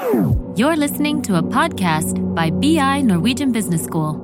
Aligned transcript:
You're 0.00 0.76
listening 0.76 1.20
to 1.22 1.36
a 1.36 1.42
podcast 1.42 2.16
by 2.34 2.50
BI 2.50 3.02
Norwegian 3.02 3.52
Business 3.52 3.82
School. 3.84 4.14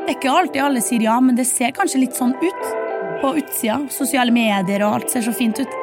Det 0.00 0.10
er 0.10 0.16
ikke 0.16 0.32
alltid 0.32 0.60
alle 0.64 0.82
sier 0.82 1.04
ja, 1.06 1.14
men 1.22 1.38
det 1.38 1.46
ser 1.46 1.70
kanskje 1.76 2.02
litt 2.02 2.18
sånn 2.18 2.34
ut 2.40 2.66
på 3.22 3.30
utsida. 3.38 3.78
Sosiale 3.94 4.34
medier 4.34 4.82
og 4.88 4.98
alt 4.98 5.14
ser 5.14 5.22
så 5.22 5.34
fint 5.36 5.60
ut. 5.62 5.78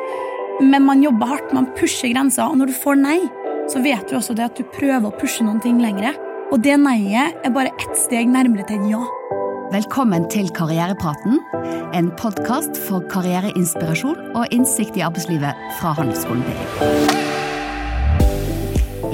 Men 0.59 0.83
man 0.83 1.03
jobber 1.05 1.31
hardt, 1.31 1.55
man 1.55 1.71
pusher 1.79 2.11
grenser, 2.11 2.43
og 2.43 2.59
når 2.59 2.73
du 2.73 2.77
får 2.83 2.99
nei, 2.99 3.17
så 3.71 3.79
vet 3.87 4.03
du 4.11 4.17
også 4.19 4.35
det 4.35 4.49
at 4.49 4.59
du 4.59 4.67
prøver 4.75 5.07
å 5.07 5.15
pushe 5.15 5.47
noen 5.47 5.63
ting 5.63 5.79
lengre. 5.79 6.11
Og 6.51 6.59
det 6.65 6.75
nei-et 6.81 7.39
er 7.39 7.55
bare 7.55 7.71
ett 7.79 7.95
steg 8.03 8.27
nærmere 8.27 8.67
til 8.67 8.83
et 8.83 8.97
ja. 8.97 9.03
Velkommen 9.73 10.27
til 10.29 10.51
Karrierepraten, 10.53 11.39
en 11.97 12.11
podkast 12.19 12.77
for 12.77 13.01
karriereinspirasjon 13.09 14.19
og 14.37 14.53
innsikt 14.53 14.99
i 14.99 15.01
arbeidslivet 15.01 15.57
fra 15.79 15.95
Handelsskolen 15.97 16.43
BI. 16.45 16.53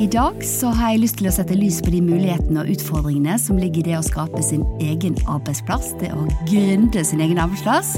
I 0.03 0.09
dag 0.11 0.43
så 0.43 0.73
har 0.75 0.91
jeg 0.91 1.05
lyst 1.05 1.21
til 1.21 1.31
å 1.31 1.33
sette 1.37 1.55
lys 1.55 1.79
på 1.79 1.95
de 1.95 2.03
mulighetene 2.03 2.65
og 2.65 2.73
utfordringene 2.75 3.39
som 3.39 3.55
ligger 3.61 3.85
i 3.85 3.87
det 3.93 3.97
å 4.01 4.03
skape 4.03 4.43
sin 4.43 4.67
egen 4.83 5.15
arbeidsplass, 5.31 5.93
det 6.03 6.11
å 6.11 6.27
gründe 6.43 7.07
sin 7.07 7.23
egen 7.23 7.39
arbeidsplass. 7.39 7.95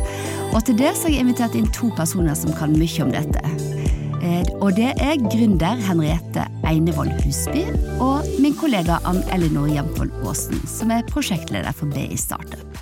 Og 0.51 0.61
til 0.61 0.77
det 0.85 0.93
så 0.99 1.09
har 1.09 1.17
jeg 1.17 1.25
invitert 1.25 1.57
inn 1.57 1.73
to 1.73 1.89
personer 1.97 2.37
som 2.37 2.53
kan 2.61 2.77
mye 2.77 3.07
om 3.07 3.17
dette. 3.17 3.80
Eh, 4.21 4.45
og 4.61 4.75
det 4.77 4.91
er 5.01 5.17
gründer 5.31 5.79
Henriette 5.81 6.43
Einevold 6.69 7.09
Husby 7.23 7.63
og 8.03 8.27
min 8.41 8.53
kollega 8.53 8.99
Ann 9.09 9.23
Elinor 9.33 9.65
Jamfold 9.71 10.13
Aasen, 10.21 10.59
som 10.69 10.93
er 10.93 11.07
prosjektleder 11.09 11.73
for 11.73 11.89
BI 11.89 12.13
Startup. 12.21 12.81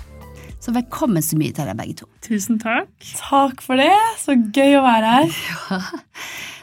Så 0.60 0.74
velkommen 0.76 1.24
så 1.24 1.38
mye 1.40 1.54
til 1.56 1.64
dere 1.64 1.78
begge 1.78 2.02
to. 2.02 2.08
Tusen 2.26 2.60
takk. 2.60 2.92
Takk 3.16 3.64
for 3.64 3.80
det. 3.80 3.88
Så 4.20 4.36
gøy 4.52 4.76
å 4.82 4.84
være 4.84 5.16
her. 5.16 5.36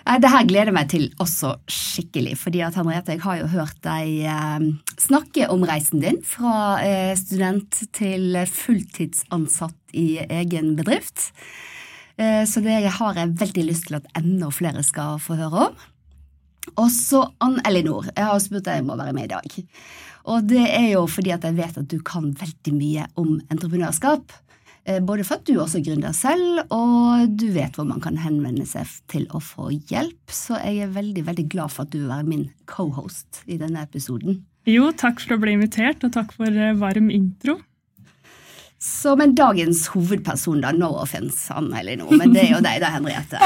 Ja. 0.07 0.15
Det 0.23 0.29
her 0.31 0.45
gleder 0.47 0.69
jeg 0.69 0.75
meg 0.77 0.87
til 0.87 1.01
også 1.19 1.49
skikkelig, 1.67 2.37
fordi 2.39 2.61
at 2.63 2.77
Henriette, 2.79 3.17
jeg 3.17 3.25
har 3.25 3.41
jo 3.41 3.49
hørt 3.51 3.81
deg 3.83 4.21
eh, 4.23 4.67
snakke 5.03 5.49
om 5.51 5.65
reisen 5.67 5.99
din 5.99 6.21
fra 6.23 6.77
eh, 6.79 7.11
student 7.19 7.81
til 7.97 8.37
fulltidsansatt 8.47 9.97
i 9.99 10.21
egen 10.23 10.77
bedrift. 10.79 11.25
Eh, 12.17 12.43
så 12.49 12.63
det 12.65 12.79
har 12.97 13.19
jeg 13.19 13.37
veldig 13.39 13.67
lyst 13.67 13.87
til 13.89 13.99
at 13.99 14.09
enda 14.17 14.49
flere 14.53 14.83
skal 14.85 15.21
få 15.21 15.37
høre 15.39 15.69
om. 15.69 15.85
Og 16.75 16.89
så 16.91 17.23
Ann 17.43 17.61
Elinor. 17.67 18.09
Jeg 18.11 18.27
har 18.27 18.41
spurt 18.43 18.65
deg 18.67 18.83
om 18.83 18.91
å 18.95 18.99
være 18.99 19.15
med 19.15 19.29
i 19.29 19.33
dag. 19.35 19.61
Og 20.27 20.49
det 20.49 20.65
er 20.65 20.89
jo 20.91 21.05
fordi 21.07 21.31
at 21.35 21.45
jeg 21.47 21.55
vet 21.55 21.79
at 21.79 21.87
du 21.87 22.01
kan 22.05 22.33
veldig 22.35 22.73
mye 22.75 23.07
om 23.21 23.37
entreprenørskap. 23.53 24.35
Eh, 24.87 24.99
både 25.03 25.25
for 25.27 25.39
at 25.39 25.47
du 25.47 25.57
også 25.59 25.81
gründer 25.83 26.13
selv, 26.15 26.61
og 26.71 27.31
du 27.35 27.49
vet 27.55 27.75
hvor 27.75 27.87
man 27.87 28.03
kan 28.03 28.19
henvende 28.23 28.67
seg 28.67 28.87
til 29.11 29.25
å 29.35 29.41
få 29.43 29.69
hjelp. 29.91 30.19
Så 30.31 30.59
jeg 30.63 30.85
er 30.85 30.93
veldig 30.95 31.25
veldig 31.27 31.47
glad 31.51 31.73
for 31.73 31.85
at 31.85 31.91
du 31.91 32.01
vil 32.01 32.11
være 32.11 32.27
min 32.27 32.45
cohost 32.71 33.43
i 33.47 33.59
denne 33.59 33.83
episoden. 33.83 34.41
Jo, 34.67 34.89
takk 34.95 35.21
for 35.23 35.37
å 35.37 35.41
bli 35.43 35.55
invitert, 35.55 36.03
og 36.03 36.15
takk 36.15 36.33
for 36.35 36.51
eh, 36.51 36.75
varm 36.79 37.11
intro. 37.11 37.59
Så, 38.79 39.15
men 39.17 39.31
dagens 39.33 39.87
hovedperson, 39.89 40.59
da, 40.61 40.69
no 40.71 40.91
offense, 41.01 41.49
eller 41.49 41.97
noe, 41.97 42.13
men 42.19 42.29
det 42.35 42.43
er 42.43 42.51
jo 42.51 42.59
deg 42.61 42.77
da, 42.83 42.91
Henriette. 42.93 43.39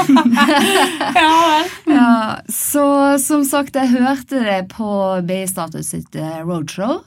Ja 1.16 1.62
ja, 1.96 2.10
så 2.52 2.84
som 3.22 3.44
sagt, 3.48 3.76
jeg 3.78 3.94
hørte 3.94 4.42
det 4.44 4.58
på 4.74 4.90
BI 5.28 5.46
Status 5.48 5.88
sitt 5.94 6.14
eh, 6.20 6.42
roadshow. 6.44 7.00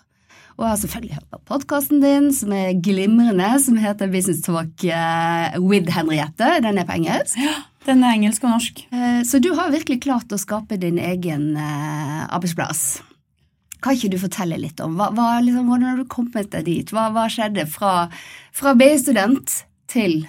Og 0.56 0.64
jeg 0.64 0.72
har 0.72 0.78
selvfølgelig 0.82 1.16
hørt 1.20 1.30
på 1.36 1.40
podkasten 1.52 2.02
din, 2.02 2.30
som 2.34 2.54
er 2.56 2.74
glimrende, 2.80 3.50
som 3.62 3.78
heter 3.78 4.10
Business 4.10 4.42
Talk 4.46 4.86
eh, 4.88 5.58
with 5.62 5.92
Henriette. 5.94 6.50
Den 6.66 6.80
er 6.82 6.88
på 6.88 6.96
engelsk. 6.98 7.38
Ja, 7.38 7.58
Den 7.86 8.02
er 8.08 8.16
engelsk 8.18 8.46
og 8.48 8.56
norsk. 8.56 8.86
Eh, 8.90 9.20
Så 9.28 9.38
du 9.44 9.52
har 9.54 9.70
virkelig 9.76 10.02
klart 10.08 10.32
å 10.34 10.40
skape 10.42 10.80
din 10.82 10.98
egen 10.98 11.52
arbeidsplass. 11.60 13.04
Kan 13.86 13.94
ikke 13.94 14.10
du 14.16 14.18
fortelle 14.18 14.58
litt 14.58 14.82
om 14.82 14.96
hva, 14.98 15.12
hva, 15.14 15.28
liksom, 15.46 15.68
hvordan 15.70 15.92
har 15.92 16.00
du 16.02 16.08
kommet 16.10 16.50
deg 16.56 16.66
dit? 16.66 16.94
Hva, 16.96 17.12
hva 17.14 17.28
skjedde 17.30 17.68
fra, 17.70 18.08
fra 18.56 18.74
BI-student 18.78 19.60
til 19.94 20.24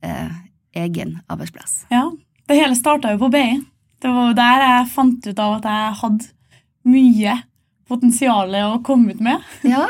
eh, 0.00 0.32
egen 0.80 1.18
arbeidsplass? 1.28 1.82
Ja, 1.92 2.06
Det 2.48 2.56
hele 2.56 2.76
starta 2.78 3.12
jo 3.12 3.20
på 3.20 3.28
BI. 3.34 3.60
Det 4.02 4.10
var 4.10 4.30
jo 4.32 4.38
der 4.40 4.64
jeg 4.64 4.92
fant 4.94 5.28
ut 5.28 5.38
av 5.44 5.58
at 5.60 5.68
jeg 5.68 5.98
hadde 6.00 6.30
mye 6.88 7.36
potensial 7.92 8.56
å 8.62 8.80
komme 8.84 9.12
ut 9.12 9.20
med. 9.22 9.44
Ja? 9.68 9.84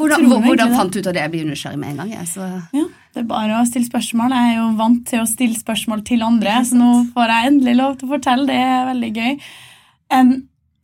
Hvordan, 0.00 0.26
hvordan 0.48 0.74
fant 0.74 0.92
du 0.92 1.00
ut 1.00 1.06
av 1.06 1.14
det? 1.14 1.22
Jeg 1.22 1.34
blir 1.36 1.48
nysgjerrig 1.48 1.80
med 1.80 1.94
en 1.94 2.02
gang. 2.02 2.12
Jeg, 2.18 2.28
så. 2.32 2.48
Ja, 2.74 2.84
Det 3.14 3.22
er 3.22 3.30
bare 3.30 3.60
å 3.60 3.66
stille 3.68 3.88
spørsmål. 3.88 4.34
Jeg 4.34 4.52
er 4.52 4.58
jo 4.58 4.68
vant 4.82 5.00
til 5.08 5.22
å 5.22 5.30
stille 5.30 5.58
spørsmål 5.58 6.04
til 6.08 6.26
andre, 6.26 6.58
så 6.66 6.78
nå 6.78 6.92
får 7.14 7.34
jeg 7.34 7.52
endelig 7.52 7.76
lov 7.78 7.96
til 7.98 8.08
å 8.08 8.14
fortelle. 8.16 8.48
Det 8.50 8.58
er 8.66 8.88
veldig 8.90 9.12
gøy. 9.16 9.38
Em, 10.18 10.32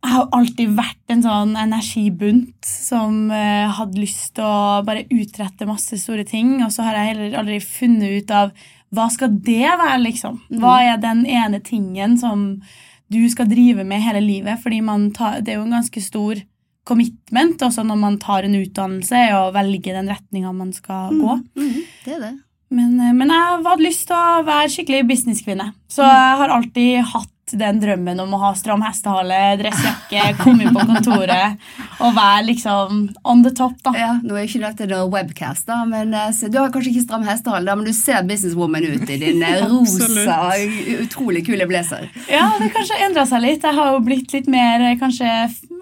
jeg 0.05 0.13
har 0.13 0.27
alltid 0.37 0.73
vært 0.77 1.13
en 1.13 1.23
sånn 1.23 1.53
energibunt 1.57 2.67
som 2.69 3.31
eh, 3.33 3.65
hadde 3.73 4.01
lyst 4.01 4.35
til 4.37 4.45
å 4.45 4.83
bare 4.85 5.07
utrette 5.09 5.65
masse 5.65 5.97
store 5.97 6.25
ting, 6.29 6.59
og 6.61 6.69
så 6.73 6.85
har 6.85 6.99
jeg 6.99 7.13
heller 7.13 7.37
aldri 7.41 7.57
funnet 7.63 8.21
ut 8.21 8.33
av 8.35 8.53
hva 8.95 9.07
skal 9.11 9.33
det 9.43 9.65
være, 9.65 9.97
liksom? 10.03 10.37
Hva 10.61 10.77
er 10.85 11.01
den 11.01 11.25
ene 11.25 11.59
tingen 11.65 12.19
som 12.21 12.45
du 13.11 13.21
skal 13.31 13.49
drive 13.49 13.83
med 13.87 14.03
hele 14.05 14.21
livet? 14.23 14.61
Fordi 14.61 14.79
man 14.85 15.09
tar, 15.15 15.41
det 15.41 15.55
er 15.55 15.59
jo 15.59 15.65
en 15.65 15.77
ganske 15.79 16.03
stor 16.05 16.39
commitment 16.85 17.63
også 17.65 17.83
når 17.83 17.97
man 17.97 18.17
tar 18.21 18.45
en 18.45 18.57
utdannelse, 18.61 19.25
og 19.39 19.55
velger 19.57 19.97
den 19.97 20.11
retninga 20.13 20.53
man 20.53 20.73
skal 20.75 21.15
gå. 21.17 21.39
Mm, 21.57 21.79
det 22.05 22.17
er 22.19 22.25
det. 22.27 22.35
Men, 22.75 22.97
eh, 23.01 23.13
men 23.17 23.33
jeg 23.33 23.61
hadde 23.65 23.87
lyst 23.87 24.07
til 24.09 24.17
å 24.17 24.43
være 24.45 24.71
skikkelig 24.73 25.07
businesskvinne. 25.09 25.71
Så 25.91 26.05
jeg 26.05 26.37
har 26.41 26.53
alltid 26.53 27.01
hatt 27.13 27.31
den 27.53 27.79
drømmen 27.81 28.19
om 28.23 28.33
å 28.33 28.39
ha 28.41 28.51
stram 28.57 28.81
hestehale, 28.85 29.37
dressjakke, 29.59 30.23
komme 30.41 30.65
inn 30.65 30.73
på 30.73 30.85
kontoret 30.89 31.59
og 32.01 32.15
være 32.15 32.45
liksom 32.49 33.03
on 33.23 33.43
the 33.45 33.51
top, 33.55 33.77
da. 33.85 33.93
Ja, 33.97 34.11
Nå 34.23 34.37
er 34.37 34.47
ikke 34.47 34.63
dette 34.63 34.87
noe 34.89 35.05
webcast, 35.13 35.67
da, 35.69 35.83
men 35.89 36.13
eh, 36.15 36.31
så, 36.35 36.49
du 36.51 36.57
har 36.59 36.73
kanskje 36.73 36.91
ikke 36.95 37.05
stram 37.05 37.27
hestehale, 37.27 37.75
men 37.77 37.87
du 37.87 37.93
ser 37.95 38.25
businesswoman 38.27 38.87
ut 38.87 39.09
i 39.13 39.19
din 39.21 39.43
eh, 39.45 39.65
rosa, 39.71 40.39
utrolig 41.03 41.45
kule 41.47 41.67
blazer. 41.69 42.09
Ja, 42.31 42.47
det 42.59 42.71
kanskje 42.73 42.99
endra 43.05 43.27
seg 43.29 43.45
litt. 43.45 43.63
Jeg 43.65 43.77
har 43.77 43.93
jo 43.93 44.01
blitt 44.05 44.33
litt 44.35 44.49
mer 44.51 44.81
eh, 44.81 44.97
kanskje 44.99 45.29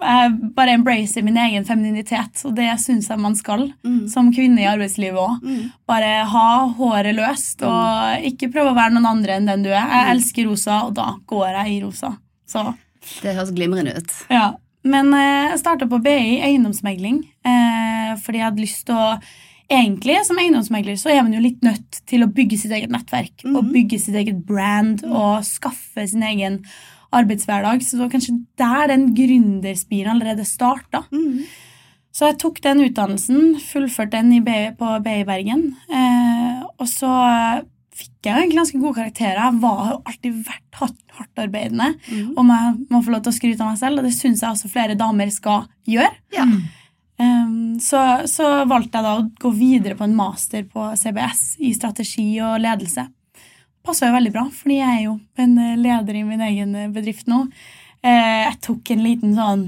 Jeg 0.04 0.30
bare 0.56 0.74
embracer 0.76 1.24
min 1.24 1.38
egen 1.40 1.64
femininitet, 1.64 2.42
og 2.44 2.54
det 2.58 2.68
syns 2.82 3.08
jeg 3.08 3.20
man 3.20 3.36
skal 3.38 3.70
som 4.10 4.28
kvinne 4.34 4.60
i 4.60 4.68
arbeidslivet 4.68 5.16
òg. 5.16 5.46
Bare 5.88 6.24
ha 6.28 6.48
håret 6.76 7.16
løst, 7.16 7.62
og 7.64 8.26
ikke 8.28 8.50
prøve 8.52 8.74
å 8.74 8.76
være 8.76 8.96
noen 8.96 9.08
andre 9.14 9.38
enn 9.38 9.48
den 9.48 9.64
du 9.64 9.70
er. 9.70 9.80
Jeg 9.80 10.16
elsker 10.16 10.48
rosa, 10.50 10.82
og 10.88 10.96
da 10.98 11.14
går 11.30 11.53
jeg 11.60 11.76
i 11.76 11.80
rosa. 11.84 12.14
Så 12.48 12.66
Det 13.22 13.34
høres 13.36 13.54
glimrende 13.54 13.96
ut. 13.98 14.14
ja. 14.30 14.52
Men 14.84 15.14
eh, 15.16 15.48
jeg 15.54 15.62
starta 15.62 15.86
på 15.88 15.96
BI 16.04 16.42
eiendomsmegling 16.44 17.22
eh, 17.48 18.10
fordi 18.20 18.40
jeg 18.42 18.44
hadde 18.50 18.64
lyst 18.66 18.82
til 18.86 18.98
å 19.00 19.14
Egentlig, 19.72 20.18
som 20.28 20.36
eiendomsmegler, 20.36 20.98
så 21.00 21.08
er 21.08 21.22
man 21.24 21.32
jo 21.32 21.38
litt 21.40 21.62
nødt 21.64 22.02
til 22.04 22.20
å 22.20 22.28
bygge 22.28 22.58
sitt 22.60 22.72
eget 22.76 22.90
nettverk 22.92 23.46
og 23.48 23.70
bygge 23.72 23.96
sitt 23.98 24.14
eget 24.20 24.42
brand 24.44 25.00
og 25.08 25.40
skaffe 25.48 26.04
sin 26.06 26.20
egen 26.28 26.58
arbeidshverdag. 27.16 27.80
Så 27.80 27.96
det 27.96 28.02
var 28.02 28.10
kanskje 28.12 28.34
der 28.60 28.90
den 28.92 29.06
gründerspiren 29.16 30.12
allerede 30.12 30.44
starta. 30.44 31.06
Så 32.12 32.28
jeg 32.28 32.38
tok 32.44 32.60
den 32.62 32.84
utdannelsen, 32.84 33.56
fullførte 33.64 34.20
den 34.20 34.36
i 34.36 34.42
B, 34.44 34.52
på 34.76 34.92
BI 35.02 35.24
Bergen. 35.32 35.64
Eh, 35.88 36.60
og 36.76 36.86
så 36.92 37.14
fikk 38.24 38.54
ganske 38.56 38.80
gode 38.80 38.96
karakterer. 38.98 39.40
Jeg 39.40 39.60
var 39.62 39.80
har 39.80 39.90
jo 39.92 39.98
alltid 40.10 40.38
vært 40.46 40.78
hardt, 40.80 41.00
Mm. 42.08 42.30
Og 42.36 42.48
jeg 42.48 42.72
må 42.90 43.02
få 43.04 43.12
lov 43.12 43.20
til 43.24 43.32
å 43.32 43.36
skryte 43.36 43.62
av 43.62 43.72
meg 43.72 43.78
selv, 43.78 43.98
og 43.98 44.06
det 44.08 44.14
syns 44.16 44.42
jeg 44.42 44.50
også 44.50 44.70
flere 44.72 44.96
damer 44.98 45.30
skal 45.30 45.68
gjøre. 45.86 46.10
Ja. 46.34 46.46
Um, 47.20 47.78
så, 47.78 48.00
så 48.26 48.64
valgte 48.66 48.98
jeg 48.98 49.06
da 49.06 49.12
å 49.20 49.28
gå 49.44 49.52
videre 49.54 49.94
på 49.98 50.08
en 50.08 50.16
master 50.18 50.64
på 50.66 50.88
CBS 50.98 51.44
i 51.62 51.70
strategi 51.76 52.26
og 52.42 52.58
ledelse. 52.64 53.06
Passa 53.84 54.08
jo 54.08 54.16
veldig 54.16 54.32
bra, 54.34 54.48
fordi 54.50 54.80
jeg 54.80 54.98
er 54.98 55.02
jo 55.04 55.18
en 55.44 55.58
eh, 55.60 55.76
leder 55.76 56.16
i 56.16 56.26
min 56.26 56.42
egen 56.42 56.74
eh, 56.74 56.90
bedrift 56.90 57.28
nå. 57.30 57.44
Uh, 58.04 58.40
jeg 58.48 58.60
tok 58.64 58.94
en 58.94 59.04
liten 59.04 59.34
sånn 59.36 59.64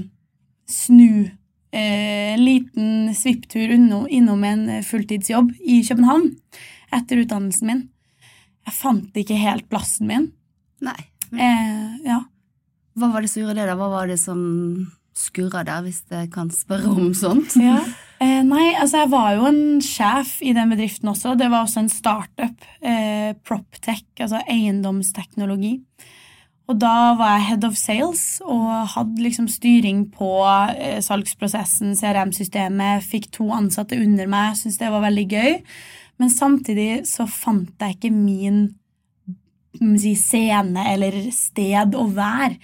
snu 0.67 1.29
eh, 1.71 2.33
En 2.33 2.43
liten 2.43 3.13
svipptur 3.15 3.71
innom, 3.71 4.43
en 4.43 4.69
eh, 4.69 4.83
fulltidsjobb 4.85 5.53
i 5.61 5.81
København 5.87 6.33
etter 6.93 7.23
utdannelsen 7.23 7.67
min. 7.67 7.85
Jeg 8.67 8.75
fant 8.75 9.19
ikke 9.21 9.37
helt 9.39 9.69
plassen 9.71 10.09
min. 10.09 10.31
Nei. 10.83 10.99
Eh, 11.31 11.95
ja. 12.07 12.21
Hva 12.97 13.11
var 13.13 13.23
det 13.23 13.31
som 13.31 13.43
gjorde 13.43 13.61
det, 13.61 13.67
da? 13.69 13.77
Hva 13.79 13.89
var 13.93 14.11
det 14.11 14.19
som 14.21 14.41
skurra 15.17 15.63
der, 15.65 15.81
hvis 15.85 16.03
jeg 16.11 16.29
kan 16.33 16.51
spørre 16.53 16.91
om 16.93 17.13
sånt? 17.17 17.55
Ja. 17.61 17.79
Eh, 18.17 18.41
nei, 18.45 18.71
altså 18.73 19.03
jeg 19.03 19.11
var 19.11 19.33
jo 19.37 19.47
en 19.49 19.81
sjef 19.85 20.39
i 20.41 20.53
den 20.57 20.71
bedriften 20.73 21.11
også. 21.11 21.35
Det 21.37 21.49
var 21.53 21.65
også 21.65 21.83
en 21.83 21.91
startup. 21.93 22.69
Eh, 22.81 23.33
Proptech, 23.45 24.05
altså 24.19 24.41
eiendomsteknologi. 24.49 25.75
Og 26.67 26.79
da 26.81 27.13
var 27.15 27.37
jeg 27.37 27.45
head 27.47 27.67
of 27.67 27.77
sales 27.79 28.23
og 28.43 28.65
hadde 28.91 29.23
liksom 29.23 29.45
styring 29.47 30.01
på 30.11 30.31
eh, 30.73 30.97
salgsprosessen, 31.05 31.93
CRM-systemet, 31.95 33.05
fikk 33.07 33.29
to 33.37 33.47
ansatte 33.55 33.99
under 34.01 34.27
meg, 34.27 34.57
syntes 34.59 34.81
det 34.81 34.91
var 34.91 35.05
veldig 35.05 35.27
gøy. 35.31 35.53
Men 36.17 36.33
samtidig 36.33 37.05
så 37.09 37.27
fant 37.29 37.73
jeg 37.81 37.97
ikke 37.97 38.13
min 38.13 38.67
si, 40.01 40.13
scene 40.17 40.85
eller 40.93 41.17
sted 41.33 41.95
å 41.95 42.07
være. 42.13 42.57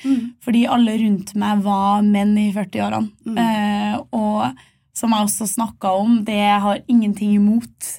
Fordi 0.43 0.65
alle 0.69 0.97
rundt 1.01 1.33
meg 1.39 1.63
var 1.65 2.05
menn 2.05 2.35
i 2.39 2.49
40-årene. 2.55 3.11
Mm. 3.27 3.41
Eh, 3.43 3.97
og 4.17 4.63
som 4.97 5.13
jeg 5.13 5.27
også 5.27 5.49
snakka 5.49 5.93
om, 5.97 6.21
det 6.25 6.41
har 6.63 6.83
ingenting 6.87 7.35
imot 7.37 7.91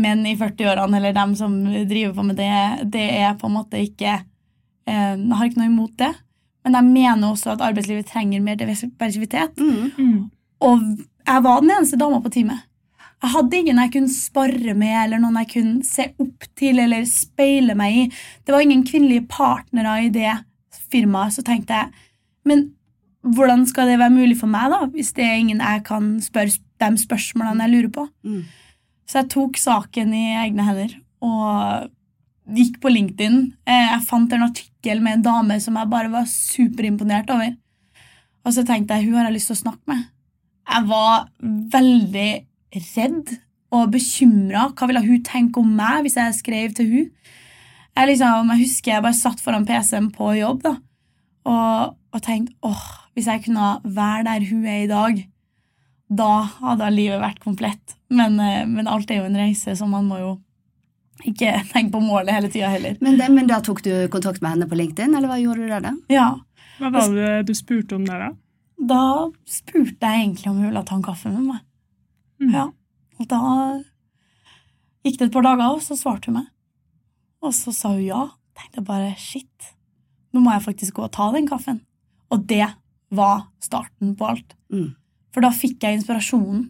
menn 0.00 0.24
i 0.28 0.36
40-årene 0.38 1.00
eller 1.00 1.14
dem 1.16 1.34
som 1.38 1.56
driver 1.64 2.14
på 2.16 2.26
med 2.30 2.40
det. 2.40 2.90
Det 2.92 3.06
er 3.20 3.38
på 3.38 3.48
en 3.48 3.56
måte 3.58 3.80
ikke 3.82 4.20
eh, 4.20 5.14
Jeg 5.16 5.36
har 5.36 5.48
ikke 5.48 5.62
noe 5.62 5.72
imot 5.72 5.96
det. 6.00 6.12
Men 6.64 6.76
jeg 6.76 6.92
mener 6.92 7.30
også 7.30 7.54
at 7.54 7.62
arbeidslivet 7.64 8.10
trenger 8.10 8.42
mer 8.44 8.58
diversitet. 8.60 9.56
Mm. 9.56 9.90
Mm. 9.96 10.18
Og 10.60 10.82
jeg 11.26 11.44
var 11.46 11.62
den 11.62 11.72
eneste 11.72 11.98
dama 12.00 12.20
på 12.20 12.32
teamet. 12.32 12.66
Jeg 13.20 13.32
hadde 13.34 13.58
ingen 13.58 13.80
jeg 13.82 13.92
kunne 13.92 14.12
spare 14.12 14.74
med, 14.74 14.94
eller 15.04 15.20
noen 15.20 15.36
jeg 15.42 15.50
kunne 15.52 15.84
se 15.84 16.06
opp 16.22 16.46
til 16.56 16.80
eller 16.80 17.04
speile 17.08 17.74
meg 17.76 17.96
i. 17.96 18.04
Det 18.44 18.54
var 18.54 18.64
ingen 18.64 18.84
kvinnelige 18.88 19.26
partnere 19.28 19.98
i 20.06 20.12
det 20.14 20.30
firmaet. 20.90 21.36
Så 21.36 21.44
tenkte 21.44 21.76
jeg, 21.76 22.06
men 22.48 22.70
hvordan 23.20 23.66
skal 23.68 23.90
det 23.90 23.98
være 24.00 24.14
mulig 24.14 24.38
for 24.40 24.48
meg, 24.48 24.72
da, 24.72 24.86
hvis 24.94 25.12
det 25.16 25.26
er 25.26 25.36
ingen 25.36 25.60
jeg 25.60 25.84
kan 25.84 26.14
spørre 26.24 26.56
de 26.80 26.90
spørsmålene 27.02 27.66
jeg 27.66 27.74
lurer 27.74 27.92
på? 27.98 28.06
Mm. 28.24 28.42
Så 29.10 29.20
jeg 29.20 29.32
tok 29.34 29.58
saken 29.60 30.14
i 30.16 30.26
egne 30.40 30.64
hender 30.64 30.94
og 31.20 31.90
gikk 32.56 32.78
på 32.82 32.90
LinkedIn. 32.90 33.40
Eh, 33.68 33.88
Jeg 33.92 34.06
fant 34.08 34.32
en 34.32 34.46
artikkel 34.46 35.02
med 35.04 35.18
en 35.18 35.26
dame 35.26 35.58
som 35.60 35.76
jeg 35.76 35.90
bare 35.90 36.10
var 36.12 36.24
superimponert 36.30 37.30
over. 37.30 37.52
Og 38.46 38.54
så 38.56 38.64
tenkte 38.66 38.96
jeg 38.96 39.10
hun 39.10 39.18
har 39.18 39.28
jeg 39.28 39.36
lyst 39.36 39.50
til 39.52 39.58
å 39.58 39.64
snakke 39.64 39.92
med. 39.92 40.06
Jeg 40.70 40.86
var 40.88 41.26
veldig 41.74 42.30
redd 42.74 43.34
og 43.74 43.92
bekymra. 43.94 44.68
Hva 44.74 44.88
ville 44.90 45.02
hun 45.04 45.22
tenke 45.26 45.62
om 45.62 45.70
meg 45.78 46.04
hvis 46.06 46.18
jeg 46.18 46.38
skrev 46.38 46.74
til 46.76 46.90
hun? 46.90 47.08
Jeg, 47.96 48.06
liksom, 48.12 48.52
jeg 48.54 48.64
husker 48.64 48.94
jeg 48.94 49.04
bare 49.04 49.18
satt 49.18 49.42
foran 49.42 49.66
PC-en 49.68 50.10
på 50.14 50.30
jobb 50.38 50.62
da, 50.62 50.76
og, 51.50 51.96
og 52.14 52.22
tenkte 52.24 52.54
åh, 52.64 52.84
hvis 53.18 53.26
jeg 53.28 53.42
kunne 53.44 53.72
være 53.84 54.26
der 54.28 54.46
hun 54.48 54.68
er 54.70 54.84
i 54.84 54.90
dag, 54.90 55.24
da 56.10 56.30
hadde 56.60 56.92
livet 56.94 57.22
vært 57.22 57.42
komplett. 57.42 57.96
Men, 58.10 58.38
eh, 58.42 58.62
men 58.66 58.88
alt 58.90 59.10
er 59.10 59.20
jo 59.20 59.28
en 59.28 59.38
reise, 59.38 59.74
så 59.78 59.88
man 59.90 60.06
må 60.10 60.20
jo 60.22 60.30
ikke 61.26 61.52
tenke 61.72 61.94
på 61.94 62.02
målet 62.02 62.34
hele 62.34 62.50
tida 62.52 62.70
heller. 62.72 62.96
Men, 63.02 63.18
det, 63.20 63.30
men 63.34 63.50
da 63.50 63.60
tok 63.64 63.82
du 63.86 63.92
kontakt 64.12 64.42
med 64.42 64.56
henne 64.56 64.70
på 64.70 64.78
LinkedIn, 64.78 65.14
eller 65.14 65.30
hva 65.30 65.40
gjorde 65.42 65.66
du 65.66 65.74
der 65.74 65.84
da? 65.90 65.96
Ja, 66.12 66.28
Hva 66.80 66.94
var 66.94 67.10
det 67.14 67.32
du 67.50 67.52
spurte 67.58 67.98
om 67.98 68.06
der, 68.08 68.30
da? 68.30 68.30
da 68.80 69.02
spurte 69.50 69.98
jeg 70.08 70.22
egentlig 70.22 70.48
om 70.48 70.56
hun 70.56 70.70
ville 70.70 70.84
ta 70.88 70.96
en 70.96 71.04
kaffe 71.04 71.32
med 71.32 71.44
meg. 71.50 71.66
Mm. 72.40 72.54
Ja, 72.54 72.66
og 73.20 73.28
da 73.30 73.40
gikk 75.04 75.18
det 75.20 75.28
et 75.28 75.34
par 75.34 75.44
dager, 75.46 75.76
og 75.76 75.84
så 75.84 75.96
svarte 75.98 76.30
hun 76.30 76.40
meg. 76.40 76.48
Og 77.44 77.54
så 77.56 77.72
sa 77.74 77.94
hun 77.94 78.04
ja. 78.04 78.26
Tenkte 78.60 78.82
bare 78.84 79.14
shit, 79.16 79.70
nå 80.34 80.42
må 80.44 80.52
jeg 80.52 80.66
faktisk 80.66 80.98
gå 80.98 81.06
og 81.06 81.14
ta 81.14 81.30
den 81.32 81.46
kaffen. 81.48 81.78
Og 82.34 82.42
det 82.50 82.66
var 83.14 83.46
starten 83.62 84.12
på 84.18 84.26
alt. 84.28 84.52
Mm. 84.68 84.90
For 85.32 85.44
da 85.44 85.52
fikk 85.54 85.86
jeg 85.86 85.98
inspirasjonen. 86.00 86.66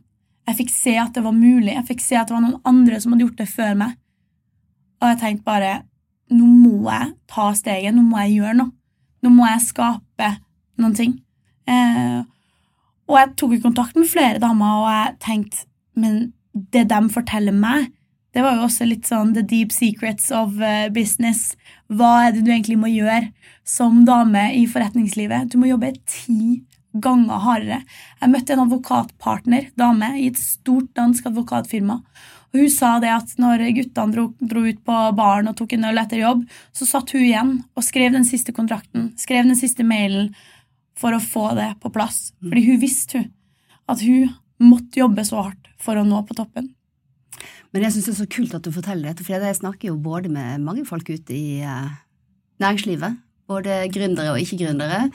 Jeg 0.48 0.58
fikk 0.60 0.72
se 0.74 0.94
at 1.00 1.16
det 1.16 1.24
var 1.24 1.34
mulig. 1.36 1.72
Jeg 1.74 1.86
fikk 1.88 2.04
se 2.04 2.18
at 2.20 2.30
det 2.30 2.36
var 2.36 2.44
noen 2.44 2.60
andre 2.68 3.00
som 3.00 3.14
hadde 3.14 3.26
gjort 3.26 3.40
det 3.40 3.48
før 3.50 3.74
meg. 3.80 3.96
Og 5.00 5.08
jeg 5.10 5.20
tenkte 5.22 5.48
bare 5.48 5.72
nå 6.30 6.46
må 6.46 6.90
jeg 6.90 7.14
ta 7.30 7.48
steget. 7.58 7.94
Nå 7.96 8.04
må 8.06 8.20
jeg 8.22 8.38
gjøre 8.38 8.56
noe. 8.60 8.72
Nå 9.20 9.32
må 9.34 9.48
jeg 9.48 9.66
skape 9.66 10.28
noen 10.80 10.96
ting. 10.96 11.16
Eh, 11.68 12.20
og 13.10 13.18
jeg 13.18 13.34
tok 13.40 13.56
i 13.56 13.62
kontakt 13.64 13.98
med 13.98 14.08
flere 14.08 14.40
damer, 14.42 14.84
og 14.84 14.88
jeg 14.94 15.16
tenkte 15.26 15.66
men 15.98 16.32
det 16.74 16.86
de 16.90 17.00
forteller 17.12 17.54
meg, 17.54 17.90
det 18.34 18.44
var 18.44 18.56
jo 18.56 18.66
også 18.68 18.86
litt 18.86 19.08
sånn 19.10 19.32
the 19.34 19.42
deep 19.42 19.72
secrets 19.74 20.30
of 20.34 20.60
eh, 20.62 20.86
business. 20.94 21.56
Hva 21.90 22.28
er 22.28 22.34
det 22.34 22.44
du 22.46 22.52
egentlig 22.52 22.78
må 22.78 22.90
gjøre 22.92 23.32
som 23.66 24.04
dame 24.06 24.52
i 24.54 24.66
forretningslivet? 24.70 25.50
Du 25.50 25.58
må 25.58 25.70
jobbe 25.70 25.96
ti 26.06 26.60
ganger 26.90 27.42
hardere. 27.42 27.80
Jeg 28.20 28.30
møtte 28.32 28.54
en 28.54 28.64
advokatpartner, 28.64 29.70
dame, 29.78 30.12
i 30.18 30.28
et 30.30 30.38
stort 30.38 30.90
dansk 30.98 31.26
advokatfirma. 31.30 32.00
Og 32.50 32.62
Hun 32.62 32.70
sa 32.74 32.96
det 33.02 33.10
at 33.14 33.34
når 33.38 33.62
guttene 33.76 34.14
dro, 34.14 34.24
dro 34.38 34.62
ut 34.66 34.80
på 34.86 35.02
baren 35.18 35.50
og 35.50 35.58
tok 35.58 35.74
en 35.76 35.90
øl 35.90 36.02
etter 36.02 36.22
jobb, 36.22 36.46
så 36.74 36.86
satt 36.86 37.14
hun 37.14 37.26
igjen 37.26 37.52
og 37.74 37.86
skrev 37.86 38.14
den 38.14 38.26
siste 38.26 38.54
kontrakten, 38.54 39.12
skrev 39.18 39.46
den 39.46 39.58
siste 39.58 39.86
mailen 39.86 40.32
for 40.98 41.16
å 41.16 41.22
få 41.22 41.50
det 41.58 41.72
på 41.82 41.92
plass. 41.94 42.30
Fordi 42.42 42.66
hun 42.66 42.82
visste 42.82 43.20
hun, 43.20 43.30
at 43.90 44.04
hun 44.04 44.30
måtte 44.60 45.00
jobbe 45.00 45.24
så 45.26 45.46
hardt 45.46 45.70
for 45.80 45.98
å 45.98 46.06
nå 46.06 46.20
på 46.28 46.36
toppen. 46.38 46.68
Men 47.70 47.86
jeg 47.86 47.94
syns 47.94 48.08
det 48.08 48.14
er 48.14 48.20
så 48.20 48.30
kult 48.34 48.54
at 48.56 48.66
du 48.66 48.72
forteller 48.74 49.10
dette, 49.10 49.24
for 49.24 49.36
jeg 49.36 49.60
snakker 49.60 49.92
jo 49.92 50.00
både 50.02 50.30
med 50.32 50.64
mange 50.64 50.84
folk 50.88 51.08
ute 51.08 51.36
i 51.36 51.60
eh, 51.62 51.92
næringslivet, 52.60 53.20
både 53.50 53.84
gründere 53.94 54.34
og 54.34 54.42
ikke-gründere, 54.42 55.06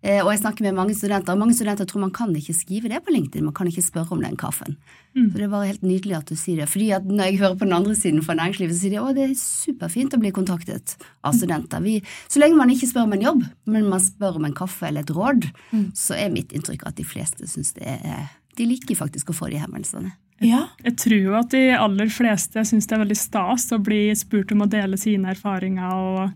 og 0.00 0.30
jeg 0.32 0.40
snakker 0.40 0.64
med 0.64 0.76
mange 0.78 0.94
studenter. 0.96 1.34
og 1.34 1.42
Mange 1.42 1.54
studenter 1.54 1.84
tror 1.84 2.00
man 2.06 2.12
kan 2.16 2.30
ikke 2.36 2.54
skrive 2.56 2.88
det 2.88 3.02
på 3.04 3.12
LinkedIn, 3.12 3.44
man 3.44 3.54
kan 3.56 3.68
ikke 3.68 3.84
spørre 3.84 4.16
om 4.16 4.22
den 4.24 4.38
kaffen. 4.40 4.78
Mm. 5.12 5.26
Så 5.26 5.36
det 5.36 5.44
er 5.44 5.52
bare 5.52 5.68
helt 5.68 5.84
nydelig 5.84 6.16
at 6.16 6.30
du 6.30 6.38
sier 6.40 6.62
det. 6.62 6.70
Fordi 6.72 6.88
at 6.96 7.04
når 7.04 7.28
jeg 7.28 7.40
hører 7.42 7.58
på 7.60 7.68
den 7.68 7.76
andre 7.76 7.96
siden 7.98 8.24
fra 8.24 8.36
næringslivet, 8.38 8.72
så 8.72 8.80
sier 8.80 8.94
de 8.94 9.02
å, 9.02 9.10
det 9.16 9.26
er 9.26 9.36
superfint 9.36 10.16
å 10.16 10.22
bli 10.22 10.32
kontaktet 10.32 10.96
av 11.26 11.36
studenter. 11.36 11.84
Vi, 11.84 11.98
så 12.32 12.40
lenge 12.40 12.56
man 12.56 12.72
ikke 12.72 12.88
spør 12.88 13.10
om 13.10 13.14
en 13.18 13.26
jobb, 13.26 13.44
men 13.68 13.92
man 13.92 14.00
spør 14.00 14.40
om 14.40 14.48
en 14.48 14.56
kaffe 14.56 14.88
eller 14.88 15.04
et 15.04 15.12
råd, 15.12 15.50
så 15.98 16.16
er 16.16 16.32
mitt 16.32 16.56
inntrykk 16.56 16.88
at 16.88 16.96
de 16.96 17.04
fleste 17.04 17.48
syns 17.50 17.74
det 17.76 17.98
er 18.00 18.28
De 18.58 18.66
liker 18.66 18.96
faktisk 18.98 19.30
å 19.30 19.36
få 19.36 19.52
de 19.52 19.60
henvendelsene. 19.60 20.10
Ja, 20.40 20.70
Jeg 20.82 20.96
tror 20.96 21.20
jo 21.20 21.36
at 21.36 21.52
de 21.52 21.76
aller 21.76 22.08
fleste 22.12 22.64
syns 22.64 22.88
det 22.88 22.96
er 22.96 23.02
veldig 23.04 23.16
stas 23.18 23.68
å 23.76 23.78
bli 23.84 24.08
spurt 24.16 24.52
om 24.52 24.64
å 24.64 24.68
dele 24.72 24.96
sine 25.00 25.34
erfaringer 25.34 25.92
og 25.92 26.30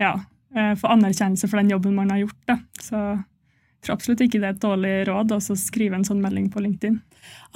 ja, 0.00 0.14
eh, 0.16 0.24
få 0.50 0.88
anerkjennelse 0.90 1.46
for 1.46 1.60
den 1.60 1.70
jobben 1.70 1.94
man 1.94 2.10
har 2.10 2.24
gjort. 2.24 2.40
Da. 2.48 2.56
Så 2.82 2.98
jeg 3.80 3.86
tror 3.86 3.96
absolutt 3.96 4.22
ikke 4.24 4.40
det 4.40 4.48
er 4.48 4.56
et 4.56 4.64
dårlig 4.64 4.94
råd 5.08 5.36
å 5.36 5.40
skrive 5.56 5.96
en 5.96 6.04
sånn 6.04 6.20
melding 6.20 6.50
på 6.52 6.60
LinkedIn. 6.60 6.98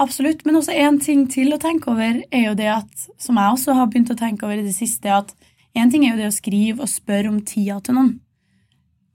Absolutt, 0.01 0.45
men 0.45 0.57
også 0.59 0.73
en 0.73 0.99
ting 1.01 1.25
til 1.31 1.53
å 1.53 1.59
tenke 1.61 1.91
over 1.91 2.21
er 2.33 2.47
jo 2.47 2.55
det 2.57 2.69
at, 2.71 3.07
som 3.21 3.37
jeg 3.39 3.57
også 3.57 3.75
har 3.77 3.89
begynt 3.91 4.13
å 4.13 4.17
tenke 4.19 4.47
over 4.47 4.59
i 4.59 4.65
det 4.65 4.75
siste, 4.75 5.11
at 5.11 5.33
en 5.75 5.91
ting 5.91 6.05
er 6.05 6.13
jo 6.13 6.21
det 6.23 6.29
å 6.31 6.35
skrive 6.35 6.85
og 6.85 6.91
spørre 6.91 7.31
om 7.31 7.41
tida 7.45 7.81
til 7.83 7.97
noen. 7.97 8.13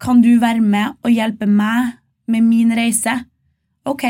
Kan 0.00 0.22
du 0.24 0.32
være 0.40 0.62
med 0.64 0.96
og 1.04 1.12
hjelpe 1.12 1.48
meg 1.48 1.96
med 2.30 2.46
min 2.46 2.72
reise? 2.76 3.16
Ok, 3.88 4.06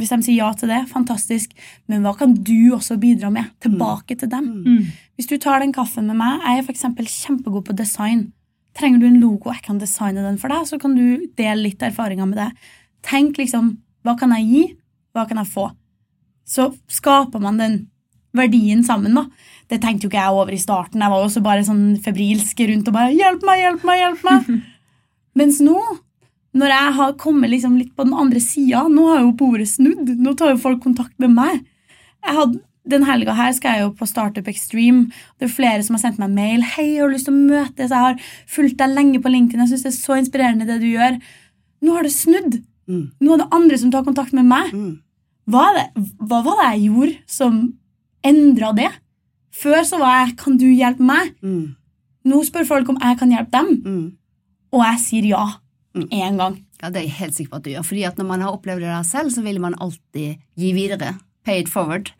hvis 0.00 0.10
de 0.14 0.18
sier 0.24 0.40
ja 0.40 0.50
til 0.56 0.70
det, 0.72 0.80
fantastisk, 0.90 1.52
men 1.90 2.06
hva 2.06 2.14
kan 2.18 2.32
du 2.34 2.72
også 2.74 2.96
bidra 3.02 3.30
med 3.34 3.50
tilbake 3.62 4.16
til 4.18 4.30
dem? 4.32 4.48
Mm. 4.64 4.86
Hvis 5.18 5.28
du 5.30 5.36
tar 5.42 5.60
den 5.60 5.74
kaffen 5.74 6.08
med 6.08 6.18
meg, 6.18 6.40
jeg 6.40 6.62
er 6.62 6.72
eksempel 6.72 7.10
kjempegod 7.10 7.66
på 7.68 7.76
design. 7.76 8.30
Trenger 8.78 9.02
du 9.02 9.06
en 9.08 9.20
logo, 9.20 9.52
jeg 9.52 9.64
kan 9.66 9.80
designe 9.80 10.24
den 10.24 10.38
for 10.40 10.52
deg, 10.52 10.66
så 10.68 10.78
kan 10.80 10.94
du 10.96 11.26
dele 11.36 11.60
litt 11.66 11.82
erfaringer 11.84 12.28
med 12.28 12.40
det. 12.40 12.50
Tenk 13.04 13.40
liksom, 13.40 13.74
hva 14.06 14.16
kan 14.18 14.32
jeg 14.38 14.48
gi, 14.48 14.62
hva 15.12 15.26
kan 15.28 15.42
jeg 15.42 15.50
få? 15.52 15.68
Så 16.48 16.70
skaper 16.90 17.42
man 17.42 17.60
den 17.60 17.80
verdien 18.36 18.80
sammen, 18.84 19.16
da. 19.18 19.26
Det 19.68 19.80
tenkte 19.82 20.06
jo 20.06 20.12
ikke 20.12 20.22
jeg 20.22 20.38
over 20.38 20.54
i 20.54 20.60
starten. 20.60 21.02
Jeg 21.04 21.12
var 21.12 21.24
også 21.24 21.42
bare 21.44 21.64
sånn 21.66 21.84
febrilsk 22.02 22.64
rundt 22.68 22.88
og 22.88 22.96
bare 22.96 23.12
'hjelp 23.12 23.44
meg, 23.48 23.60
hjelp 23.60 23.84
meg', 23.88 24.00
hjelp 24.02 24.24
meg. 24.28 24.48
Mens 25.38 25.60
nå, 25.64 25.78
når 26.56 26.74
jeg 26.74 26.96
har 26.98 27.14
kommet 27.20 27.52
liksom 27.52 27.78
litt 27.80 27.94
på 27.96 28.04
den 28.04 28.16
andre 28.16 28.40
sida, 28.40 28.84
nå 28.88 29.06
har 29.08 29.22
jo 29.22 29.32
bordet 29.36 29.68
snudd. 29.70 30.10
Nå 30.20 30.34
tar 30.36 30.52
jo 30.52 30.60
folk 30.60 30.82
kontakt 30.84 31.14
med 31.22 31.32
meg. 31.32 31.62
Jeg 32.22 32.36
hadde, 32.36 32.60
den 32.88 33.04
helga 33.06 33.32
her 33.38 33.52
skal 33.52 33.76
jeg 33.76 33.84
jo 33.84 33.90
på 33.94 34.06
Startup 34.08 34.48
Extreme. 34.48 35.10
Det 35.38 35.46
er 35.48 35.54
flere 35.54 35.82
som 35.86 35.94
har 35.94 36.02
sendt 36.02 36.18
meg 36.18 36.30
mail. 36.30 36.62
'Hei, 36.62 36.94
jeg 36.94 37.02
har 37.02 37.12
lyst 37.12 37.26
til 37.28 37.34
å 37.34 37.46
møtes. 37.48 37.90
Jeg 37.90 37.98
har 37.98 38.16
fulgt 38.46 38.76
deg 38.78 38.90
lenge 38.90 39.20
på 39.22 39.30
LinkedIn. 39.30 39.60
Jeg 39.60 39.68
syns 39.70 39.82
det 39.82 39.92
er 39.92 40.00
så 40.02 40.18
inspirerende, 40.18 40.66
det 40.66 40.80
du 40.80 40.86
gjør.' 40.90 41.20
Nå 41.82 41.94
har 41.94 42.02
det 42.02 42.12
snudd. 42.12 42.62
Mm. 42.88 43.10
Nå 43.20 43.32
er 43.34 43.38
det 43.38 43.48
andre 43.52 43.78
som 43.78 43.90
tar 43.90 44.04
kontakt 44.04 44.32
med 44.32 44.44
meg. 44.44 44.72
Mm. 44.72 44.98
Hva, 45.50 45.62
er 45.70 45.74
det, 45.78 46.10
hva 46.18 46.42
var 46.44 46.58
det 46.60 46.66
jeg 46.80 46.90
gjorde 46.90 47.16
som 47.26 47.74
endra 48.24 48.72
det? 48.74 48.90
Før 49.52 49.82
så 49.84 49.98
var 49.98 50.26
jeg 50.26 50.36
'kan 50.36 50.56
du 50.58 50.66
hjelpe 50.66 51.00
meg'? 51.02 51.34
Mm. 51.42 51.74
Nå 52.24 52.44
spør 52.44 52.66
folk 52.66 52.88
om 52.88 52.98
jeg 53.00 53.18
kan 53.18 53.30
hjelpe 53.30 53.50
dem, 53.50 53.82
Mm. 53.84 54.12
og 54.72 54.80
jeg 54.84 54.98
sier 55.00 55.24
ja 55.26 55.46
Mm. 55.94 56.08
én 56.10 56.36
gang. 56.38 56.64
Ja, 56.82 56.88
det 56.88 56.96
er 56.96 57.06
jeg 57.06 57.10
helt 57.12 57.34
sikker 57.34 57.50
på 57.50 57.56
at 57.56 57.62
du 57.64 57.70
gjør. 57.70 57.84
Fordi 57.84 58.02
at 58.06 58.16
når 58.16 58.26
man 58.26 58.40
har 58.40 58.50
opplevd 58.52 58.80
det 58.80 58.88
der 58.90 59.02
selv, 59.02 59.30
så 59.30 59.42
vil 59.42 59.60
man 59.60 59.74
alltid 59.74 60.36
gi 60.56 60.72
videre. 60.72 61.18
Pay 61.42 61.64
it 61.64 61.70
forward. 61.72 62.12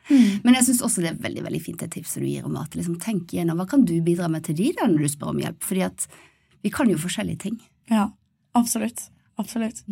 Men 0.43 0.57
jeg 0.59 0.67
syns 0.67 0.83
også 0.83 1.05
det 1.05 1.13
er 1.13 1.21
veldig 1.23 1.45
veldig 1.47 1.63
fint 1.63 1.83
det 1.83 1.93
tipset 1.95 2.23
du 2.23 2.27
gir 2.27 2.47
om 2.49 2.57
at 2.59 2.75
liksom, 2.75 2.97
tenk 3.03 3.31
igjennom 3.31 3.61
hva 3.61 3.69
kan 3.71 3.85
du 3.87 3.95
bidra 4.03 4.27
med 4.33 4.47
til 4.49 4.59
de 4.59 4.73
da 4.79 4.89
når 4.91 5.05
du 5.05 5.13
spør 5.13 5.35
om 5.35 5.43
hjelp. 5.45 5.61
Fordi 5.63 5.85
at 5.87 6.09
vi 6.63 6.73
kan 6.75 6.91
jo 6.91 6.99
forskjellige 6.99 7.45
ting. 7.45 7.61
Ja, 7.91 8.09
absolutt. 8.59 9.07
Absolutt. 9.39 9.85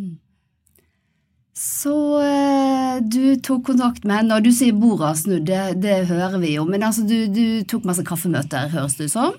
Så 1.60 1.94
eh, 2.22 2.98
du 3.02 3.36
tok 3.44 3.66
kontakt 3.68 4.06
med 4.06 4.20
henne, 4.20 4.38
og 4.38 4.46
du 4.46 4.52
sier 4.54 4.76
bordet 4.76 5.08
har 5.08 5.18
snudd, 5.18 5.46
det, 5.48 5.62
det 5.82 5.96
hører 6.10 6.38
vi 6.42 6.54
jo. 6.54 6.64
Men 6.68 6.86
altså, 6.86 7.04
du, 7.08 7.26
du 7.30 7.62
tok 7.68 7.86
masse 7.88 8.04
kaffemøter, 8.06 8.70
høres 8.72 8.96
det 8.98 9.10
ut 9.10 9.14
som, 9.14 9.38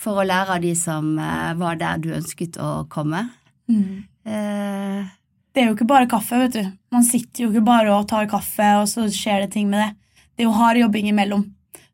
for 0.00 0.22
å 0.22 0.26
lære 0.26 0.56
av 0.56 0.64
de 0.64 0.74
som 0.78 1.12
eh, 1.20 1.52
var 1.60 1.80
der 1.80 2.00
du 2.02 2.12
ønsket 2.16 2.56
å 2.62 2.70
komme. 2.92 3.26
Eh, 3.70 5.10
Det 5.50 5.62
er 5.62 5.70
jo 5.70 5.74
ikke 5.74 5.88
bare 5.90 6.08
kaffe, 6.10 6.38
vet 6.44 6.54
du. 6.54 6.66
Man 6.94 7.06
sitter 7.06 7.44
jo 7.44 7.50
ikke 7.50 7.66
bare 7.66 7.90
og 7.94 8.06
tar 8.10 8.28
kaffe, 8.30 8.68
og 8.78 8.86
så 8.90 9.08
skjer 9.10 9.44
det 9.44 9.52
ting 9.56 9.70
med 9.70 9.82
det. 9.82 9.90
Det 10.34 10.44
er 10.44 10.48
jo 10.48 10.56
hard 10.56 10.78
jobbing 10.78 11.10
imellom. 11.10 11.48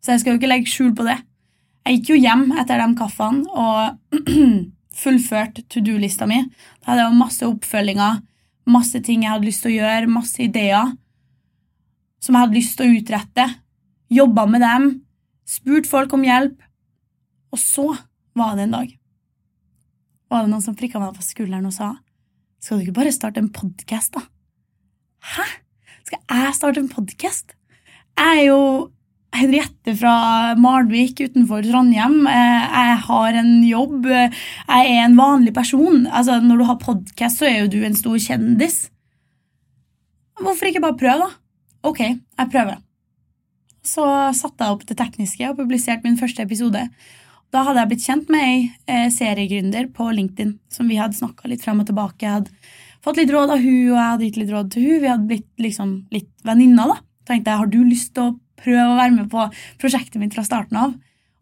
Så 0.05 0.13
jeg 0.13 0.23
skal 0.23 0.35
jo 0.35 0.41
ikke 0.41 0.51
legge 0.51 0.71
skjul 0.71 0.93
på 0.97 1.07
det. 1.07 1.17
Jeg 1.87 1.99
gikk 1.99 2.11
jo 2.13 2.19
hjem 2.21 2.45
etter 2.61 2.83
de 2.83 2.87
kaffene 2.99 3.47
og 3.57 4.21
fullførte 5.03 5.65
to 5.71 5.81
do-lista 5.85 6.29
mi. 6.29 6.43
Da 6.83 6.93
hadde 6.93 7.05
jeg 7.05 7.13
jo 7.13 7.21
masse 7.23 7.49
oppfølginger, 7.49 8.21
masse 8.77 9.01
ting 9.07 9.25
jeg 9.25 9.33
hadde 9.33 9.49
lyst 9.49 9.65
til 9.65 9.73
å 9.73 9.77
gjøre, 9.81 10.13
masse 10.13 10.43
ideer 10.43 10.95
som 12.23 12.35
jeg 12.35 12.43
hadde 12.43 12.59
lyst 12.59 12.77
til 12.79 12.87
å 12.89 13.01
utrette. 13.01 13.49
Jobba 14.13 14.47
med 14.51 14.65
dem, 14.65 14.89
spurt 15.49 15.89
folk 15.89 16.15
om 16.17 16.25
hjelp. 16.27 16.59
Og 17.55 17.63
så 17.63 17.87
var 18.37 18.57
det 18.57 18.67
en 18.67 18.77
dag. 18.81 18.91
Var 20.27 20.43
det 20.43 20.51
noen 20.51 20.65
som 20.65 20.77
prikka 20.77 21.01
meg 21.01 21.15
på 21.17 21.25
skulderen 21.25 21.71
og 21.71 21.75
sa 21.75 21.95
Skal 22.67 22.81
du 22.81 22.83
ikke 22.83 22.97
bare 22.99 23.15
starte 23.15 23.39
en 23.39 23.53
podkast, 23.55 24.17
da? 24.17 24.25
Hæ? 25.37 25.45
Skal 26.09 26.19
jeg 26.19 26.55
starte 26.57 26.81
en 26.83 26.89
podkast? 26.91 27.53
Jeg 28.19 28.41
er 28.41 28.47
jo 28.49 28.61
Henriette 29.37 29.93
fra 30.01 30.15
Malvik 30.59 31.21
utenfor 31.29 31.63
Trondheim. 31.63 32.25
Eh, 32.27 32.65
Jeg 32.75 32.97
har 33.07 33.39
en 33.39 33.53
jobb. 33.63 34.09
Jeg 34.11 34.33
er 34.67 35.05
en 35.05 35.15
vanlig 35.15 35.55
person. 35.55 36.09
Altså, 36.11 36.41
når 36.43 36.59
du 36.59 36.65
har 36.65 36.81
podkast, 36.83 37.39
så 37.39 37.47
er 37.47 37.61
jo 37.61 37.71
du 37.71 37.85
en 37.87 37.95
stor 37.95 38.19
kjendis. 38.19 38.89
Hvorfor 40.43 40.67
ikke 40.67 40.83
bare 40.83 40.99
prøve, 40.99 41.23
da? 41.23 41.31
Ok, 41.87 42.01
jeg 42.01 42.51
prøver. 42.51 42.83
Så 43.87 44.03
satte 44.35 44.65
jeg 44.65 44.75
opp 44.75 44.83
det 44.89 44.99
tekniske 44.99 45.53
og 45.53 45.61
publiserte 45.63 46.03
min 46.03 46.19
første 46.19 46.43
episode. 46.43 46.83
Da 47.57 47.63
hadde 47.65 47.81
jeg 47.81 47.89
blitt 47.89 48.05
kjent 48.05 48.33
med 48.33 48.43
ei 48.45 48.57
eh, 48.85 49.07
seriegründer 49.09 49.87
på 49.97 50.11
LinkedIn 50.13 50.59
som 50.69 50.91
vi 50.91 50.99
hadde 51.01 51.17
snakka 51.17 51.49
litt 51.49 51.63
frem 51.65 51.79
og 51.81 51.87
tilbake. 51.89 52.21
Jeg 52.21 52.35
hadde 52.35 52.75
fått 53.05 53.17
litt 53.17 53.31
råd 53.33 53.55
av 53.55 53.63
hun, 53.63 53.95
og 53.95 53.95
jeg 53.95 54.09
hadde 54.11 54.27
gitt 54.27 54.41
litt 54.43 54.51
råd 54.53 54.69
til 54.75 54.85
hun. 54.85 54.99
Vi 55.01 55.09
hadde 55.09 55.29
blitt 55.31 55.63
liksom 55.65 55.95
litt 56.13 56.29
venninner. 56.45 56.91
da. 56.93 56.99
Tenkte 57.31 57.55
jeg, 57.55 57.61
har 57.63 57.71
du 57.73 57.79
lyst 57.81 58.13
til 58.13 58.27
å 58.27 58.35
prøve 58.61 58.85
å 58.91 58.99
være 58.99 59.15
med 59.15 59.31
på 59.33 59.47
prosjektet 59.81 60.21
mitt 60.21 60.37
fra 60.37 60.45
starten 60.45 60.77
av? 60.83 60.93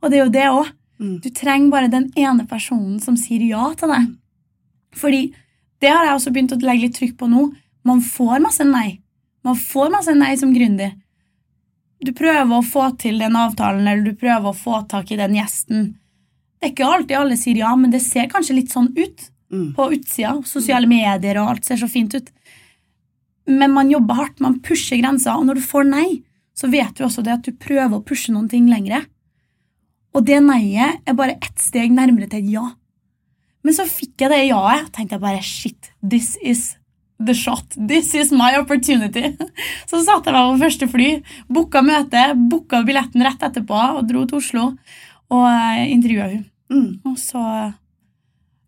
Og 0.05 0.13
det 0.13 0.21
er 0.21 0.23
jo 0.23 0.35
det 0.37 0.45
òg. 0.53 0.71
Mm. 1.03 1.17
Du 1.25 1.27
trenger 1.35 1.73
bare 1.73 1.91
den 1.91 2.07
ene 2.15 2.47
personen 2.47 3.03
som 3.03 3.19
sier 3.19 3.43
ja 3.49 3.73
til 3.75 3.91
deg. 3.91 4.07
Fordi 4.95 5.25
det 5.83 5.91
har 5.91 6.07
jeg 6.07 6.21
også 6.21 6.35
begynt 6.37 6.55
å 6.55 6.61
legge 6.63 6.87
litt 6.87 6.97
trykk 7.01 7.19
på 7.19 7.33
nå. 7.33 7.49
Man 7.83 8.05
får 8.07 8.39
masse 8.45 8.69
nei. 8.71 9.01
Man 9.43 9.59
får 9.59 9.91
masse 9.99 10.15
nei 10.15 10.31
som 10.39 10.55
gründer. 10.55 10.95
Du 12.07 12.15
prøver 12.15 12.55
å 12.55 12.63
få 12.63 12.87
til 13.03 13.19
den 13.19 13.35
avtalen, 13.35 13.83
eller 13.83 14.07
du 14.07 14.15
prøver 14.15 14.53
å 14.53 14.57
få 14.57 14.85
tak 14.87 15.11
i 15.11 15.19
den 15.19 15.35
gjesten. 15.41 15.95
Det 16.65 16.71
er 16.71 16.73
ikke 16.79 16.87
alltid 16.97 17.19
alle 17.19 17.37
sier 17.37 17.59
ja, 17.61 17.71
men 17.77 17.91
det 17.93 18.01
ser 18.01 18.29
kanskje 18.33 18.55
litt 18.57 18.73
sånn 18.73 18.89
ut 18.97 19.31
Mm. 19.53 19.75
på 19.77 19.85
utsida. 19.93 20.31
Sosiale 20.49 20.89
medier 20.89 21.37
og 21.39 21.51
alt 21.51 21.65
ser 21.69 21.77
så 21.77 21.87
fint 21.87 22.15
ut. 22.17 22.31
Men 23.47 23.75
man 23.75 23.91
jobber 23.93 24.17
hardt, 24.17 24.41
man 24.41 24.57
pusher 24.65 24.97
grenser, 24.97 25.37
og 25.37 25.45
når 25.47 25.61
du 25.61 25.61
får 25.61 25.85
nei, 25.87 26.23
så 26.57 26.71
vet 26.73 26.95
du 26.97 27.05
også 27.05 27.23
det 27.23 27.35
at 27.35 27.45
du 27.45 27.53
prøver 27.53 27.93
å 27.93 28.03
pushe 28.03 28.33
noen 28.33 28.49
ting 28.49 28.67
lengre. 28.67 29.03
Og 30.17 30.25
det 30.25 30.41
nei-et 30.43 31.05
er 31.07 31.15
bare 31.19 31.37
ett 31.37 31.61
steg 31.61 31.93
nærmere 31.93 32.31
til 32.31 32.41
et 32.41 32.51
ja. 32.55 32.65
Men 33.63 33.77
så 33.77 33.85
fikk 33.87 34.25
jeg 34.25 34.33
det 34.33 34.41
ja-et, 34.49 34.89
og 34.89 34.93
tenkte 34.97 35.19
jeg 35.19 35.23
bare 35.23 35.43
shit, 35.45 35.91
this 36.03 36.39
is 36.43 36.77
the 37.21 37.35
shot. 37.37 37.77
This 37.77 38.15
is 38.15 38.33
my 38.33 38.57
opportunity. 38.59 39.37
Så 39.91 40.01
satte 40.03 40.33
jeg 40.33 40.35
meg 40.35 40.57
på 40.57 40.65
første 40.65 40.89
fly, 40.91 41.11
booka 41.53 41.85
møte, 41.85 42.25
booka 42.51 42.83
billetten 42.83 43.23
rett 43.23 43.45
etterpå 43.45 43.77
og 44.01 44.09
dro 44.09 44.25
til 44.27 44.41
Oslo 44.41 44.65
og 45.31 45.47
intervjua 45.95 46.33
hun. 46.33 46.43
Mm. 46.73 47.01
Og 47.05 47.19
så 47.21 47.43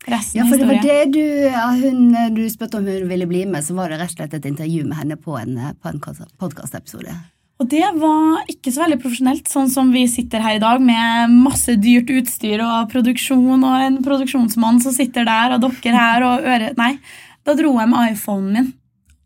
resten 0.07 0.41
Ja, 0.41 0.49
for 0.49 0.61
det 0.61 0.69
var 0.69 0.83
det 0.85 0.99
du, 1.15 1.23
ja, 1.23 1.69
hun, 1.81 2.13
du 2.37 2.45
spurte 2.53 2.81
om 2.81 2.87
hun 2.89 3.09
ville 3.11 3.29
bli 3.29 3.47
med, 3.49 3.65
så 3.65 3.77
var 3.79 3.91
det 3.91 4.01
rett 4.03 4.15
og 4.15 4.21
slett 4.21 4.37
et 4.39 4.51
intervju 4.53 4.85
med 4.87 5.01
henne 5.01 5.19
på 5.19 5.39
en, 5.39 5.57
på 5.81 5.91
en 5.91 6.03
podkastepisode. 6.39 7.17
Og 7.57 7.69
det 7.73 7.87
var 7.97 8.43
ikke 8.53 8.71
så 8.73 8.83
veldig 8.83 8.99
profesjonelt, 9.01 9.47
sånn 9.49 9.71
som 9.73 9.89
vi 9.95 10.05
sitter 10.13 10.43
her 10.45 10.59
i 10.59 10.63
dag 10.63 10.83
med 10.85 11.33
masse 11.33 11.79
dyrt 11.81 12.11
utstyr 12.13 12.61
og 12.61 12.91
produksjon 12.93 13.65
og 13.65 13.77
en 13.81 14.03
produksjonsmann 14.05 14.83
som 14.85 14.93
sitter 14.93 15.25
der, 15.25 15.57
og 15.57 15.65
dere 15.65 16.03
her 16.03 16.27
og 16.27 16.51
øre... 16.53 16.75
Nei, 16.77 16.99
da 17.47 17.55
dro 17.57 17.73
jeg 17.79 17.89
med 17.89 18.13
iPhonen 18.13 18.53
min 18.53 18.75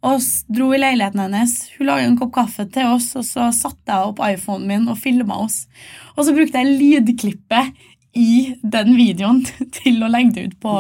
og 0.00 0.22
dro 0.48 0.70
i 0.72 0.78
leiligheten 0.80 1.20
hennes. 1.20 1.50
Hun 1.76 1.90
lagde 1.90 2.06
en 2.08 2.16
kopp 2.16 2.30
kaffe 2.32 2.64
til 2.72 2.88
oss, 2.94 3.10
og 3.20 3.24
så 3.26 3.50
satte 3.52 3.92
jeg 3.92 4.12
opp 4.12 4.22
iPhonen 4.24 4.70
min 4.70 4.86
og 4.88 4.96
filma 5.00 5.42
oss. 5.44 5.66
Og 6.14 6.24
så 6.24 6.32
brukte 6.36 6.62
jeg 6.62 6.78
lydklippet 6.80 7.74
i 8.17 8.57
den 8.62 8.97
videoen 8.99 9.45
til 9.79 10.02
å 10.02 10.11
legge 10.11 10.35
det 10.37 10.47
ut 10.50 10.59
på 10.62 10.75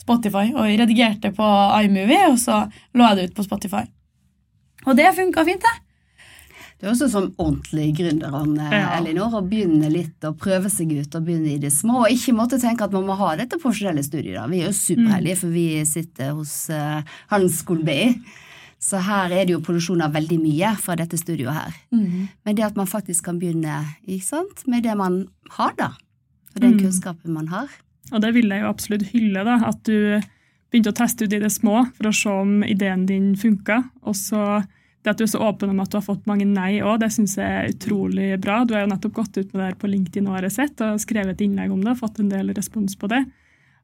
Spotify. 0.00 0.48
Og 0.54 0.66
jeg 0.68 0.80
redigerte 0.80 1.32
på 1.36 1.52
iMovie, 1.84 2.26
og 2.32 2.40
så 2.40 2.64
lå 2.96 3.06
jeg 3.10 3.18
det 3.18 3.28
ut 3.30 3.38
på 3.38 3.46
Spotify. 3.46 3.84
Og 4.88 4.96
det 4.96 5.12
funka 5.16 5.44
fint, 5.44 5.64
det. 5.64 5.86
Du 6.80 6.86
er 6.86 6.94
også 6.94 7.10
som 7.12 7.26
ordentlig 7.36 7.90
gründer, 7.98 8.32
Anne 8.32 8.70
Ja. 8.72 8.94
Elinor, 8.96 9.34
å 9.36 9.42
begynne 9.44 9.90
litt 9.92 10.24
og 10.24 10.38
prøve 10.40 10.70
seg 10.72 10.94
ut 10.96 11.14
og 11.18 11.26
begynne 11.26 11.52
i 11.52 11.60
det 11.60 11.72
små. 11.74 12.06
Og 12.06 12.14
ikke 12.14 12.32
måtte 12.32 12.56
tenke 12.60 12.86
at 12.86 12.94
man 12.96 13.04
må 13.04 13.18
ha 13.20 13.34
dette 13.36 13.58
profesjonelle 13.60 14.00
studiet. 14.06 14.38
da. 14.38 14.46
Vi 14.48 14.62
er 14.62 14.70
jo 14.70 14.78
superheldige, 14.78 15.36
for 15.42 15.52
vi 15.52 15.84
sitter 15.84 16.32
hos 16.38 16.54
uh, 16.72 17.02
Handelsskolen 17.28 17.84
BI. 17.84 18.14
Så 18.80 18.96
her 19.04 19.28
er 19.28 19.44
det 19.44 19.52
jo 19.52 19.60
produksjon 19.60 20.00
av 20.00 20.14
veldig 20.16 20.38
mye 20.40 20.72
fra 20.80 20.96
dette 20.96 21.18
studioet 21.20 21.52
her. 21.52 21.74
Men 22.48 22.56
det 22.56 22.64
at 22.64 22.76
man 22.80 22.88
faktisk 22.88 23.26
kan 23.28 23.38
begynne 23.38 23.82
sant, 24.24 24.64
med 24.66 24.82
det 24.88 24.96
man 24.96 25.26
har, 25.58 25.74
da. 25.76 25.90
Og 26.54 26.60
den 26.60 26.76
Mm. 26.76 26.80
kunnskapen 26.80 27.32
man 27.32 27.48
har. 27.48 27.68
Og 28.12 28.20
det 28.20 28.34
vil 28.34 28.48
jeg 28.48 28.60
jo 28.62 28.68
absolutt 28.68 29.06
hylle, 29.12 29.44
da, 29.44 29.60
at 29.68 29.82
du 29.84 30.20
begynte 30.70 30.92
å 30.92 30.98
teste 30.98 31.24
ut 31.24 31.32
i 31.32 31.38
det 31.38 31.50
små 31.52 31.92
for 31.94 32.08
å 32.08 32.14
se 32.14 32.30
om 32.30 32.62
ideen 32.62 33.06
din 33.06 33.34
funka. 33.36 33.90
Og 34.02 34.14
så 34.14 34.64
det 35.02 35.10
at 35.10 35.18
du 35.18 35.24
er 35.24 35.28
så 35.32 35.40
åpen 35.40 35.70
om 35.70 35.80
at 35.80 35.90
du 35.90 35.96
har 35.96 36.04
fått 36.04 36.26
mange 36.26 36.44
nei 36.44 36.80
òg, 36.80 37.00
det 37.00 37.08
syns 37.10 37.36
jeg 37.36 37.48
er 37.48 37.70
utrolig 37.72 38.40
bra. 38.40 38.64
Du 38.64 38.74
har 38.74 38.84
jo 38.84 38.90
nettopp 38.92 39.14
gått 39.16 39.38
ut 39.38 39.54
med 39.54 39.60
det 39.60 39.68
her 39.70 39.78
på 39.80 39.88
LinkedIn 39.88 40.26
og 40.28 40.34
har 40.34 40.42
jeg 40.42 40.52
sett, 40.52 40.80
og 40.84 41.00
skrevet 41.00 41.38
et 41.38 41.46
innlegg 41.46 41.72
om 41.72 41.80
det 41.80 41.94
og 41.94 42.02
fått 42.02 42.20
en 42.20 42.28
del 42.28 42.52
respons 42.52 42.96
på 43.00 43.08
det. 43.08 43.24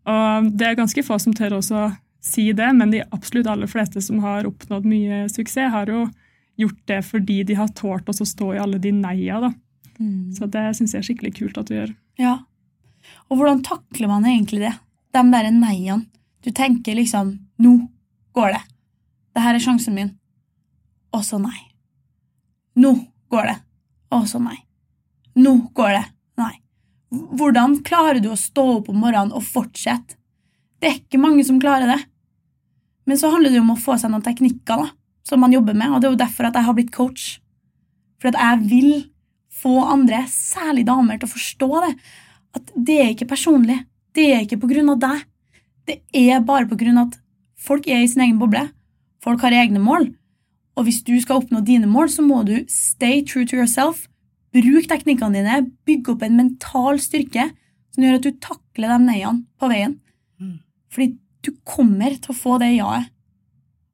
Og 0.06 0.50
det 0.56 0.66
er 0.66 0.76
ganske 0.78 1.02
få 1.02 1.18
som 1.20 1.32
tør 1.34 1.56
også 1.58 1.78
å 1.86 1.96
si 2.20 2.52
det, 2.52 2.68
men 2.76 2.90
de 2.90 3.02
absolutt 3.14 3.46
aller 3.46 3.66
fleste 3.70 4.02
som 4.02 4.18
har 4.18 4.44
oppnådd 4.44 4.84
mye 4.84 5.24
suksess, 5.30 5.70
har 5.72 5.86
jo 5.86 6.10
gjort 6.58 6.82
det 6.86 7.00
fordi 7.04 7.44
de 7.46 7.54
har 7.54 7.68
tålt 7.68 8.08
å 8.08 8.12
stå 8.26 8.54
i 8.54 8.60
alle 8.60 8.78
de 8.78 8.92
nei-a. 8.92 9.52
Mm. 9.98 10.34
Så 10.36 10.50
det 10.50 10.76
syns 10.76 10.92
jeg 10.92 11.00
er 11.00 11.08
skikkelig 11.08 11.34
kult 11.38 11.58
at 11.58 11.66
du 11.66 11.74
gjør. 11.74 11.94
Ja. 12.18 12.38
Og 13.30 13.40
hvordan 13.40 13.62
takler 13.66 14.10
man 14.10 14.26
egentlig 14.28 14.62
det? 14.62 14.74
De 15.16 15.22
der 15.32 15.50
nei-ene. 15.50 16.06
Du 16.44 16.52
tenker 16.54 16.94
liksom 16.94 17.32
Nå 17.58 17.72
går 18.36 18.52
det. 18.54 18.62
Det 19.34 19.42
her 19.42 19.56
er 19.56 19.62
sjansen 19.62 19.96
min. 19.96 20.12
Og 21.16 21.24
så 21.24 21.40
nei. 21.40 21.56
Nå 22.76 22.92
går 23.32 23.48
det. 23.48 23.56
Og 24.14 24.28
så 24.28 24.38
nei. 24.42 24.58
Nå 25.36 25.54
går 25.76 25.96
det. 25.96 26.04
Nei. 26.40 26.52
Hvordan 27.10 27.80
klarer 27.86 28.20
du 28.20 28.30
å 28.32 28.38
stå 28.38 28.66
opp 28.78 28.90
om 28.92 29.00
morgenen 29.00 29.34
og 29.34 29.44
fortsette? 29.44 30.18
Det 30.80 30.88
er 30.88 31.00
ikke 31.00 31.20
mange 31.20 31.44
som 31.48 31.60
klarer 31.60 31.88
det. 31.88 31.98
Men 33.08 33.18
så 33.18 33.30
handler 33.32 33.52
det 33.52 33.60
jo 33.60 33.64
om 33.64 33.74
å 33.74 33.80
få 33.80 33.96
seg 34.00 34.12
noen 34.12 34.24
teknikker 34.26 34.82
da, 34.82 34.88
som 35.26 35.40
man 35.40 35.54
jobber 35.54 35.76
med, 35.78 35.92
og 35.92 36.02
det 36.02 36.08
er 36.08 36.14
jo 36.14 36.20
derfor 36.20 36.48
at 36.48 36.58
jeg 36.58 36.66
har 36.66 36.76
blitt 36.76 36.92
coach. 36.94 37.26
For 38.20 38.30
at 38.30 38.38
jeg 38.40 38.68
vil 38.70 38.90
få 39.56 39.78
andre, 39.86 40.24
særlig 40.30 40.84
damer, 40.88 41.18
til 41.18 41.28
å 41.28 41.32
forstå 41.32 41.68
det. 41.86 41.92
At 42.56 42.72
det 42.74 42.98
er 43.02 43.12
ikke 43.12 43.28
personlig. 43.30 43.82
Det 44.16 44.30
er 44.32 44.44
ikke 44.44 44.60
på 44.62 44.70
grunn 44.70 44.92
av 44.94 45.00
deg. 45.02 45.24
Det 45.86 46.00
er 46.16 46.44
bare 46.46 46.68
på 46.68 46.78
grunn 46.80 46.98
av 46.98 47.10
at 47.10 47.18
folk 47.60 47.86
er 47.88 48.02
i 48.02 48.08
sin 48.10 48.24
egen 48.24 48.40
boble. 48.40 48.64
Folk 49.22 49.42
har 49.44 49.54
egne 49.54 49.82
mål. 49.82 50.08
Og 50.76 50.86
hvis 50.86 51.02
du 51.06 51.14
skal 51.22 51.40
oppnå 51.40 51.62
dine 51.64 51.88
mål, 51.88 52.10
så 52.12 52.24
må 52.24 52.42
du 52.46 52.58
stay 52.70 53.22
true 53.24 53.46
to 53.48 53.56
yourself. 53.58 54.06
Bruk 54.56 54.88
teknikkene 54.88 55.40
dine. 55.40 55.60
bygg 55.86 56.08
opp 56.14 56.24
en 56.24 56.36
mental 56.36 57.00
styrke 57.02 57.50
som 57.94 58.04
gjør 58.04 58.18
at 58.18 58.26
du 58.26 58.40
takler 58.40 58.92
de 58.92 58.98
nei-ene 59.04 59.44
på 59.60 59.68
veien. 59.72 59.98
Mm. 60.40 60.58
Fordi 60.92 61.14
du 61.44 61.52
kommer 61.64 62.16
til 62.16 62.32
å 62.32 62.36
få 62.36 62.56
det 62.60 62.74
ja-et. 62.76 63.12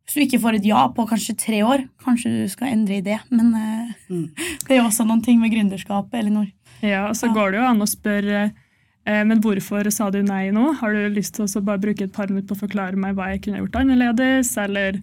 Hvis 0.02 0.16
du 0.18 0.22
ikke 0.24 0.40
får 0.42 0.56
et 0.58 0.66
ja 0.66 0.80
på 0.90 1.04
kanskje 1.06 1.36
tre 1.38 1.60
år, 1.62 1.84
kanskje 2.02 2.32
du 2.34 2.48
skal 2.50 2.72
endre 2.72 2.98
i 2.98 3.04
det. 3.06 3.20
Men 3.30 3.54
eh, 3.54 3.92
Mm. 4.10 4.26
det 4.66 4.74
er 4.74 4.82
jo 4.82 4.88
også 4.88 5.06
noen 5.06 5.22
ting 5.24 5.38
med 5.40 5.52
gründerskapet, 5.54 6.18
Elinor. 6.18 6.50
Ja, 6.82 7.08
og 7.08 7.16
så 7.16 7.28
Ja. 7.28 7.34
går 7.36 7.52
det 7.52 7.60
jo 7.60 7.66
an 7.68 7.80
å 7.84 7.88
spørre 7.88 8.52
eh, 9.06 9.24
men 9.24 9.40
hvorfor 9.42 9.90
sa 9.92 10.10
du 10.10 10.22
nei 10.22 10.50
nå? 10.50 10.74
Har 10.78 10.92
du 10.92 11.08
lyst 11.14 11.34
til 11.34 11.46
å 11.46 11.64
bare 11.64 11.78
bruke 11.82 12.04
et 12.04 12.12
par 12.12 12.28
minutter 12.28 12.54
på 12.54 12.58
å 12.58 12.68
forklare 12.68 12.96
meg 12.96 13.16
hva 13.16 13.30
jeg 13.32 13.42
kunne 13.42 13.62
gjort 13.62 13.78
annerledes? 13.80 14.56
Eller 14.58 15.02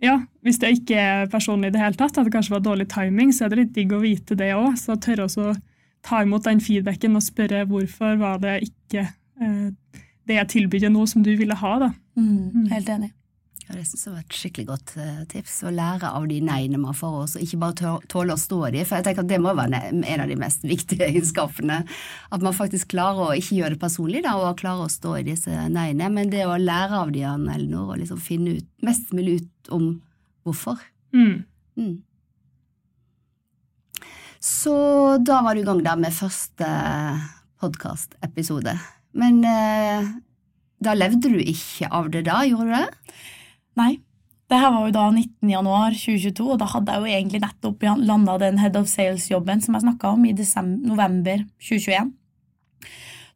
ja, 0.00 0.18
hvis 0.42 0.58
det 0.58 0.70
ikke 0.78 0.96
er 0.96 1.26
personlig 1.32 1.68
i 1.68 1.74
det 1.76 1.80
hele 1.82 1.98
tatt, 2.00 2.16
at 2.16 2.24
det 2.24 2.32
kanskje 2.32 2.54
var 2.56 2.64
dårlig 2.64 2.88
timing, 2.88 3.32
så 3.32 3.44
er 3.44 3.52
det 3.52 3.58
litt 3.58 3.74
digg 3.76 3.92
å 3.92 4.00
vite 4.00 4.36
det 4.36 4.54
òg. 4.56 4.76
Så 4.80 4.96
tørre 4.96 5.26
også 5.28 5.50
å 5.50 5.56
ta 6.02 6.22
imot 6.24 6.44
den 6.44 6.60
feedbacken 6.64 7.16
og 7.16 7.22
spørre 7.22 7.66
hvorfor 7.68 8.16
var 8.20 8.38
det 8.40 8.62
ikke 8.70 9.04
eh, 9.40 9.70
det 10.26 10.36
jeg 10.38 10.48
tilbydde 10.54 10.92
nå 10.92 11.06
som 11.08 11.22
du 11.22 11.34
ville 11.36 11.54
ha, 11.54 11.72
da. 11.78 11.90
Mm, 12.16 12.68
helt 12.72 12.88
enig. 12.88 13.12
Ja, 13.70 13.76
det 13.78 13.84
synes 13.86 14.02
jeg 14.02 14.12
var 14.16 14.22
et 14.24 14.34
skikkelig 14.34 14.66
godt 14.66 14.92
eh, 14.98 15.18
tips. 15.30 15.60
Å 15.62 15.70
lære 15.70 16.08
av 16.10 16.24
de 16.26 16.40
nei-ene 16.42 16.78
man 16.82 16.96
får, 16.96 17.12
og 17.20 17.44
ikke 17.44 17.58
bare 17.62 17.92
tåle 18.10 18.34
å 18.34 18.40
stå 18.40 18.58
i 18.66 18.70
de. 18.74 18.80
For 18.82 18.98
jeg 18.98 19.06
tenker 19.06 19.22
at 19.22 19.30
det 19.30 19.38
må 19.38 19.52
være 19.54 19.82
en 19.94 20.22
av 20.24 20.26
de 20.26 20.38
mest 20.40 20.66
viktige 20.66 21.06
egenskapene. 21.06 21.76
At 22.34 22.42
man 22.42 22.56
faktisk 22.56 22.90
klarer 22.96 23.28
å 23.28 23.36
ikke 23.38 23.60
gjøre 23.60 23.76
det 23.76 23.82
personlig, 23.84 24.24
da, 24.26 24.34
og 24.42 24.58
klarer 24.58 24.88
å 24.88 24.90
stå 24.90 25.14
i 25.20 25.26
disse 25.30 25.54
nei-ene. 25.70 26.10
Men 26.10 26.34
det 26.34 26.42
å 26.50 26.58
lære 26.58 26.98
av 27.04 27.14
de, 27.14 27.22
Anne 27.30 27.54
Elinor, 27.54 27.92
og 27.94 28.02
liksom 28.02 28.18
finne 28.24 28.58
ut, 28.58 28.70
mest 28.82 29.14
mulig 29.14 29.38
ut 29.38 29.74
om 29.78 29.88
hvorfor. 30.42 30.82
Mm. 31.14 31.44
Mm. 31.78 31.96
Så 34.42 34.74
da 35.22 35.44
var 35.46 35.54
du 35.54 35.62
i 35.62 35.68
gang 35.68 35.86
da 35.86 35.94
med 35.94 36.16
første 36.16 36.74
podkastepisode. 37.62 38.74
Men 39.14 39.44
eh, 39.46 40.14
da 40.82 40.98
levde 40.98 41.30
du 41.30 41.38
ikke 41.38 41.94
av 41.94 42.10
det 42.10 42.26
da, 42.26 42.42
gjorde 42.48 42.66
du 42.66 42.80
det? 42.80 43.28
Nei. 43.78 43.98
Det 44.50 44.58
her 44.58 44.72
var 44.74 44.86
jo 44.88 44.94
da 44.96 45.04
19. 45.12 45.50
januar 45.52 45.94
2022, 45.94 46.46
og 46.50 46.58
da 46.58 46.66
hadde 46.72 46.94
jeg 46.94 47.02
jo 47.02 47.18
egentlig 47.18 47.40
nettopp 47.44 47.84
landa 48.02 48.34
den 48.42 48.58
head 48.58 48.74
of 48.80 48.88
sales-jobben 48.90 49.62
som 49.62 49.76
jeg 49.76 49.84
snakka 49.84 50.10
om 50.16 50.24
i 50.26 50.34
desember, 50.34 50.90
november 50.90 51.44
2021. 51.62 52.10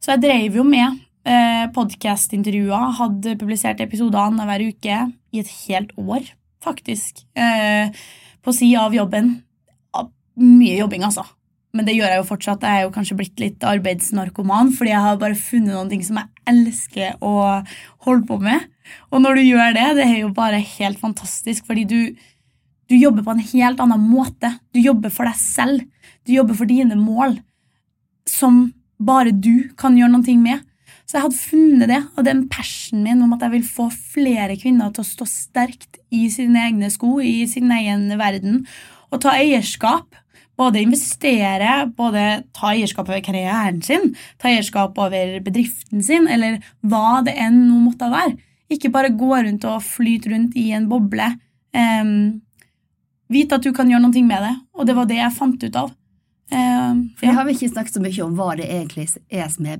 Så 0.03 0.11
jeg 0.11 0.23
drev 0.25 0.57
jo 0.59 0.65
med 0.67 0.99
eh, 1.23 1.63
podkast-intervjuer, 1.75 2.91
hadde 2.99 3.37
publisert 3.39 3.79
episoder 3.85 4.25
annenhver 4.25 4.67
uke 4.67 4.99
i 5.31 5.39
et 5.39 5.53
helt 5.63 5.95
år, 5.95 6.27
faktisk. 6.63 7.23
Eh, 7.39 7.95
på 8.43 8.53
sida 8.53 8.83
av 8.85 8.99
jobben. 8.99 9.37
Mye 10.35 10.75
jobbing, 10.81 11.07
altså. 11.07 11.23
Men 11.75 11.87
det 11.87 11.97
gjør 11.97 12.13
jeg 12.13 12.21
jo 12.21 12.27
fortsatt. 12.29 12.63
Jeg 12.63 12.81
er 12.81 12.85
jo 12.85 12.93
kanskje 12.95 13.17
blitt 13.19 13.41
litt 13.41 13.65
arbeidsnarkoman, 13.67 14.71
fordi 14.77 14.93
jeg 14.93 15.03
har 15.03 15.17
bare 15.19 15.35
funnet 15.39 15.73
noen 15.73 15.91
ting 15.91 16.05
som 16.07 16.21
jeg 16.21 16.45
elsker 16.47 17.17
å 17.25 17.33
holde 18.07 18.23
på 18.29 18.37
med. 18.43 18.69
Og 19.11 19.19
når 19.23 19.39
du 19.39 19.43
gjør 19.49 19.75
det, 19.75 19.89
det 19.97 20.05
er 20.05 20.21
jo 20.21 20.31
bare 20.35 20.61
helt 20.77 21.01
fantastisk, 21.01 21.65
fordi 21.67 21.83
du, 21.89 21.99
du 22.87 22.95
jobber 22.95 23.25
på 23.25 23.35
en 23.35 23.43
helt 23.51 23.83
annen 23.83 24.07
måte. 24.07 24.53
Du 24.71 24.79
jobber 24.79 25.11
for 25.11 25.27
deg 25.27 25.35
selv. 25.41 25.83
Du 26.25 26.31
jobber 26.33 26.57
for 26.57 26.69
dine 26.69 26.95
mål, 26.97 27.41
som 28.29 28.69
bare 28.95 29.35
du 29.35 29.67
kan 29.77 29.97
gjøre 29.99 30.15
noe 30.15 30.39
med. 30.39 30.63
Så 31.05 31.19
jeg 31.19 31.25
hadde 31.27 31.37
funnet 31.37 31.91
det, 31.91 32.01
og 32.15 32.25
den 32.25 32.45
passionen 32.49 33.03
min 33.05 33.25
om 33.27 33.35
at 33.35 33.43
jeg 33.45 33.53
vil 33.59 33.67
få 33.67 33.91
flere 33.93 34.55
kvinner 34.57 34.93
til 34.93 35.03
å 35.03 35.11
stå 35.11 35.27
sterkt 35.29 35.99
i 36.09 36.25
sine 36.33 36.63
egne 36.65 36.89
sko, 36.93 37.19
i 37.21 37.43
sin 37.49 37.69
egen 37.75 38.07
verden, 38.17 38.63
og 39.13 39.21
ta 39.21 39.35
eierskap 39.37 40.17
både 40.57 40.81
investere, 40.83 41.85
både 41.97 42.25
ta 42.55 42.71
eierskap 42.71 43.09
over 43.09 43.21
karrieren 43.23 43.81
sin, 43.83 44.13
ta 44.41 44.49
eierskap 44.51 44.97
over 45.01 45.39
bedriften 45.45 46.03
sin, 46.03 46.29
eller 46.31 46.61
hva 46.85 47.21
det 47.25 47.35
enn 47.39 47.65
nå 47.67 47.81
måtte 47.89 48.09
være. 48.11 48.37
Ikke 48.71 48.91
bare 48.93 49.13
gå 49.13 49.29
rundt 49.35 49.67
og 49.69 49.83
flyte 49.85 50.31
rundt 50.31 50.55
i 50.57 50.71
en 50.75 50.89
boble. 50.89 51.27
Um, 51.75 52.41
Vit 53.25 53.53
at 53.55 53.63
du 53.65 53.71
kan 53.73 53.89
gjøre 53.89 54.03
noe 54.03 54.21
med 54.21 54.43
det, 54.45 54.53
og 54.77 54.85
det 54.85 54.93
var 54.93 55.07
det 55.09 55.17
jeg 55.17 55.33
fant 55.33 55.63
ut 55.63 55.77
av. 55.81 55.91
Um, 56.53 56.99
For 57.17 57.25
jeg 57.25 57.33
har 57.33 57.45
vi 57.47 57.55
ikke 57.55 57.71
snakket 57.71 57.97
så 57.97 58.01
mye 58.03 58.25
om 58.25 58.35
hva 58.37 58.51
det 58.59 58.67
egentlig 58.69 59.07
er 59.33 59.47
som 59.49 59.65
er 59.65 59.79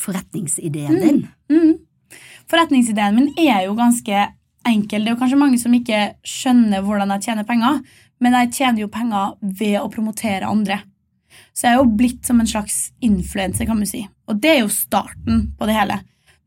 forretningsideen 0.00 1.00
din. 1.02 1.18
Mm, 1.52 1.56
mm. 1.58 2.20
Forretningsideen 2.48 3.18
min 3.18 3.28
er 3.36 3.66
jo 3.66 3.74
ganske 3.76 4.22
enkel. 4.68 5.04
Det 5.04 5.10
er 5.10 5.14
jo 5.14 5.20
kanskje 5.20 5.40
mange 5.40 5.60
som 5.60 5.74
ikke 5.76 6.00
skjønner 6.26 6.84
hvordan 6.86 7.12
jeg 7.16 7.28
tjener 7.28 7.48
penger, 7.48 7.82
men 8.20 8.36
jeg 8.36 8.52
tjener 8.58 8.84
jo 8.84 8.92
penger 8.92 9.34
ved 9.40 9.78
å 9.80 9.90
promotere 9.92 10.48
andre. 10.48 10.82
Så 11.54 11.66
jeg 11.66 11.76
er 11.76 11.80
jo 11.80 11.98
blitt 11.98 12.26
som 12.26 12.40
en 12.42 12.48
slags 12.48 12.78
influenser, 13.04 13.66
kan 13.66 13.78
man 13.78 13.88
si. 13.88 14.04
Og 14.28 14.40
det 14.42 14.54
er 14.54 14.62
jo 14.62 14.72
starten 14.72 15.50
på 15.58 15.68
det 15.68 15.76
hele. 15.76 16.00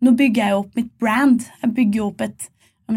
Nå 0.03 0.13
bygger 0.19 0.43
jeg 0.43 0.53
jo 0.53 0.61
opp 0.63 0.77
mitt 0.77 0.91
brand. 0.99 1.45
Jeg 1.61 1.75
bygger 1.77 2.01
jo 2.01 2.09
opp 2.11 2.23
et 2.25 2.49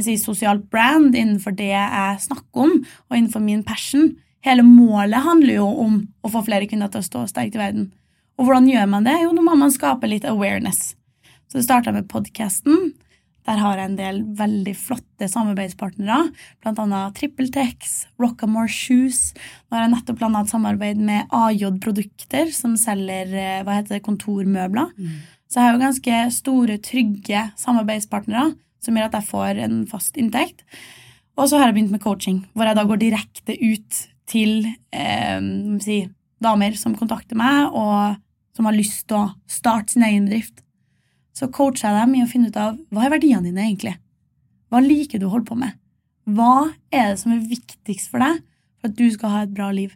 si, 0.03 0.17
sosialt 0.21 0.67
brand 0.73 1.15
innenfor 1.15 1.55
det 1.57 1.71
jeg 1.71 2.23
snakker 2.27 2.67
om, 2.67 2.75
og 2.83 3.17
innenfor 3.17 3.45
min 3.45 3.63
passion. 3.67 4.11
Hele 4.47 4.65
målet 4.67 5.25
handler 5.25 5.61
jo 5.61 5.69
om 5.87 6.01
å 6.23 6.31
få 6.31 6.45
flere 6.47 6.69
kvinner 6.71 6.91
til 6.93 7.03
å 7.03 7.07
stå 7.07 7.25
sterkt 7.31 7.57
i 7.57 7.63
verden. 7.63 7.91
Og 8.37 8.47
hvordan 8.47 8.69
gjør 8.69 8.91
man 8.93 9.07
det? 9.07 9.17
Jo, 9.23 9.33
nå 9.33 9.43
må 9.47 9.57
man 9.59 9.73
skape 9.73 10.11
litt 10.11 10.27
awareness. 10.29 10.93
Så 11.49 11.59
det 11.59 11.67
starta 11.67 11.95
med 11.95 12.09
podkasten. 12.11 12.93
Der 13.47 13.61
har 13.63 13.79
jeg 13.79 13.91
en 13.93 13.99
del 13.99 14.19
veldig 14.39 14.75
flotte 14.79 15.29
samarbeidspartnere, 15.31 16.33
bl.a. 16.65 17.03
TrippelTex, 17.15 17.95
Rockamore 18.19 18.71
Shoes. 18.73 19.31
Nå 19.69 19.77
har 19.77 19.87
jeg 19.87 19.93
nettopp 19.95 20.25
landa 20.25 20.43
et 20.43 20.51
samarbeid 20.51 20.99
med 21.07 21.31
AJ 21.31 21.69
Produkter, 21.85 22.51
som 22.55 22.75
selger 22.81 23.31
eh, 23.31 23.63
hva 23.63 23.79
heter 23.79 23.97
det, 23.97 24.03
kontormøbler. 24.07 24.91
Mm. 24.99 25.23
Så 25.47 25.61
jeg 25.61 25.69
har 25.69 25.77
jo 25.77 25.85
ganske 25.85 26.21
store, 26.35 26.81
trygge 26.83 27.47
samarbeidspartnere 27.63 28.51
som 28.83 28.99
gjør 28.99 29.09
at 29.11 29.17
jeg 29.21 29.31
får 29.31 29.63
en 29.63 29.81
fast 29.91 30.19
inntekt. 30.19 30.67
Og 31.39 31.47
så 31.47 31.61
har 31.61 31.71
jeg 31.71 31.79
begynt 31.79 31.95
med 31.95 32.03
coaching, 32.03 32.43
hvor 32.57 32.67
jeg 32.67 32.79
da 32.79 32.87
går 32.89 33.03
direkte 33.03 33.55
ut 33.63 34.05
til 34.27 34.67
eh, 34.91 35.41
si, 35.87 36.03
damer 36.43 36.75
som 36.79 36.99
kontakter 36.99 37.39
meg, 37.39 37.71
og 37.71 38.19
som 38.57 38.67
har 38.67 38.75
lyst 38.75 39.05
til 39.07 39.21
å 39.21 39.27
starte 39.51 39.95
sin 39.95 40.07
egen 40.07 40.27
bedrift 40.27 40.66
så 41.37 41.51
coacher 41.53 41.91
jeg 41.91 41.99
dem 41.99 42.15
i 42.17 42.23
å 42.25 42.29
finne 42.31 42.49
ut 42.49 42.61
av 42.61 42.79
hva 42.91 43.07
er 43.07 43.13
verdiene 43.13 43.45
dine 43.45 43.67
egentlig. 43.67 43.97
Hva 44.73 44.81
liker 44.83 45.21
du 45.21 45.29
å 45.29 45.35
holde 45.35 45.51
på 45.51 45.59
med? 45.59 45.77
Hva 46.27 46.73
er 46.91 47.13
det 47.13 47.21
som 47.21 47.35
er 47.35 47.45
viktigst 47.47 48.11
for 48.11 48.25
deg 48.25 48.41
for 48.81 48.91
at 48.91 48.97
du 48.99 49.05
skal 49.13 49.35
ha 49.35 49.43
et 49.45 49.53
bra 49.55 49.69
liv? 49.75 49.93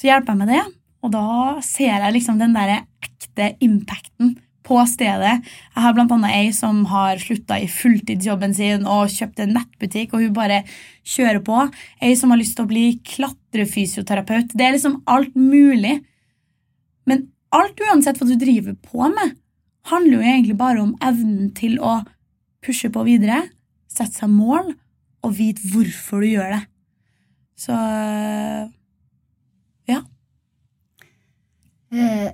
Så 0.00 0.08
hjelper 0.08 0.32
jeg 0.32 0.40
med 0.40 0.50
det, 0.50 0.62
og 1.04 1.12
da 1.14 1.26
ser 1.66 1.92
jeg 1.92 2.16
liksom 2.16 2.40
den 2.40 2.56
der 2.56 2.80
ekte 3.04 3.52
impacten 3.62 4.34
på 4.66 4.78
stedet. 4.86 5.42
Jeg 5.42 5.84
har 5.84 5.94
blant 5.96 6.12
annet 6.14 6.34
ei 6.36 6.52
som 6.54 6.84
har 6.90 7.20
slutta 7.22 7.58
i 7.60 7.68
fulltidsjobben 7.70 8.54
sin 8.56 8.86
og 8.88 9.10
kjøpt 9.12 9.42
en 9.42 9.54
nettbutikk, 9.58 10.14
og 10.14 10.24
hun 10.24 10.36
bare 10.36 10.62
kjører 11.02 11.42
på. 11.44 11.66
Ei 12.02 12.14
som 12.18 12.32
har 12.32 12.40
lyst 12.40 12.56
til 12.56 12.66
å 12.66 12.70
bli 12.70 12.86
klatrefysioterapeut. 13.12 14.54
Det 14.54 14.66
er 14.66 14.76
liksom 14.76 15.00
alt 15.10 15.34
mulig. 15.38 15.98
Men 17.10 17.26
alt 17.52 17.82
uansett 17.82 18.20
hva 18.20 18.30
du 18.30 18.36
driver 18.40 18.78
på 18.86 19.10
med, 19.12 19.36
handler 19.90 20.18
jo 20.18 20.26
egentlig 20.26 20.58
bare 20.58 20.82
om 20.82 20.92
evnen 21.02 21.50
til 21.58 21.78
å 21.82 22.00
pushe 22.62 22.90
på 22.94 23.04
videre, 23.06 23.42
sette 23.90 24.22
seg 24.22 24.30
mål 24.32 24.72
og 25.22 25.34
vite 25.38 25.66
hvorfor 25.72 26.22
du 26.22 26.30
gjør 26.32 26.54
det. 26.56 26.62
Så 27.62 27.74
ja. 29.90 29.98
Eh, 31.92 32.30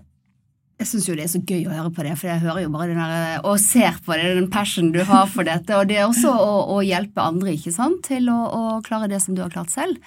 jeg 0.78 0.87
syns 0.87 1.08
jo 1.08 1.16
det 1.18 1.24
er 1.24 1.32
så 1.32 1.40
gøy 1.42 1.64
å 1.66 1.74
høre 1.74 1.90
på 1.94 2.04
det, 2.06 2.14
for 2.20 2.30
jeg 2.30 2.42
hører 2.44 2.62
jo 2.62 2.72
bare 2.72 2.92
den 2.92 3.00
der, 3.02 3.40
og 3.42 3.58
ser 3.61 3.96
på 4.06 4.14
det, 4.14 4.28
den 4.38 4.50
passion 4.52 4.92
du 4.94 5.00
har 5.02 5.26
for 5.32 5.48
dette. 5.48 5.74
Og 5.74 5.88
det 5.90 5.98
er 5.98 6.06
også 6.06 6.30
å, 6.30 6.52
å 6.76 6.82
hjelpe 6.87 7.24
andre 7.24 7.56
ikke 7.56 7.74
sant, 7.74 8.04
til 8.06 8.30
å, 8.30 8.38
å 8.46 8.62
klare 8.87 9.11
det 9.11 9.18
som 9.24 9.34
du 9.34 9.42
har 9.42 9.52
klart 9.52 9.74
selv. 9.74 9.98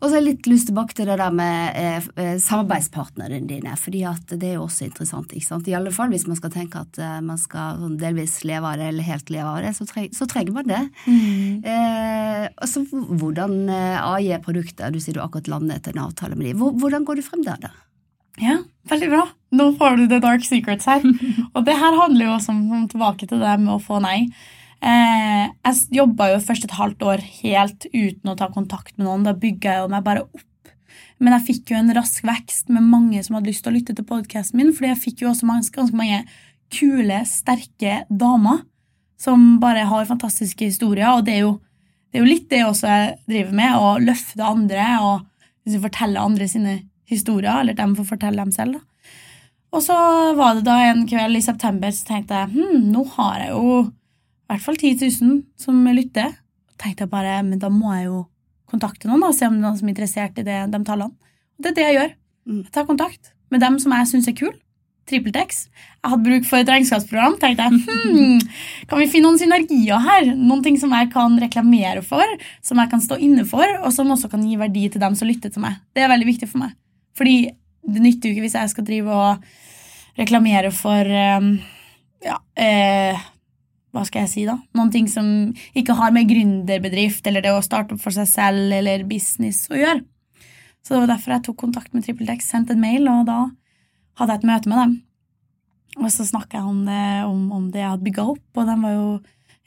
Og 0.00 0.06
så 0.06 0.14
har 0.14 0.22
jeg 0.22 0.28
litt 0.30 0.46
lyst 0.48 0.70
tilbake 0.70 0.96
til 0.96 1.10
det 1.10 1.18
der 1.20 1.34
med 1.34 1.76
eh, 1.76 2.06
eh, 2.22 2.36
samarbeidspartnerne 2.40 3.42
dine, 3.48 3.74
fordi 3.76 4.00
at 4.08 4.32
det 4.32 4.48
er 4.48 4.54
jo 4.56 4.64
også 4.64 4.86
interessant. 4.86 5.34
ikke 5.36 5.48
sant? 5.48 5.68
I 5.68 5.76
alle 5.76 5.92
fall 5.92 6.08
hvis 6.12 6.24
man 6.28 6.38
skal 6.38 6.54
tenke 6.54 6.80
at 6.80 6.96
eh, 6.96 7.18
man 7.24 7.40
skal 7.40 7.82
sånn 7.82 7.98
delvis 8.00 8.38
leve 8.48 8.64
av 8.64 8.80
det, 8.80 8.88
eller 8.94 9.08
helt 9.10 9.32
leve 9.32 9.50
av 9.50 9.60
det, 9.66 9.74
så, 9.76 9.84
treng, 9.90 10.08
så 10.16 10.28
trenger 10.30 10.56
man 10.56 10.70
det. 10.70 10.80
Mm. 11.04 11.60
Eh, 11.68 12.46
altså, 12.56 12.86
Hvordan 12.90 13.60
eh, 13.68 14.00
AJ 14.00 14.40
Produkter, 14.46 14.88
du 14.94 15.00
sier 15.04 15.18
du 15.18 15.22
akkurat 15.24 15.52
landet 15.52 15.92
en 15.92 16.00
avtale 16.06 16.38
med 16.38 16.54
dem, 16.54 16.64
hvordan 16.80 17.04
går 17.04 17.20
du 17.20 17.26
frem 17.26 17.44
der? 17.44 17.60
da? 17.60 17.74
Ja, 18.40 18.56
veldig 18.88 19.10
bra. 19.12 19.26
Nå 19.52 19.66
får 19.76 20.00
du 20.00 20.06
the 20.08 20.20
dark 20.22 20.46
secrets 20.48 20.88
her. 20.88 21.04
Og 21.54 21.66
det 21.66 21.76
her 21.76 21.98
handler 21.98 22.30
jo 22.30 22.38
også 22.38 22.56
om 22.56 22.88
tilbake 22.88 23.28
til 23.28 23.42
det 23.42 23.58
med 23.60 23.74
å 23.76 23.82
få 23.84 24.00
nei. 24.00 24.30
Eh, 24.80 25.48
jeg 25.50 25.98
jobba 25.98 26.30
jo 26.32 26.44
først 26.44 26.64
et 26.64 26.76
halvt 26.78 27.02
år 27.04 27.24
helt 27.42 27.84
uten 27.92 28.32
å 28.32 28.36
ta 28.38 28.48
kontakt 28.52 28.96
med 28.96 29.06
noen. 29.06 29.26
Da 29.26 29.36
bygga 29.36 29.76
jeg 29.76 29.92
meg 29.92 30.06
bare 30.06 30.24
opp. 30.24 30.46
Men 31.20 31.36
jeg 31.36 31.46
fikk 31.50 31.72
jo 31.72 31.80
en 31.80 31.92
rask 31.96 32.24
vekst 32.24 32.70
med 32.72 32.86
mange 32.88 33.20
som 33.24 33.36
hadde 33.36 33.50
lyst 33.50 33.64
til 33.66 33.74
å 33.74 33.76
lytte 33.76 33.94
til 33.96 34.06
podkasten 34.08 34.56
min, 34.56 34.72
fordi 34.72 34.94
jeg 34.94 35.02
fikk 35.02 35.24
jo 35.24 35.32
også 35.34 35.48
ganske 35.48 35.96
mange 35.96 36.22
kule, 36.72 37.18
sterke 37.28 38.04
damer 38.08 38.62
som 39.20 39.58
bare 39.60 39.84
har 39.90 40.08
fantastiske 40.08 40.70
historier. 40.70 41.10
Og 41.12 41.26
det 41.26 41.36
er 41.36 41.42
jo, 41.44 41.58
det 42.08 42.20
er 42.20 42.24
jo 42.24 42.30
litt 42.30 42.48
det 42.52 42.62
også 42.64 42.88
jeg 42.88 43.18
driver 43.28 43.58
med, 43.60 43.76
å 43.76 43.90
løfte 44.00 44.46
andre 44.46 44.86
og 45.04 45.26
liksom 45.68 45.84
fortelle 45.84 46.24
andre 46.24 46.48
sine 46.48 46.78
historier, 47.10 47.60
eller 47.60 47.76
dem 47.76 47.92
får 47.98 48.08
fortelle 48.14 48.40
dem 48.40 48.54
selv. 48.54 48.78
da. 48.78 48.86
Og 49.76 49.84
så 49.84 49.96
var 50.38 50.56
det 50.56 50.64
da 50.66 50.80
en 50.88 51.04
kveld 51.06 51.38
i 51.38 51.44
september 51.44 51.92
så 51.94 52.08
tenkte 52.08 52.38
jeg 52.38 52.54
hm, 52.56 52.88
nå 52.90 53.04
har 53.14 53.44
jeg 53.44 53.52
jo 53.52 53.74
i 54.50 54.56
hvert 54.56 54.64
fall 54.66 54.78
10 54.80 54.96
000 55.22 55.42
som 55.60 55.76
lytter. 55.94 56.32
tenkte 56.80 57.04
jeg 57.04 57.12
bare, 57.12 57.42
men 57.46 57.60
da 57.60 57.68
må 57.70 57.92
jeg 57.94 58.08
jo 58.08 58.24
kontakte 58.70 59.06
noen 59.06 59.22
og 59.26 59.36
se 59.36 59.46
om 59.46 59.54
det 59.54 59.60
er 59.60 59.66
noen 59.66 59.78
som 59.78 59.88
er 59.88 59.92
interessert 59.92 60.40
i 60.40 60.46
det, 60.46 60.58
de 60.72 60.80
tallene. 60.86 61.14
Og 61.58 61.62
det 61.62 61.70
er 61.70 61.76
det 61.76 61.86
jeg 61.86 61.96
gjør. 61.98 62.10
Mm. 62.50 62.58
Jeg 62.64 62.72
tar 62.74 62.88
kontakt 62.88 63.32
med 63.52 63.62
dem 63.62 63.78
som 63.82 63.94
jeg 63.94 64.10
syns 64.10 64.28
er 64.30 64.36
kule. 64.38 64.56
TrippelTex. 65.10 65.64
Jeg 66.00 66.12
hadde 66.12 66.26
bruk 66.26 66.44
for 66.46 66.62
et 66.62 66.70
regnskapsprogram. 66.70 67.36
tenkte 67.40 67.66
jeg, 67.66 67.80
hmm, 67.86 68.42
Kan 68.90 69.00
vi 69.00 69.08
finne 69.10 69.28
noen 69.28 69.40
synergier 69.40 70.02
her? 70.04 70.28
Noen 70.38 70.62
ting 70.66 70.78
som 70.80 70.92
jeg 70.94 71.10
kan 71.14 71.34
reklamere 71.42 72.04
for, 72.06 72.36
som 72.62 72.78
jeg 72.78 72.92
kan 72.92 73.02
stå 73.02 73.18
inne 73.22 73.46
for, 73.48 73.66
og 73.80 73.90
som 73.94 74.12
også 74.12 74.30
kan 74.30 74.44
gi 74.46 74.58
verdi 74.60 74.86
til 74.88 75.02
dem 75.02 75.18
som 75.18 75.28
lytter 75.30 75.52
til 75.52 75.64
meg. 75.64 75.80
Det 75.94 76.04
er 76.04 76.12
veldig 76.12 76.30
viktig 76.30 76.50
for 76.50 76.62
meg. 76.62 76.76
Fordi 77.18 77.36
det 77.90 78.04
nytter 78.04 78.30
jo 78.30 78.36
ikke 78.36 78.46
hvis 78.46 78.56
jeg 78.60 78.72
skal 78.72 78.86
drive 78.86 79.18
og 79.18 80.20
reklamere 80.20 80.70
for 80.74 81.10
um, 81.40 81.52
ja, 82.22 82.36
eh, 82.60 83.18
hva 83.90 84.04
skal 84.06 84.24
jeg 84.24 84.32
si, 84.32 84.46
da? 84.46 84.56
Noen 84.78 84.92
ting 84.94 85.08
som 85.10 85.26
ikke 85.76 85.96
har 85.98 86.14
med 86.14 86.28
gründerbedrift 86.30 87.26
eller 87.26 87.44
det 87.44 87.54
å 87.54 87.62
starte 87.64 87.96
opp 87.96 88.02
for 88.04 88.14
seg 88.14 88.28
selv 88.30 88.74
eller 88.76 89.06
business 89.08 89.64
å 89.70 89.78
gjøre. 89.78 90.04
Så 90.80 90.94
det 90.94 91.02
var 91.02 91.12
derfor 91.12 91.34
jeg 91.34 91.44
tok 91.46 91.58
kontakt 91.60 91.92
med 91.94 92.06
TrippelTex, 92.06 92.46
sendte 92.52 92.76
en 92.76 92.82
mail, 92.82 93.08
og 93.10 93.26
da 93.28 93.40
hadde 94.20 94.36
jeg 94.36 94.42
et 94.42 94.48
møte 94.48 94.70
med 94.70 94.80
dem. 94.80 94.94
Og 96.00 96.08
så 96.14 96.24
snakka 96.24 96.60
jeg 96.60 96.70
om 96.70 96.80
det, 96.86 97.04
om, 97.26 97.42
om 97.56 97.68
det 97.74 97.82
jeg 97.82 97.90
hadde 97.90 98.06
bygga 98.06 98.24
opp, 98.32 98.46
og 98.56 98.70
de 98.70 98.78
var 98.80 98.94
jo 98.94 99.04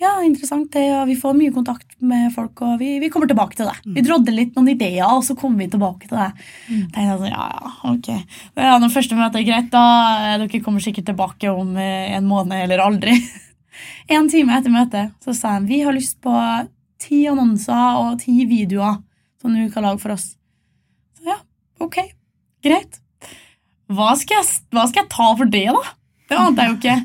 ja, 0.01 0.11
interessant 0.25 0.71
det, 0.73 0.83
og 0.97 1.05
vi 1.07 1.15
får 1.19 1.35
mye 1.37 1.53
kontakt 1.55 1.93
med 2.03 2.31
folk, 2.33 2.59
og 2.65 2.79
vi, 2.81 2.95
vi 2.99 3.09
kommer 3.13 3.29
tilbake 3.29 3.55
til 3.59 3.69
det. 3.69 3.75
Mm. 3.85 3.93
Vi 3.95 4.03
drodde 4.03 4.35
litt 4.35 4.57
noen 4.57 4.71
ideer, 4.73 5.05
og 5.05 5.23
så 5.23 5.35
kommer 5.39 5.63
vi 5.63 5.69
tilbake 5.71 6.09
til 6.09 6.17
det. 6.19 6.29
Tenkte 6.67 7.05
jeg 7.05 7.19
sånn, 7.21 7.29
ja, 7.29 7.45
ja, 7.53 7.73
ok. 7.93 8.09
Ja, 8.65 8.73
når 8.81 8.93
første 8.95 9.19
møte 9.19 9.39
er 9.39 9.47
greit, 9.47 9.69
da 9.73 9.85
eh, 10.33 10.35
dere 10.41 10.63
kommer 10.65 10.83
sikkert 10.83 11.07
tilbake 11.11 11.53
om 11.53 11.77
eh, 11.79 12.11
en 12.17 12.27
måned 12.27 12.65
eller 12.65 12.83
aldri. 12.83 13.15
en 14.09 14.29
time 14.31 14.57
etter 14.57 14.73
møtet 14.73 15.13
så 15.23 15.33
sa 15.37 15.55
han, 15.57 15.67
vi 15.69 15.81
har 15.85 15.95
lyst 15.95 16.19
på 16.23 16.33
ti 17.03 17.23
annonser 17.27 17.99
og 18.01 18.19
ti 18.23 18.43
videoer 18.49 18.99
som 19.41 19.53
du 19.55 19.63
kan 19.73 19.83
lage 19.83 19.99
for 20.03 20.15
oss. 20.15 20.33
Så 21.17 21.25
ja, 21.27 21.39
ok, 21.83 21.97
greit. 22.63 22.99
Hva 23.93 24.13
skal 24.17 24.39
jeg, 24.39 24.61
hva 24.73 24.85
skal 24.89 25.03
jeg 25.03 25.11
ta 25.11 25.25
for 25.37 25.49
det, 25.51 25.65
da? 25.75 25.81
Det 26.31 26.37
ante 26.39 26.63
jeg 26.63 26.71
jo 26.71 26.77
ikke. 26.79 26.95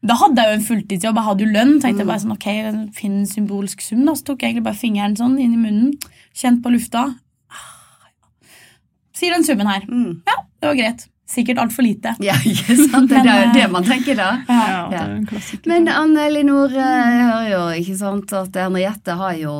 Da 0.00 0.14
hadde 0.16 0.40
jeg 0.40 0.48
jo 0.48 0.56
en 0.56 0.64
fulltidsjobb, 0.64 1.18
jeg 1.18 1.26
hadde 1.26 1.44
jo 1.44 1.50
lønn. 1.50 1.72
tenkte 1.82 2.00
jeg 2.04 2.08
bare 2.08 2.22
sånn, 2.22 2.36
ok, 2.36 2.46
Finn 2.96 3.18
en 3.18 3.26
symbolsk 3.28 3.82
sum. 3.84 4.06
da, 4.06 4.14
Så 4.16 4.30
tok 4.30 4.40
jeg 4.40 4.54
egentlig 4.54 4.64
bare 4.70 4.80
fingeren 4.80 5.16
sånn 5.18 5.34
inn 5.42 5.56
i 5.58 5.60
munnen, 5.60 5.90
kjent 6.32 6.62
på 6.64 6.72
lufta. 6.72 7.02
Ah, 7.50 8.06
Sier 9.12 9.34
den 9.34 9.44
summen 9.44 9.68
her. 9.68 9.84
Ja, 9.84 10.38
Det 10.62 10.70
var 10.70 10.78
greit. 10.78 11.04
Sikkert 11.30 11.60
altfor 11.62 11.84
lite. 11.86 12.12
Ja, 12.24 12.34
ikke 12.52 12.74
sant? 12.80 13.10
Det 13.12 13.20
er 13.22 13.44
jo 13.44 13.52
det 13.54 13.66
man 13.70 13.84
tenker 13.86 14.16
da. 14.18 14.30
Ja. 14.48 14.62
Ja, 14.66 14.80
det 14.90 14.98
er 15.02 15.12
en 15.14 15.28
klassiker. 15.30 15.70
Men 15.70 15.86
Anne 15.92 16.24
Elinor, 16.26 16.74
eh, 16.74 17.12
jeg 17.14 17.28
hører 17.28 17.50
jo 17.52 17.60
ikke 17.84 17.98
sant, 18.00 18.34
at 18.34 18.58
Henriette 18.58 19.14
har 19.20 19.36
jo 19.38 19.52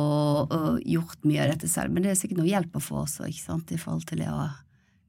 uh, 0.51 0.75
gjort 0.83 1.23
mye 1.23 1.45
av 1.45 1.53
dette 1.53 1.69
selv, 1.71 1.93
men 1.95 2.03
det 2.03 2.11
er 2.11 2.19
sikkert 2.19 2.41
noe 2.41 2.49
hjelp 2.51 2.75
å 2.75 2.83
få 2.83 3.05
også, 3.05 3.29
ikke 3.31 3.45
sant, 3.45 3.71
i 3.71 3.79
forhold 3.79 4.03
til 4.09 4.19
det 4.25 4.27
å 4.31 4.49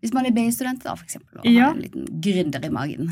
Hvis 0.02 0.14
man 0.14 0.26
er 0.26 0.34
BI-student, 0.34 0.82
da, 0.82 0.94
for 0.98 1.06
eksempel, 1.06 1.42
og 1.42 1.46
Ja. 1.46 1.68
har 1.68 1.76
en 1.76 1.82
liten 1.82 2.06
gründer 2.22 2.64
i 2.66 2.70
magen. 2.74 3.10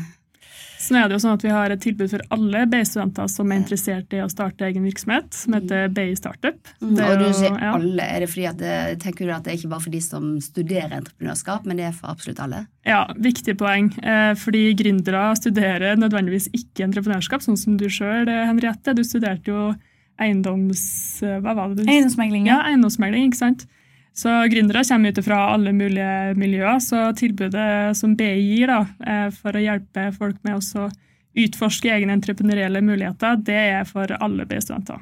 Så 0.81 0.95
nå 0.95 0.97
er 1.03 1.09
det 1.11 1.13
jo 1.13 1.21
sånn 1.21 1.35
at 1.37 1.43
Vi 1.45 1.49
har 1.53 1.69
et 1.69 1.79
tilbud 1.83 2.09
for 2.09 2.21
alle 2.33 2.63
BI-studenter 2.65 3.27
som 3.29 3.51
er 3.53 3.59
interessert 3.61 4.13
i 4.17 4.21
å 4.23 4.29
starte 4.31 4.65
egen 4.65 4.83
virksomhet, 4.83 5.27
som 5.37 5.53
heter 5.53 5.91
BI 5.93 6.15
Startup. 6.17 6.57
Mm, 6.81 6.95
Det 6.97 7.03
er 7.05 7.11
og 7.11 7.19
du 7.19 7.25
jo- 7.25 7.35
sier 7.37 7.53
ja. 7.61 7.73
alle, 7.75 8.01
er 8.01 8.19
det 8.25 8.29
fordi 8.31 8.47
at 8.49 8.57
det, 8.57 8.99
tenker 9.03 9.25
du 9.27 9.31
at 9.35 9.43
det 9.45 9.53
er 9.53 9.57
ikke 9.59 9.69
bare 9.69 9.81
for 9.85 9.91
de 9.91 10.01
som 10.01 10.25
studerer 10.41 10.97
entreprenørskap, 10.97 11.65
men 11.69 11.77
det 11.77 11.85
er 11.85 11.91
for 11.93 12.09
absolutt 12.09 12.39
alle? 12.41 12.63
Ja, 12.85 13.05
viktig 13.13 13.57
poeng. 13.61 13.91
Eh, 14.03 14.33
fordi 14.33 14.63
gründere 14.75 15.35
studerer 15.37 15.95
nødvendigvis 16.01 16.49
ikke 16.51 16.87
entreprenørskap, 16.89 17.41
sånn 17.45 17.57
som 17.61 17.77
du 17.77 17.85
sjøl, 17.85 18.25
Henriette. 18.25 18.95
Du 18.97 19.03
studerte 19.03 19.45
jo 19.53 19.75
eiendoms... 20.19 21.21
eh, 21.23 21.39
Hva 21.41 21.53
var 21.55 21.69
det 21.75 21.85
du 21.85 21.91
Eiendomsmegling. 21.91 22.47
Ja, 22.49 22.61
eiendomsmegling, 22.69 23.29
ikke 23.31 23.37
sant? 23.41 23.67
Så 24.13 24.31
gründere 24.51 24.83
kommer 24.83 25.09
ut 25.13 25.25
fra 25.25 25.37
alle 25.53 25.71
mulige 25.73 26.33
miljøer, 26.35 26.81
så 26.83 27.11
tilbudet 27.15 27.95
som 27.97 28.15
BI 28.19 28.33
gir 28.41 28.67
da, 28.67 28.81
eh, 29.07 29.29
for 29.31 29.55
å 29.55 29.63
hjelpe 29.63 30.09
folk 30.17 30.41
med 30.43 30.59
å 30.59 30.89
utforske 31.37 31.93
egne 31.93 32.17
entreprenørielle 32.17 32.81
muligheter, 32.83 33.39
det 33.39 33.61
er 33.71 33.87
for 33.87 34.11
alle 34.19 34.45
BI-studenter. 34.45 34.99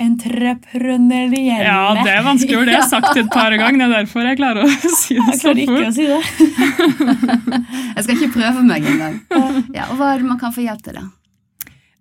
Entreprenørielle. 0.00 1.66
Ja, 1.66 1.92
det 1.98 2.12
er 2.14 2.22
vanskelig 2.24 2.56
ord. 2.56 2.70
Det 2.70 2.76
har 2.78 2.80
jeg 2.80 2.92
sagt 2.94 3.18
et 3.20 3.28
par 3.34 3.52
ganger. 3.52 3.82
Det 3.82 3.86
er 3.90 4.06
derfor 4.06 4.30
jeg 4.30 4.38
klarer 4.38 4.64
å 4.64 4.70
si 5.02 5.18
det 5.18 5.36
så 5.36 5.52
fort. 5.52 5.58
Jeg 5.58 5.66
klarer 5.66 5.74
ikke 5.74 5.90
å 5.90 5.96
si 5.98 6.06
det. 6.06 6.22
Jeg 7.96 8.06
skal 8.06 8.16
ikke 8.16 8.32
prøve 8.38 8.64
meg 8.64 8.88
engang. 8.88 9.20
Ja, 9.74 9.90
og 9.90 9.98
hva 9.98 10.14
er 10.14 10.22
det 10.22 10.30
man 10.30 10.40
kan 10.40 10.54
få 10.54 10.64
hjelp 10.64 10.82
til, 10.86 10.96
da? 10.96 11.04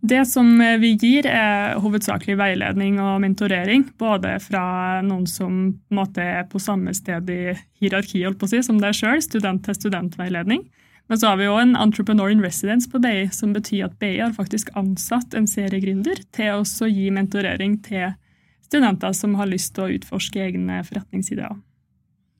Det 0.05 0.21
som 0.29 0.45
vi 0.81 0.91
gir, 1.01 1.25
er 1.25 1.79
hovedsakelig 1.81 2.35
veiledning 2.37 2.99
og 3.01 3.23
mentorering. 3.23 3.87
Både 3.97 4.35
fra 4.43 4.65
noen 5.01 5.25
som 5.29 5.55
på 5.73 5.97
måte 5.97 6.21
er 6.21 6.43
på 6.51 6.61
samme 6.61 6.93
sted 6.93 7.29
i 7.33 7.55
hierarkiet 7.81 8.43
si, 8.51 8.61
som 8.67 8.77
deg 8.81 8.93
sjøl, 8.93 9.23
student 9.23 9.63
til 9.65 9.77
studentveiledning. 9.79 10.61
Men 11.09 11.21
så 11.21 11.31
har 11.31 11.39
vi 11.39 11.49
òg 11.49 11.61
en 11.61 11.75
entrepreneur 11.77 12.29
in 12.33 12.43
residence 12.43 12.89
på 12.89 13.01
BI, 13.01 13.27
som 13.33 13.53
betyr 13.53 13.87
at 13.87 13.97
BI 14.01 14.19
har 14.19 14.33
faktisk 14.37 14.69
ansatt 14.77 15.33
en 15.37 15.49
seriegründer 15.49 16.21
til 16.35 16.61
å 16.61 16.89
gi 16.89 17.09
mentorering 17.13 17.79
til 17.85 18.13
studenter 18.65 19.13
som 19.13 19.37
har 19.39 19.49
lyst 19.49 19.73
til 19.75 19.87
å 19.87 19.95
utforske 19.97 20.41
egne 20.41 20.81
forretningsideer. 20.85 21.57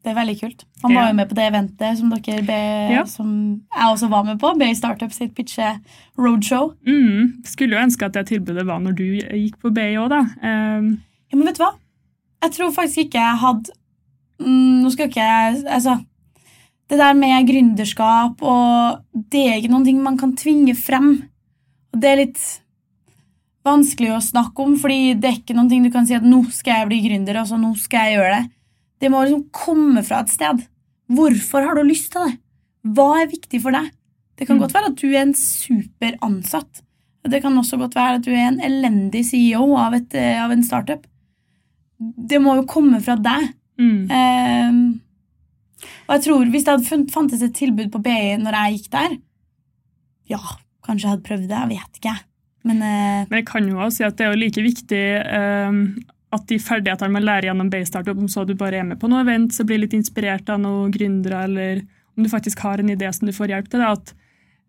Det 0.06 0.12
er 0.12 0.18
veldig 0.20 0.36
kult. 0.38 0.60
Han 0.84 0.94
var 0.94 1.08
jo 1.10 1.14
med 1.18 1.30
på 1.32 1.36
det 1.36 1.46
eventet 1.50 1.98
som 1.98 2.12
dere 2.14 2.44
be, 2.46 2.58
Ja. 2.94 3.04
som 3.10 3.30
jeg 3.74 3.88
også 3.90 4.08
var 4.12 4.24
med 4.28 4.38
på. 4.40 4.52
BI 4.60 4.68
Startup 4.78 5.12
sitt 5.12 5.34
pitche 5.34 5.80
roadshow. 6.16 6.76
Mm, 6.86 7.42
skulle 7.44 7.74
jo 7.74 7.82
ønske 7.82 8.06
at 8.06 8.14
det 8.14 8.28
tilbudet 8.30 8.68
var 8.68 8.80
når 8.84 8.94
du 9.00 9.04
gikk 9.18 9.58
på 9.64 9.74
BI 9.74 9.96
òg, 9.98 10.10
da. 10.14 10.20
Um, 10.46 10.92
Ja, 11.32 11.40
men 11.40 11.48
vet 11.48 11.58
du 11.58 11.64
hva? 11.64 11.72
Jeg 12.44 12.52
tror 12.54 12.72
faktisk 12.76 13.08
ikke 13.08 13.18
jeg 13.18 13.40
hadde 13.42 13.74
mm, 14.40 14.84
Nå 14.84 14.92
skal 14.94 15.10
ikke 15.10 15.26
jeg 15.26 15.64
Altså, 15.66 15.96
det 16.90 17.00
der 17.00 17.14
med 17.18 17.48
gründerskap 17.50 18.44
og 18.44 19.02
Det 19.32 19.42
er 19.50 19.58
ikke 19.58 19.72
noen 19.74 19.86
ting 19.86 20.04
man 20.04 20.18
kan 20.22 20.36
tvinge 20.38 20.76
frem. 20.78 21.24
Og 21.96 22.00
det 22.00 22.12
er 22.12 22.22
litt 22.22 22.62
vanskelig 23.66 24.12
å 24.14 24.22
snakke 24.22 24.62
om, 24.62 24.76
fordi 24.78 25.16
det 25.18 25.30
er 25.32 25.40
ikke 25.40 25.56
noen 25.58 25.70
ting 25.72 25.82
du 25.82 25.90
kan 25.90 26.06
si 26.06 26.14
at 26.14 26.22
'nå 26.22 26.52
skal 26.52 26.86
jeg 26.86 26.88
bli 26.88 27.00
gründer', 27.10 27.42
og 27.42 27.48
så 27.48 27.58
'nå 27.58 27.76
skal 27.80 28.06
jeg 28.06 28.20
gjøre 28.20 28.36
det'. 28.36 28.50
Det 29.02 29.10
må 29.12 29.24
liksom 29.26 29.46
komme 29.52 30.04
fra 30.08 30.22
et 30.24 30.30
sted. 30.34 30.64
Hvorfor 31.12 31.66
har 31.68 31.76
du 31.76 31.84
lyst 31.84 32.12
til 32.14 32.26
det? 32.30 32.38
Hva 32.96 33.22
er 33.22 33.28
viktig 33.32 33.62
for 33.62 33.72
deg? 33.76 33.92
Det 34.38 34.48
kan 34.48 34.58
Mm. 34.58 34.62
godt 34.66 34.74
være 34.74 34.90
at 34.92 34.96
du 35.02 35.08
er 35.12 35.22
en 35.22 35.34
super 35.34 36.16
ansatt. 36.22 36.82
Det 37.28 37.42
kan 37.42 37.54
også 37.58 37.78
godt 37.80 37.96
være 37.96 38.16
at 38.20 38.22
du 38.26 38.32
er 38.32 38.48
en 38.48 38.60
elendig 38.62 39.24
CEO 39.26 39.76
av, 39.78 39.94
et, 39.94 40.14
eh, 40.14 40.44
av 40.44 40.52
en 40.52 40.64
startup. 40.64 41.06
Det 42.00 42.40
må 42.42 42.56
jo 42.56 42.66
komme 42.66 43.02
fra 43.02 43.16
deg. 43.16 43.54
mm. 43.80 44.08
Ehm, 44.10 45.02
og 46.08 46.16
jeg 46.16 46.22
tror 46.24 46.46
Hvis 46.52 46.64
det 46.64 46.74
hadde 46.74 47.12
fantes 47.12 47.42
et 47.42 47.54
tilbud 47.54 47.92
på 47.92 48.02
BI 48.02 48.38
når 48.38 48.52
jeg 48.54 48.78
gikk 48.80 48.90
der, 48.92 49.18
ja, 50.30 50.40
kanskje 50.86 51.02
jeg 51.04 51.10
hadde 51.10 51.24
prøvd 51.24 51.48
det. 51.50 51.58
Jeg 51.58 51.70
vet 51.70 52.00
ikke. 52.02 52.20
Men 52.64 52.82
eh, 52.82 53.26
Men 53.30 53.38
jeg 53.40 53.46
kan 53.46 53.68
jo 53.68 53.78
også 53.78 53.98
si 53.98 54.04
at 54.04 54.16
det 54.18 54.26
er 54.26 54.32
jo 54.34 54.40
like 54.40 54.62
viktig 54.62 55.04
eh, 55.26 55.72
at 56.36 56.46
de 56.50 56.60
ferdighetene 56.62 57.16
man 57.16 57.26
lærer 57.26 57.50
gjennom 57.50 57.70
Baystartup, 57.72 58.20
om 58.20 58.30
så 58.32 58.46
du 58.48 58.54
bare 58.58 58.82
er 58.82 58.88
med 58.88 59.00
på 59.02 59.10
noe 59.12 59.24
event, 59.26 59.54
så 59.56 59.66
blir 59.68 59.82
litt 59.82 59.96
inspirert 59.98 60.50
av 60.52 60.62
noen 60.64 60.92
gründere, 60.94 61.46
eller 61.48 61.82
om 62.16 62.24
du 62.24 62.32
faktisk 62.32 62.62
har 62.66 62.82
en 62.82 62.92
idé 62.94 63.10
som 63.14 63.28
du 63.28 63.34
får 63.36 63.54
hjelp 63.54 63.72
til, 63.72 63.82
Det, 63.84 63.88
at 63.88 64.14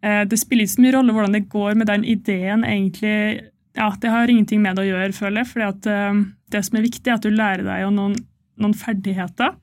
eh, 0.02 0.22
det 0.30 0.38
spiller 0.40 0.66
ikke 0.66 0.76
så 0.76 0.86
mye 0.86 0.96
rolle 0.96 1.16
hvordan 1.16 1.36
det 1.36 1.48
går 1.52 1.76
med 1.78 1.90
den 1.92 2.04
ideen 2.04 2.64
egentlig. 2.64 3.50
Ja, 3.76 3.90
Det 4.00 4.10
har 4.10 4.30
ingenting 4.30 4.62
med 4.62 4.76
det 4.76 4.86
å 4.86 4.90
gjøre, 4.90 5.12
føler 5.12 5.44
jeg. 5.44 5.68
at 5.68 5.86
eh, 5.86 6.24
det 6.50 6.64
som 6.64 6.78
er 6.78 6.88
viktig, 6.88 7.06
er 7.06 7.14
at 7.14 7.22
du 7.22 7.30
lærer 7.30 7.64
deg 7.64 7.92
noen, 7.92 8.16
noen 8.56 8.74
ferdigheter. 8.74 9.54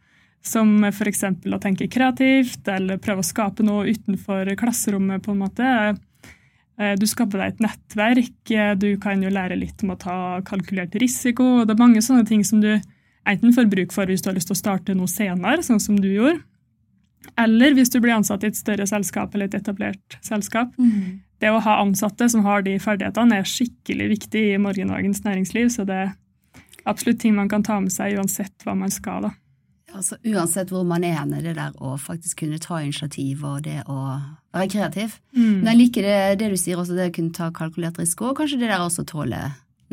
Som 0.43 0.83
f.eks. 0.83 1.23
å 1.23 1.59
tenke 1.59 1.87
kreativt, 1.87 2.67
eller 2.67 2.97
prøve 2.99 3.23
å 3.23 3.27
skape 3.27 3.63
noe 3.63 3.87
utenfor 3.87 4.55
klasserommet. 4.59 5.23
på 5.23 5.31
en 5.31 5.39
måte. 5.39 5.95
Eh, 6.79 6.95
Du 6.99 7.05
skaper 7.05 7.37
deg 7.39 7.53
et 7.53 7.59
nettverk, 7.67 8.51
eh, 8.51 8.73
du 8.75 8.97
kan 8.97 9.21
jo 9.21 9.29
lære 9.29 9.59
litt 9.59 9.83
om 9.83 9.93
å 9.93 9.99
ta 9.99 10.41
kalkulert 10.41 10.95
risiko. 10.95 11.61
og 11.61 11.67
Det 11.67 11.75
er 11.75 11.83
mange 11.83 12.01
sånne 12.01 12.25
ting 12.27 12.43
som 12.43 12.61
du 12.61 12.79
enten 13.25 13.53
får 13.53 13.69
bruk 13.69 13.91
for 13.93 14.05
hvis 14.05 14.21
du 14.21 14.29
har 14.29 14.35
lyst 14.35 14.47
til 14.47 14.57
å 14.57 14.63
starte 14.63 14.95
noe 14.95 15.07
senere, 15.07 15.63
sånn 15.63 15.81
som 15.81 15.95
du 15.95 16.09
gjorde, 16.09 16.41
eller 17.37 17.73
hvis 17.73 17.89
du 17.89 17.99
blir 17.99 18.15
ansatt 18.15 18.43
i 18.43 18.47
et 18.47 18.55
større 18.55 18.85
selskap 18.87 19.33
eller 19.33 19.45
et 19.45 19.61
etablert 19.61 20.17
selskap. 20.21 20.75
mm. 20.77 21.19
Det 21.39 21.51
å 21.51 21.59
ha 21.59 21.81
ansatte 21.81 22.29
som 22.29 22.43
har 22.45 22.61
de 22.63 22.77
ferdighetene, 22.79 23.35
er 23.35 23.43
skikkelig 23.43 24.09
viktig 24.13 24.53
i 24.53 24.57
morgendagens 24.57 25.23
næringsliv. 25.25 25.67
Så 25.75 25.85
det 25.85 25.95
er 25.95 26.13
absolutt 26.85 27.19
ting 27.19 27.35
man 27.35 27.49
kan 27.49 27.63
ta 27.63 27.81
med 27.81 27.91
seg 27.91 28.15
uansett 28.15 28.63
hva 28.63 28.77
man 28.77 28.89
skal. 28.89 29.21
da. 29.21 29.31
Altså, 29.93 30.17
uansett 30.25 30.71
hvor 30.73 30.85
man 30.87 31.03
er 31.05 31.19
hen, 31.19 31.33
er 31.37 31.43
det 31.45 31.55
der 31.59 31.75
å 31.77 31.95
faktisk 32.01 32.41
kunne 32.41 32.61
ta 32.61 32.79
initiativ 32.81 33.43
og 33.45 33.63
det 33.67 33.83
å 33.85 33.97
være 34.53 34.69
kreativ. 34.73 35.19
Mm. 35.35 35.59
Men 35.61 35.69
jeg 35.73 35.81
liker 35.83 36.07
det, 36.07 36.17
det 36.41 36.49
du 36.53 36.57
sier 36.57 36.81
også, 36.81 36.97
det 36.97 37.11
å 37.11 37.15
kunne 37.15 37.35
ta 37.35 37.51
kalkulert 37.53 37.99
risiko, 38.01 38.31
og 38.31 38.39
kanskje 38.41 38.63
det 38.63 38.71
der 38.71 38.81
også 38.81 39.05
tåle 39.09 39.43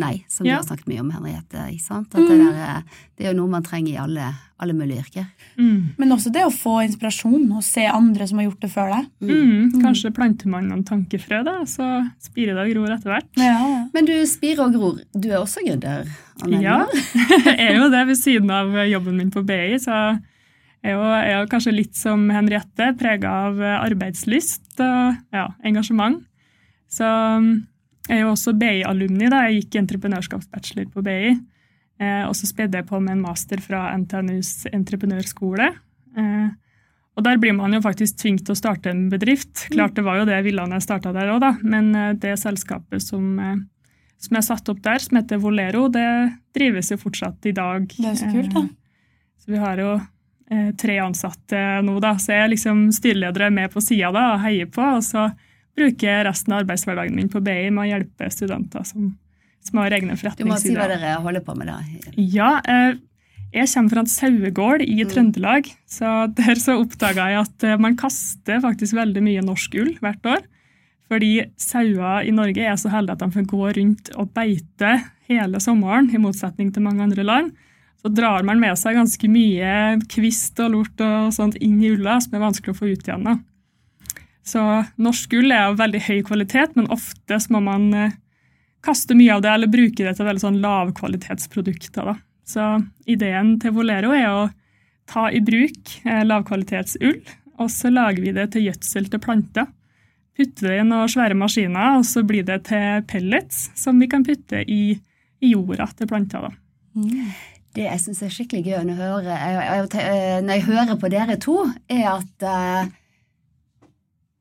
nei, 0.01 0.25
som 0.33 0.47
Ja. 0.49 0.57
du 0.57 0.63
har 0.63 0.67
snakket 0.71 0.89
mye 0.91 1.01
om, 1.05 1.11
Henriette. 1.15 1.67
ikke 1.71 1.85
sant? 1.85 2.09
At 2.15 2.25
det, 2.27 2.39
der, 2.41 2.57
er- 2.65 2.83
det 3.17 3.27
er 3.27 3.33
jo 3.35 3.39
noe 3.43 3.51
man 3.53 3.63
trenger 3.67 3.93
i 3.93 3.99
alle, 4.01 4.31
alle 4.61 4.75
mulige 4.77 5.03
yrker. 5.05 5.27
Mm. 5.61 5.95
Men 6.01 6.15
også 6.17 6.33
det 6.33 6.43
å 6.47 6.51
få 6.53 6.79
inspirasjon 6.87 7.45
og 7.53 7.63
se 7.67 7.85
andre 7.87 8.27
som 8.27 8.39
har 8.41 8.49
gjort 8.49 8.61
det 8.65 8.71
før 8.73 8.91
deg. 8.95 9.11
Mm. 9.29 9.83
Kanskje 9.83 10.13
planter 10.17 10.49
man 10.53 10.69
noen 10.71 10.85
tankefrø, 10.89 11.43
da, 11.45 11.59
så 11.69 11.87
spirer 12.23 12.57
det 12.57 12.65
og 12.67 12.73
gror 12.75 12.95
etter 12.97 13.13
hvert. 13.15 13.29
Ja, 13.37 13.55
ja. 13.61 13.85
Men 13.95 14.09
du, 14.09 14.15
spirer 14.27 14.65
og 14.67 14.73
Gror, 14.75 14.99
du 15.15 15.29
er 15.31 15.39
også 15.43 15.63
gründer? 15.67 16.09
Ja, 16.49 16.81
jeg 17.45 17.69
er 17.69 17.77
jo 17.77 17.91
det 17.93 18.07
ved 18.09 18.17
siden 18.19 18.51
av 18.51 18.73
jobben 18.89 19.17
min 19.21 19.31
på 19.31 19.45
BI. 19.45 19.77
Så 19.83 19.93
jeg 20.81 20.95
er 20.95 20.97
jo, 20.97 21.03
jeg 21.13 21.35
er 21.35 21.41
jo 21.43 21.51
kanskje 21.53 21.75
litt 21.77 21.95
som 21.99 22.23
Henriette, 22.33 22.95
prega 22.97 23.29
av 23.51 23.59
arbeidslyst 23.61 24.81
og 24.81 25.19
ja, 25.37 25.49
engasjement. 25.69 26.23
Så 26.91 27.05
jeg 28.11 28.19
er 28.19 28.25
jo 28.27 28.33
også 28.35 28.57
BI-alumni. 28.59 29.29
da, 29.31 29.45
Jeg 29.47 29.63
gikk 29.63 29.77
entreprenørskapsbachelor 29.85 30.89
på 30.91 31.03
BI. 31.07 31.31
Eh, 32.01 32.25
og 32.27 32.35
så 32.35 32.49
spedde 32.49 32.81
jeg 32.81 32.89
på 32.89 32.99
med 33.01 33.13
en 33.19 33.23
master 33.23 33.61
fra 33.63 33.85
NTNUs 33.97 34.67
entreprenørskole. 34.73 35.69
Eh, 36.19 36.49
og 37.19 37.25
der 37.27 37.37
blir 37.43 37.53
man 37.53 37.75
jo 37.77 37.83
faktisk 37.85 38.17
tvunget 38.23 38.47
til 38.49 38.55
å 38.55 38.59
starte 38.59 38.91
en 38.91 39.09
bedrift. 39.13 39.67
Klart 39.75 39.95
det 39.99 40.05
var 40.07 40.21
jo 40.21 40.25
det 40.29 40.39
jeg 40.39 40.47
ville 40.49 40.65
når 40.65 40.79
jeg 40.81 40.87
starta 40.89 41.13
der 41.13 41.29
òg, 41.35 41.41
da. 41.43 41.51
Men 41.63 41.91
eh, 41.95 42.15
det 42.23 42.39
selskapet 42.41 43.05
som 43.05 43.37
eh, 43.39 43.59
som 44.21 44.37
jeg 44.37 44.45
satt 44.45 44.69
opp 44.69 44.83
der, 44.85 44.99
som 45.01 45.17
heter 45.17 45.39
Volero, 45.41 45.87
det 45.89 46.05
drives 46.53 46.91
jo 46.93 46.99
fortsatt 47.01 47.47
i 47.49 47.55
dag. 47.57 47.87
Det 47.89 48.05
er 48.11 48.19
så 48.21 48.27
kult, 48.29 48.51
da. 48.53 48.67
Eh, 48.67 48.75
Så 49.41 49.55
vi 49.55 49.57
har 49.63 49.79
jo 49.81 49.95
tre 50.77 50.97
ansatte 50.99 51.59
nå, 51.87 51.95
da. 52.03 52.17
Så 52.19 52.33
jeg 52.35 52.43
er 52.43 52.51
liksom 52.51 52.81
styreleder 52.93 53.47
er 53.47 53.53
med 53.55 53.71
på 53.73 53.81
sida 53.81 54.11
da, 54.13 54.25
og 54.35 54.41
heier 54.43 54.67
på. 54.67 54.83
Og 54.83 55.05
så 55.07 55.29
bruker 55.79 56.25
resten 56.27 56.55
av 56.55 56.65
arbeidshverdagen 56.65 57.17
min 57.17 57.31
på 57.33 57.43
BI 57.45 57.71
med 57.71 57.85
å 57.85 57.91
hjelpe 57.93 58.31
studenter 58.33 58.87
som 58.89 59.13
som 59.65 59.81
har 59.83 59.95
egne 59.95 60.17
Du 60.39 60.47
må 60.49 60.59
si 60.61 60.73
hva 60.75 60.89
dere 60.91 61.17
holder 61.21 61.45
på 61.45 61.55
med, 61.59 61.71
da. 61.71 61.81
Ja, 62.17 62.51
eh, 62.65 62.97
jeg 63.51 63.69
kommer 63.73 63.95
fra 63.95 64.05
en 64.05 64.11
sauegård 64.11 64.85
i 64.87 65.05
Trøndelag, 65.11 65.69
så 65.91 66.31
der 66.39 66.61
så 66.61 66.79
oppdaga 66.81 67.31
jeg 67.33 67.43
at 67.45 67.67
eh, 67.67 67.81
man 67.83 67.99
kaster 68.01 68.63
faktisk 68.65 68.97
veldig 68.99 69.25
mye 69.27 69.45
norsk 69.45 69.77
ull 69.83 69.95
hvert 70.01 70.33
år. 70.37 70.45
Fordi 71.11 71.33
sauer 71.59 72.29
i 72.29 72.35
Norge 72.35 72.63
er 72.63 72.77
så 72.79 72.93
heldige 72.93 73.19
at 73.19 73.25
de 73.25 73.35
får 73.35 73.49
gå 73.51 73.73
rundt 73.81 74.13
og 74.15 74.31
beite 74.37 74.93
hele 75.31 75.59
sommeren, 75.63 76.07
i 76.15 76.21
motsetning 76.23 76.71
til 76.71 76.87
mange 76.87 77.03
andre 77.03 77.27
land. 77.27 77.51
Så 78.01 78.09
drar 78.15 78.47
man 78.47 78.63
med 78.63 78.79
seg 78.81 78.97
ganske 78.97 79.29
mye 79.29 79.99
kvist 80.09 80.63
og 80.63 80.71
lort 80.73 81.03
og 81.05 81.35
sånt 81.35 81.59
inn 81.61 81.83
i 81.83 81.91
ulla, 81.93 82.17
som 82.23 82.39
er 82.39 82.47
vanskelig 82.47 82.73
å 82.73 82.79
få 82.79 82.93
ut 82.95 83.03
igjen. 83.03 83.27
da. 83.27 83.37
Så 84.47 84.63
norsk 85.01 85.35
ull 85.37 85.53
er 85.53 85.69
av 85.69 85.79
veldig 85.81 86.01
høy 86.07 86.21
kvalitet, 86.27 86.77
men 86.79 86.89
oftest 86.93 87.51
må 87.53 87.61
man 87.65 87.91
eh, 87.95 88.17
kaste 88.85 89.17
mye 89.17 89.35
av 89.37 89.45
det 89.45 89.53
eller 89.53 89.73
bruke 89.73 90.07
det 90.07 90.15
til 90.17 90.29
veldig 90.29 90.45
sånn 90.45 90.63
lavkvalitetsprodukter. 90.63 92.09
Da. 92.13 92.17
Så 92.49 92.71
ideen 93.11 93.59
til 93.63 93.77
Volero 93.77 94.15
er 94.17 94.31
å 94.31 94.49
ta 95.11 95.29
i 95.31 95.43
bruk 95.45 95.93
eh, 96.07 96.25
lavkvalitetsull, 96.27 97.21
og 97.61 97.69
så 97.73 97.93
lager 97.93 98.25
vi 98.25 98.35
det 98.37 98.49
til 98.55 98.69
gjødsel 98.71 99.11
til 99.13 99.23
planter. 99.23 99.69
Putter 100.39 100.71
det 100.71 100.81
i 100.81 100.89
noen 100.89 101.11
svære 101.11 101.37
maskiner, 101.37 101.99
og 101.99 102.07
så 102.09 102.25
blir 102.25 102.47
det 102.49 102.63
til 102.71 103.05
pellets 103.11 103.69
som 103.77 103.99
vi 104.01 104.09
kan 104.11 104.25
putte 104.25 104.63
i, 104.65 104.97
i 105.45 105.53
jorda 105.53 105.91
til 105.99 106.09
planter. 106.09 106.49
Da. 106.49 107.11
Det 107.77 107.85
jeg 107.85 108.03
syns 108.03 108.23
er 108.25 108.33
skikkelig 108.35 108.65
gøy 108.67 108.87
når 108.89 108.97
jeg, 108.97 109.11
hører, 109.11 109.91
jeg, 110.01 110.47
når 110.47 110.57
jeg 110.57 110.65
hører 110.71 110.97
på 110.99 111.11
dere 111.13 111.37
to, 111.43 111.59
er 111.93 112.07
at 112.17 112.47
eh, 112.49 112.89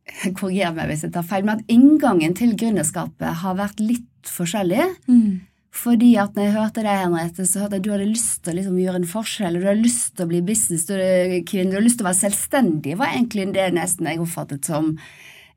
Korriger 0.38 0.74
meg 0.76 0.89
hvis 0.91 1.06
jeg 1.08 1.13
tar 1.15 1.28
feil, 1.28 1.45
men 1.48 1.60
at 1.60 1.72
inngangen 1.72 2.36
til 2.38 2.56
gründerskapet 2.60 3.41
har 3.43 3.60
vært 3.60 3.82
litt 3.84 4.30
forskjellig. 4.30 4.86
Mm. 5.10 5.39
Fordi 5.80 6.15
at 6.17 6.36
når 6.36 6.48
jeg 6.48 6.56
hørte 6.56 6.84
deg, 6.84 7.02
Henriette, 7.04 7.45
så 7.45 7.63
hørte 7.63 7.78
jeg 7.78 7.84
at 7.84 7.86
du 7.86 7.91
hadde 7.93 8.10
lyst 8.10 8.39
til 8.43 8.52
å 8.52 8.58
liksom 8.58 8.80
gjøre 8.82 9.02
en 9.02 9.12
forskjell. 9.12 9.60
Du 9.60 9.67
hadde 9.67 9.86
lyst 9.86 10.15
til 10.15 10.26
å 10.26 10.32
bli 10.32 10.39
businesskvinne, 10.48 11.69
du 11.69 11.78
hadde 11.78 11.86
lyst 11.86 12.00
til 12.00 12.08
å 12.08 12.10
være 12.10 12.22
selvstendig. 12.24 12.95
var 12.98 13.13
egentlig 13.13 13.52
det 13.54 13.67
nesten 13.78 14.10
jeg 14.10 14.24
oppfattet 14.24 14.65
som 14.65 14.95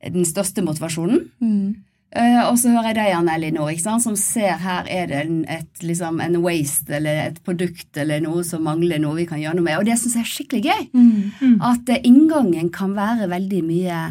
den 0.03 0.29
største 0.29 0.65
motivasjonen. 0.67 1.25
Mm. 1.41 1.81
Uh, 2.13 2.43
og 2.51 2.59
så 2.61 2.69
hører 2.75 2.99
jeg 3.09 3.25
deg, 3.25 3.55
ikke 3.57 3.81
sant, 3.87 4.05
som 4.05 4.17
ser 4.21 4.59
her 4.61 4.89
er 4.93 5.07
det 5.09 5.21
en, 5.23 5.39
et, 5.49 5.71
liksom, 5.81 6.19
en 6.21 6.43
waste 6.45 6.93
eller 6.93 7.23
et 7.31 7.39
produkt 7.47 7.97
eller 7.97 8.21
noe 8.21 8.43
som 8.45 8.67
mangler 8.69 9.01
noe 9.01 9.17
vi 9.23 9.25
kan 9.31 9.41
gjøre 9.41 9.57
noe 9.57 9.65
med. 9.65 9.79
Og 9.81 9.89
det 9.89 9.97
syns 9.97 10.19
jeg 10.19 10.27
er 10.27 10.33
skikkelig 10.35 10.63
gøy. 10.67 10.83
Mm. 10.93 11.55
At 11.65 11.89
eh, 11.89 12.05
inngangen 12.05 12.69
kan 12.75 12.93
være 12.99 13.31
veldig 13.33 13.63
mye 13.65 14.03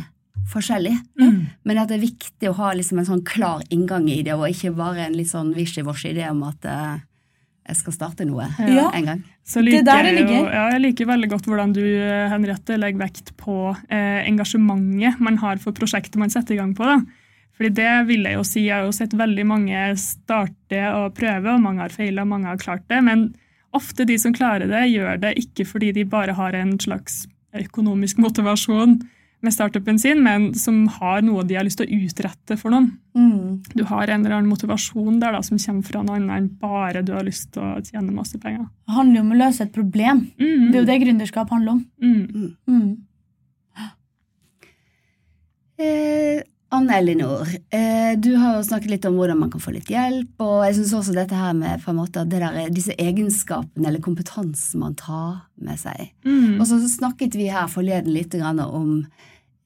forskjellig. 0.49 0.95
Mm. 1.19 1.45
Men 1.63 1.77
at 1.77 1.89
det 1.91 1.97
er 1.99 2.07
viktig 2.07 2.49
å 2.49 2.55
ha 2.57 2.71
liksom 2.73 2.99
en 2.99 3.05
sånn 3.07 3.23
klar 3.27 3.61
inngang 3.69 4.09
i 4.09 4.21
det, 4.25 4.33
og 4.35 4.47
ikke 4.49 4.73
bare 4.75 5.05
en 5.07 5.13
litt 5.17 5.29
sånn 5.31 5.53
wishy-washy 5.55 6.11
idé 6.11 6.27
om 6.31 6.41
at 6.43 6.65
uh, 6.65 6.97
jeg 7.67 7.77
skal 7.77 7.93
starte 7.93 8.25
noe 8.27 8.47
Ja. 8.59 8.89
en 8.93 9.05
gang. 9.05 9.23
Så 9.45 9.61
Det 9.61 9.65
liker 9.69 9.83
der 9.85 10.03
det 10.03 10.11
jeg, 10.13 10.19
jo, 10.21 10.27
ligger. 10.27 10.51
ja, 10.53 10.65
jeg 10.71 10.81
liker 10.81 11.05
veldig 11.05 11.29
godt 11.29 11.45
hvordan 11.49 11.73
du 11.73 11.81
Henriette, 12.31 12.77
legger 12.77 12.99
vekt 12.99 13.31
på 13.37 13.55
eh, 13.89 14.27
engasjementet 14.29 15.19
man 15.19 15.37
har 15.37 15.57
for 15.57 15.71
prosjektet 15.73 16.15
man 16.17 16.29
setter 16.29 16.55
i 16.55 16.57
gang 16.57 16.73
på. 16.77 16.83
Da. 16.85 16.99
Fordi 17.57 17.69
det 17.77 18.07
vil 18.07 18.23
jeg 18.25 18.33
jo 18.33 18.43
si, 18.47 18.65
Jeg 18.65 18.73
har 18.79 18.85
jo 18.85 18.91
sett 18.95 19.13
veldig 19.13 19.45
mange 19.45 19.77
starte 19.97 20.81
og 20.97 21.13
prøve, 21.17 21.53
og 21.53 21.61
mange 21.61 21.81
har 21.83 21.89
feila, 21.93 22.25
mange 22.25 22.47
har 22.49 22.57
klart 22.57 22.87
det. 22.89 23.03
Men 23.03 23.35
ofte 23.73 24.05
de 24.05 24.17
som 24.17 24.33
klarer 24.33 24.67
det, 24.67 24.83
gjør 24.91 25.19
det 25.21 25.35
ikke 25.37 25.65
fordi 25.67 25.91
de 25.93 26.03
bare 26.05 26.33
har 26.33 26.53
en 26.57 26.77
slags 26.79 27.25
økonomisk 27.53 28.17
motivasjon 28.17 29.01
med 29.41 29.53
startupen 29.53 29.99
sin, 29.99 30.21
men 30.23 30.51
som 30.57 30.83
har 30.99 31.23
noe 31.25 31.43
de 31.47 31.57
har 31.57 31.65
lyst 31.65 31.81
til 31.81 31.89
å 31.89 32.01
utrette 32.05 32.57
for 32.59 32.73
noen. 32.73 32.91
Mm. 33.17 33.61
Du 33.73 33.83
har 33.89 34.07
en 34.07 34.21
eller 34.25 34.37
annen 34.37 34.51
motivasjon 34.51 35.19
der 35.21 35.35
da, 35.35 35.41
som 35.45 35.59
kommer 35.61 35.87
fra 35.87 36.03
noe 36.05 36.19
annet 36.19 36.35
enn 36.37 36.49
bare 36.61 37.01
du 37.05 37.13
har 37.15 37.25
lyst 37.27 37.51
til 37.55 37.65
å 37.65 37.81
tjene 37.85 38.13
masse 38.15 38.37
penger. 38.41 38.67
Det 38.85 38.97
handler 38.97 39.19
jo 39.19 39.25
om 39.25 39.33
å 39.33 39.41
løse 39.41 39.65
et 39.65 39.73
problem. 39.75 40.27
Mm. 40.37 40.67
Det 40.69 40.75
er 40.75 40.79
jo 40.83 40.91
det 40.91 40.99
gründerskap 41.05 41.55
handler 41.55 41.79
om. 41.79 41.85
Mm. 42.01 42.53
Mm. 42.69 42.91
Eh, 45.81 46.43
Anne 46.71 46.97
Elinor, 47.01 47.47
eh, 47.69 48.13
du 48.17 48.35
har 48.39 48.55
jo 48.55 48.63
snakket 48.63 48.93
litt 48.93 49.05
om 49.09 49.17
hvordan 49.19 49.41
man 49.41 49.49
kan 49.51 49.59
få 49.59 49.73
litt 49.75 49.89
hjelp, 49.91 50.37
og 50.39 50.61
jeg 50.63 50.77
syns 50.77 50.93
også 50.95 51.15
dette 51.17 51.35
her 51.35 51.51
med 51.57 51.81
på 51.83 51.91
en 51.91 51.97
måte, 51.97 52.23
det 52.29 52.39
der, 52.39 52.69
disse 52.71 52.95
egenskapene 52.95 53.89
eller 53.89 54.03
kompetansen 54.03 54.79
man 54.79 54.95
tar 54.95 55.49
med 55.59 55.81
seg. 55.81 56.13
Mm. 56.23 56.61
Og 56.61 56.63
så 56.69 56.79
snakket 56.87 57.35
vi 57.35 57.49
her 57.51 57.67
forleden 57.71 58.13
litt 58.15 58.37
grann 58.37 58.61
om 58.63 59.01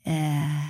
eh, 0.09 0.65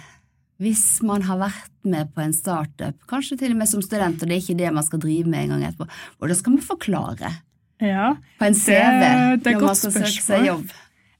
hvis 0.63 0.85
man 1.03 1.25
har 1.27 1.41
vært 1.41 1.73
med 1.83 2.13
på 2.15 2.23
en 2.23 2.33
startup, 2.35 2.95
kanskje 3.09 3.37
til 3.41 3.55
og 3.55 3.59
med 3.59 3.69
som 3.69 3.83
student, 3.83 4.21
og 4.21 4.29
det 4.29 4.37
er 4.37 4.43
ikke 4.43 4.59
det 4.61 4.71
man 4.73 4.87
skal 4.87 5.03
drive 5.03 5.27
med 5.27 5.43
en 5.43 5.55
gang 5.55 5.67
etterpå, 5.67 5.89
hvordan 6.19 6.39
skal 6.39 6.55
man 6.55 6.69
forklare 6.69 7.35
Ja, 7.83 8.15
på 8.39 8.47
en 8.47 8.55
CV 8.55 8.71
det 8.71 9.11
er 9.11 9.33
et 9.35 9.47
når 9.51 9.65
man 9.67 9.79
skal 9.79 9.95
søke 9.97 10.23
seg 10.23 10.47
jobb? 10.47 10.73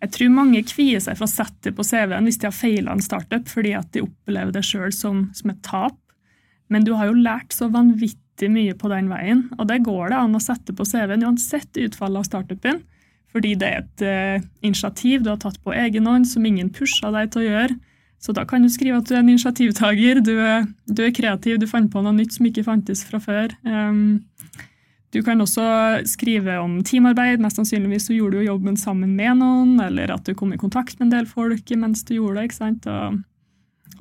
jeg 0.05 0.13
tror 0.13 0.33
mange 0.35 0.61
kvier 0.67 1.01
seg 1.03 1.17
for 1.17 1.25
å 1.25 1.31
sette 1.31 1.69
det 1.69 1.75
på 1.77 1.85
CV-en 1.85 2.27
hvis 2.27 2.39
de 2.41 2.49
har 2.49 2.55
feila 2.55 2.93
en 2.93 3.03
startup, 3.03 3.47
fordi 3.49 3.73
at 3.77 3.89
de 3.95 4.03
opplever 4.05 4.53
det 4.53 4.63
sjøl 4.67 4.93
som, 4.93 5.29
som 5.33 5.53
et 5.53 5.61
tap. 5.65 5.97
Men 6.69 6.85
du 6.85 6.93
har 6.97 7.09
jo 7.09 7.17
lært 7.17 7.55
så 7.55 7.69
vanvittig 7.73 8.49
mye 8.51 8.75
på 8.77 8.91
den 8.91 9.09
veien, 9.09 9.45
og 9.57 9.69
det 9.69 9.83
går 9.85 10.11
det 10.11 10.19
an 10.19 10.37
å 10.37 10.43
sette 10.43 10.75
på 10.75 10.85
CV-en 10.87 11.25
uansett 11.25 11.79
utfallet 11.81 12.21
av 12.21 12.27
startupen. 12.27 12.83
Fordi 13.35 13.51
det 13.59 13.67
er 13.67 13.81
et 13.81 14.05
uh, 14.05 14.47
initiativ 14.63 15.25
du 15.25 15.31
har 15.33 15.41
tatt 15.41 15.57
på 15.63 15.73
egen 15.75 16.07
hånd, 16.07 16.27
som 16.29 16.45
ingen 16.47 16.71
pusha 16.73 17.11
deg 17.15 17.33
til 17.33 17.43
å 17.43 17.47
gjøre. 17.49 17.79
Så 18.21 18.33
da 18.33 18.45
kan 18.47 18.63
du 18.63 18.71
skrive 18.73 18.97
at 19.01 19.09
du 19.09 19.13
er 19.13 19.21
en 19.21 19.29
initiativtaker, 19.29 20.21
du 20.25 20.33
er, 20.39 20.65
du 20.89 21.03
er 21.05 21.13
kreativ, 21.13 21.59
du 21.61 21.67
fant 21.69 21.91
på 21.91 22.01
noe 22.01 22.15
nytt 22.15 22.37
som 22.37 22.47
ikke 22.49 22.65
fantes 22.65 23.03
fra 23.05 23.19
før. 23.21 23.53
Um, 23.67 24.23
du 25.15 25.21
kan 25.23 25.39
også 25.39 25.65
skrive 26.09 26.57
om 26.59 26.79
teamarbeid. 26.83 27.39
Mest 27.43 27.59
sannsynligvis 27.59 28.09
så 28.09 28.15
gjorde 28.15 28.41
du 28.41 28.49
jobben 28.49 28.75
sammen 28.79 29.13
med 29.15 29.39
noen, 29.39 29.77
eller 29.79 30.11
at 30.15 30.25
du 30.27 30.33
kom 30.35 30.51
i 30.51 30.59
kontakt 30.59 30.97
med 30.99 31.07
en 31.07 31.13
del 31.13 31.29
folk 31.29 31.69
mens 31.79 32.03
du 32.03 32.17
gjorde 32.17 32.41
det. 32.41 32.49
ikke 32.49 32.57
sant? 32.57 32.89
Og, 32.89 33.21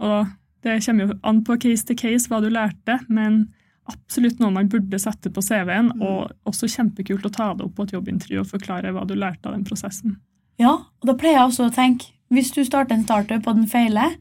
og 0.00 0.32
det 0.66 0.80
kommer 0.86 1.06
jo 1.06 1.18
an 1.22 1.44
på 1.46 1.58
case 1.62 1.86
to 1.86 1.94
case 1.98 2.30
hva 2.30 2.40
du 2.42 2.48
lærte, 2.50 2.98
men 3.12 3.44
absolutt 3.90 4.40
noe 4.40 4.54
man 4.54 4.70
burde 4.72 4.98
sette 4.98 5.30
på 5.30 5.44
CV-en, 5.44 5.92
og 6.00 6.32
også 6.48 6.70
kjempekult 6.72 7.28
å 7.28 7.32
ta 7.34 7.50
det 7.54 7.66
opp 7.66 7.76
på 7.76 7.86
et 7.86 7.94
jobbintervju 7.94 8.40
og 8.40 8.50
forklare 8.50 8.94
hva 8.96 9.04
du 9.06 9.14
lærte 9.14 9.50
av 9.50 9.58
den 9.58 9.66
prosessen. 9.68 10.16
Ja, 10.58 10.72
og 10.72 11.08
da 11.10 11.16
pleier 11.18 11.42
jeg 11.42 11.50
også 11.50 11.68
å 11.68 11.74
tenke 11.74 12.13
Hvis 12.32 12.52
du 12.54 12.62
starter 12.64 12.94
en 12.96 13.04
startup 13.04 13.46
og 13.46 13.56
den 13.56 13.68
feiler, 13.70 14.16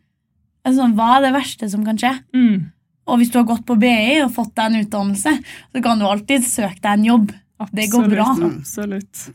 altså, 0.66 0.90
hva 0.96 1.18
er 1.18 1.28
det 1.28 1.34
verste 1.36 1.70
som 1.72 1.86
kan 1.86 1.98
skje? 2.00 2.14
Mm, 2.36 2.72
Og 3.08 3.18
hvis 3.20 3.32
du 3.34 3.40
har 3.42 3.48
gått 3.50 3.66
på 3.68 3.76
BI 3.80 4.22
og 4.24 4.32
fått 4.32 4.54
deg 4.56 4.70
en 4.72 4.86
utdannelse, 4.86 5.32
så 5.74 5.82
kan 5.84 6.00
du 6.00 6.06
alltid 6.08 6.46
søke 6.48 6.80
deg 6.80 6.94
en 7.00 7.06
jobb. 7.10 7.34
Det 7.72 7.90
går 7.92 8.08
bra. 8.12 8.26
Absolutt. 8.48 9.26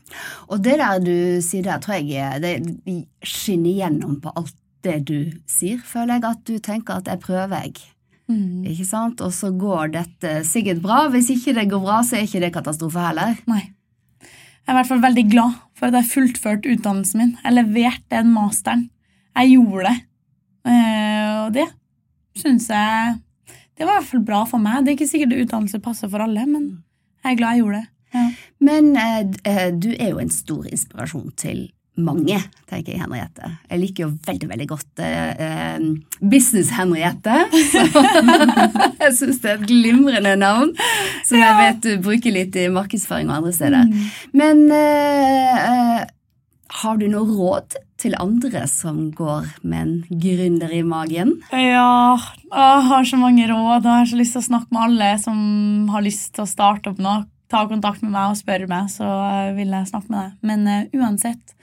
Og 0.49 0.61
det 0.61 0.77
der 0.81 0.99
du 1.01 1.41
sier 1.41 1.63
der, 1.65 1.79
tror 1.81 1.97
jeg 2.01 2.41
det 2.41 2.55
skinner 3.25 3.77
gjennom 3.77 4.19
på 4.21 4.33
alt 4.37 4.53
det 4.85 4.99
du 5.09 5.31
sier, 5.49 5.79
føler 5.85 6.17
jeg. 6.17 6.25
At 6.29 6.43
du 6.45 6.59
tenker 6.59 6.99
at 6.99 7.09
jeg 7.09 7.21
prøver, 7.23 7.63
jeg. 7.65 7.77
Mm. 8.29 8.65
Ikke 8.69 8.85
sant? 8.85 9.21
Og 9.25 9.33
så 9.33 9.49
går 9.57 9.93
dette 9.97 10.33
sikkert 10.45 10.81
bra. 10.83 11.07
Hvis 11.09 11.29
ikke 11.33 11.55
det 11.57 11.69
går 11.71 11.81
bra, 11.81 12.01
så 12.05 12.17
er 12.19 12.27
ikke 12.27 12.41
det 12.45 12.53
katastrofe 12.53 13.01
heller. 13.01 13.37
Nei. 13.49 13.63
Jeg 14.69 14.75
er 14.75 14.77
i 14.77 14.81
hvert 14.83 14.89
fall 14.91 14.99
veldig 15.01 15.21
glad 15.31 15.53
for 15.79 15.89
at 15.89 15.95
jeg 15.97 16.07
fullførte 16.11 16.69
utdannelsen 16.69 17.17
min. 17.17 17.29
Jeg 17.41 17.55
leverte 17.55 18.11
den 18.11 18.27
masteren. 18.35 18.83
Jeg 19.33 19.55
gjorde 19.55 19.87
det. 19.87 19.93
Eh, 20.69 21.31
og 21.39 21.55
det 21.55 21.65
syns 22.37 22.67
jeg 22.69 23.15
Det 23.49 23.87
var 23.87 23.95
i 23.95 23.97
hvert 23.97 24.09
fall 24.11 24.21
bra 24.27 24.43
for 24.45 24.61
meg. 24.61 24.83
Det 24.85 24.91
er 24.91 24.99
ikke 24.99 25.07
sikkert 25.09 25.33
utdannelse 25.39 25.79
passer 25.81 26.11
for 26.13 26.21
alle, 26.21 26.45
men 26.45 26.67
jeg 27.23 27.31
er 27.31 27.39
glad 27.39 27.57
jeg 27.57 27.63
gjorde 27.63 27.79
det. 27.79 27.89
Ja. 28.13 28.27
Men 28.69 28.91
eh, 29.01 29.33
eh, 29.49 29.73
du 29.73 29.89
er 29.95 30.11
jo 30.11 30.21
en 30.21 30.29
stor 30.37 30.69
inspirasjon 30.69 31.33
til 31.33 31.65
mange, 32.03 32.39
tenker 32.69 32.93
jeg, 32.93 33.01
Henriette. 33.03 33.51
Jeg 33.69 33.81
liker 33.83 34.05
jo 34.05 34.09
veldig, 34.27 34.49
veldig 34.51 34.67
godt 34.69 35.01
eh, 35.05 35.31
eh, 35.45 35.87
Business-Henriette. 36.19 37.37
Jeg 39.03 39.15
syns 39.17 39.41
det 39.43 39.51
er 39.51 39.57
et 39.57 39.67
glimrende 39.69 40.35
navn, 40.39 40.71
som 41.25 41.39
jeg 41.39 41.57
vet 41.57 41.83
du 41.85 41.91
bruker 42.03 42.33
litt 42.35 42.55
i 42.59 42.67
markedsføring 42.73 43.29
og 43.31 43.39
andre 43.39 43.53
steder. 43.55 43.91
Men 44.35 44.65
eh, 44.75 45.69
eh, 45.69 46.01
har 46.83 46.99
du 46.99 47.07
noe 47.09 47.25
råd 47.25 47.79
til 47.99 48.15
andre 48.19 48.63
som 48.71 49.09
går 49.15 49.47
med 49.67 49.81
en 49.81 50.21
gründer 50.21 50.71
i 50.75 50.83
magen? 50.85 51.35
Ja, 51.51 52.15
jeg 52.45 52.85
har 52.91 53.07
så 53.09 53.19
mange 53.19 53.47
råd. 53.49 53.83
Jeg 53.83 53.91
har 53.91 54.07
så 54.11 54.19
lyst 54.19 54.37
til 54.37 54.43
å 54.43 54.49
snakke 54.49 54.75
med 54.75 54.85
alle 54.85 55.09
som 55.23 55.39
har 55.93 56.05
lyst 56.05 56.33
til 56.35 56.45
å 56.45 56.49
starte 56.49 56.93
opp 56.93 57.01
noe. 57.03 57.25
Ta 57.49 57.63
kontakt 57.65 58.03
med 58.05 58.13
meg 58.13 58.31
og 58.31 58.37
spørre 58.37 58.69
meg, 58.69 58.91
så 58.93 59.07
eh, 59.09 59.53
vil 59.57 59.73
jeg 59.73 59.89
snakke 59.89 60.13
med 60.13 60.19
deg. 60.21 60.33
Men 60.45 60.67
uh, 60.69 60.99
uansett, 61.01 61.55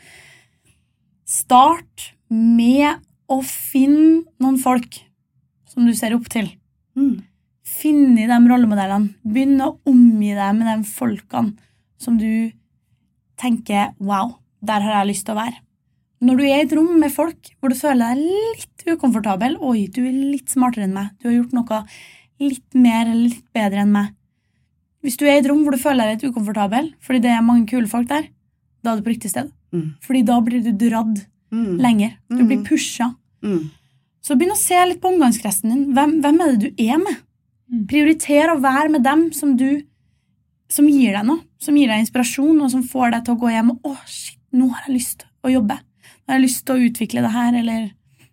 start 1.27 2.13
med 2.31 3.03
å 3.27 3.41
finne 3.43 4.23
noen 4.43 4.59
folk 4.63 5.01
som 5.69 5.87
du 5.87 5.93
ser 5.99 6.15
opp 6.17 6.29
til. 6.33 6.49
Mm. 6.97 7.27
Finne 7.67 8.29
de 8.31 8.39
rollemodellene. 8.51 9.13
Begynn 9.27 9.61
å 9.65 9.75
omgi 9.89 10.33
deg 10.37 10.57
med 10.57 10.71
de 10.71 10.89
folkene 10.89 11.57
som 12.01 12.17
du 12.21 12.53
tenker 13.41 13.93
wow, 13.99 14.37
der 14.65 14.85
har 14.85 15.01
jeg 15.01 15.11
lyst 15.11 15.27
til 15.27 15.37
å 15.37 15.41
være. 15.43 15.61
Når 16.25 16.39
du 16.39 16.45
er 16.47 16.55
i 16.55 16.65
et 16.65 16.73
rom 16.73 16.95
med 17.01 17.13
folk 17.13 17.51
hvor 17.61 17.73
du 17.73 17.77
føler 17.77 18.15
deg 18.15 18.23
litt 18.57 18.87
ukomfortabel 18.97 19.59
Oi, 19.61 19.85
du 19.93 20.01
er 20.07 20.15
litt 20.15 20.49
smartere 20.49 20.87
enn 20.87 20.95
meg. 20.97 21.11
Du 21.21 21.29
har 21.29 21.37
gjort 21.37 21.57
noe 21.57 21.83
litt 22.41 22.79
mer 22.79 23.05
eller 23.05 23.35
litt 23.35 23.45
bedre 23.57 23.83
enn 23.83 23.93
meg. 23.93 24.15
Hvis 25.05 25.19
du 25.21 25.27
er 25.27 25.37
i 25.37 25.43
et 25.43 25.49
rom 25.51 25.61
hvor 25.65 25.77
du 25.77 25.83
føler 25.83 26.09
deg 26.09 26.17
litt 26.17 26.33
ukomfortabel 26.33 26.89
fordi 27.05 27.21
det 27.27 27.35
er 27.35 27.45
mange 27.45 27.69
kule 27.69 27.91
folk 27.91 28.09
der, 28.09 28.31
da 28.87 28.93
er 28.95 29.01
du 29.01 29.07
på 29.07 29.13
riktig 29.15 29.33
sted. 29.33 29.51
Mm. 29.75 29.89
Fordi 30.07 30.23
da 30.31 30.39
blir 30.47 30.63
du 30.65 30.73
dradd 30.87 31.25
Mm. 31.53 31.77
lenger. 31.79 32.17
Du 32.31 32.43
Mm. 32.43 32.47
blir 32.49 32.65
pusha. 32.67 33.11
Mm. 33.43 33.71
Så 34.23 34.35
begynn 34.37 34.51
å 34.55 34.57
se 34.59 34.75
litt 34.87 35.01
på 35.01 35.13
omgangskretsen 35.13 35.71
din. 35.71 35.85
Hvem, 35.95 36.17
hvem 36.23 36.41
er 36.43 36.57
det 36.57 36.61
du 36.65 36.83
er 36.83 36.99
med? 36.99 37.17
Mm. 37.73 37.85
Prioriter 37.87 38.51
å 38.51 38.61
være 38.61 38.91
med 38.91 39.03
dem 39.07 39.29
som 39.33 39.57
du 39.57 39.83
som 40.69 40.89
gir 40.91 41.13
deg 41.15 41.25
noe. 41.27 41.45
Som 41.63 41.77
gir 41.79 41.87
deg 41.89 42.01
inspirasjon, 42.03 42.61
og 42.63 42.71
som 42.73 42.83
får 42.83 43.13
deg 43.13 43.25
til 43.25 43.35
å 43.37 43.41
gå 43.41 43.51
hjem 43.55 43.71
og 43.71 43.83
Å, 43.87 43.97
shit, 44.07 44.39
nå 44.53 44.69
har 44.73 44.83
jeg 44.89 44.97
lyst 44.97 45.25
å 45.45 45.53
jobbe. 45.53 45.79
Nå 45.79 46.29
har 46.35 46.39
jeg 46.41 46.49
lyst 46.49 46.65
til 46.67 46.75
å 46.75 46.91
utvikle 46.91 47.23
det 47.23 47.31
her, 47.31 47.55
eller 47.55 47.93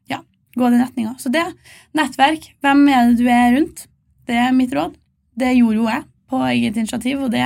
ja, 0.10 0.20
gå 0.58 0.70
den 0.72 0.82
retninga. 0.82 1.16
Så 1.22 1.32
det, 1.32 1.46
nettverk, 1.94 2.50
hvem 2.64 2.90
er 2.90 3.10
det 3.12 3.18
du 3.22 3.28
er 3.30 3.54
rundt? 3.54 3.86
Det 4.26 4.36
er 4.36 4.52
mitt 4.52 4.72
råd. 4.74 4.96
Det 5.38 5.54
gjorde 5.56 5.76
jo 5.76 5.88
jeg 5.88 6.04
på 6.30 6.42
eget 6.50 6.76
initiativ, 6.82 7.22
og 7.22 7.32
det 7.32 7.46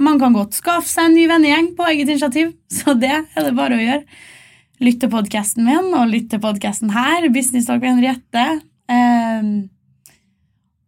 Man 0.00 0.20
kan 0.20 0.32
godt 0.32 0.56
skaffe 0.56 0.88
seg 0.88 1.10
en 1.10 1.16
ny 1.18 1.26
vennegjeng 1.28 1.72
på 1.76 1.86
eget 1.90 2.08
initiativ, 2.08 2.54
så 2.72 2.94
det 2.96 3.12
er 3.12 3.44
det 3.44 3.56
bare 3.56 3.76
å 3.76 3.82
gjøre. 3.82 4.20
Lytt 4.80 5.02
til 5.02 5.10
podkasten 5.12 5.66
min, 5.66 5.90
og 5.92 6.08
lytt 6.08 6.30
til 6.32 6.40
podkasten 6.40 6.94
her, 6.94 7.26
Business 7.34 7.68
Talk 7.68 7.82
med 7.84 7.98
Henriette. 7.98 8.46
Um, 8.88 9.50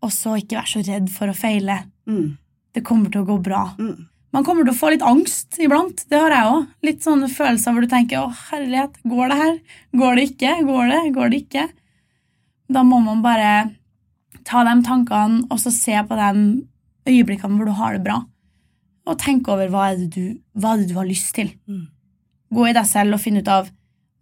og 0.03 0.15
så 0.15 0.39
ikke 0.41 0.57
være 0.63 0.71
så 0.71 0.85
redd 0.87 1.13
for 1.13 1.29
å 1.29 1.37
feile. 1.37 1.83
Mm. 2.09 2.39
Det 2.73 2.85
kommer 2.89 3.13
til 3.13 3.23
å 3.23 3.29
gå 3.29 3.37
bra. 3.45 3.67
Mm. 3.77 4.09
Man 4.33 4.47
kommer 4.49 4.65
til 4.65 4.73
å 4.73 4.79
få 4.79 4.95
litt 4.95 5.05
angst 5.05 5.61
iblant. 5.61 6.07
Det 6.09 6.17
har 6.17 6.33
jeg 6.33 6.49
òg. 6.55 6.73
Litt 6.89 7.05
sånne 7.05 7.29
følelser 7.29 7.77
hvor 7.77 7.85
du 7.85 7.91
tenker 7.93 8.23
'Å, 8.23 8.33
herlighet, 8.49 8.97
går 9.05 9.29
det 9.29 9.37
her? 9.43 9.55
Går 9.93 10.17
det 10.17 10.25
ikke? 10.31 10.53
Går 10.65 10.85
det? 10.89 11.03
Går 11.13 11.29
det 11.29 11.41
ikke?' 11.45 11.69
Da 12.73 12.83
må 12.83 13.05
man 13.05 13.21
bare 13.21 13.77
ta 14.49 14.65
de 14.65 14.83
tankene 14.83 15.45
og 15.51 15.61
så 15.61 15.71
se 15.71 15.93
på 15.93 16.17
de 16.17 16.65
øyeblikkene 17.07 17.59
hvor 17.59 17.69
du 17.69 17.77
har 17.77 17.93
det 17.93 18.05
bra, 18.07 18.23
og 19.09 19.19
tenk 19.19 19.49
over 19.51 19.71
hva 19.73 19.91
er 19.91 19.99
det 20.01 20.11
du, 20.15 20.39
hva 20.59 20.75
er 20.75 20.83
det 20.83 20.93
du 20.93 20.99
har 20.99 21.09
lyst 21.09 21.33
til. 21.37 21.51
Mm. 21.67 21.87
Gå 22.53 22.69
i 22.69 22.75
deg 22.77 22.87
selv 22.89 23.17
og 23.17 23.23
finn 23.23 23.41
ut 23.41 23.51
av 23.51 23.71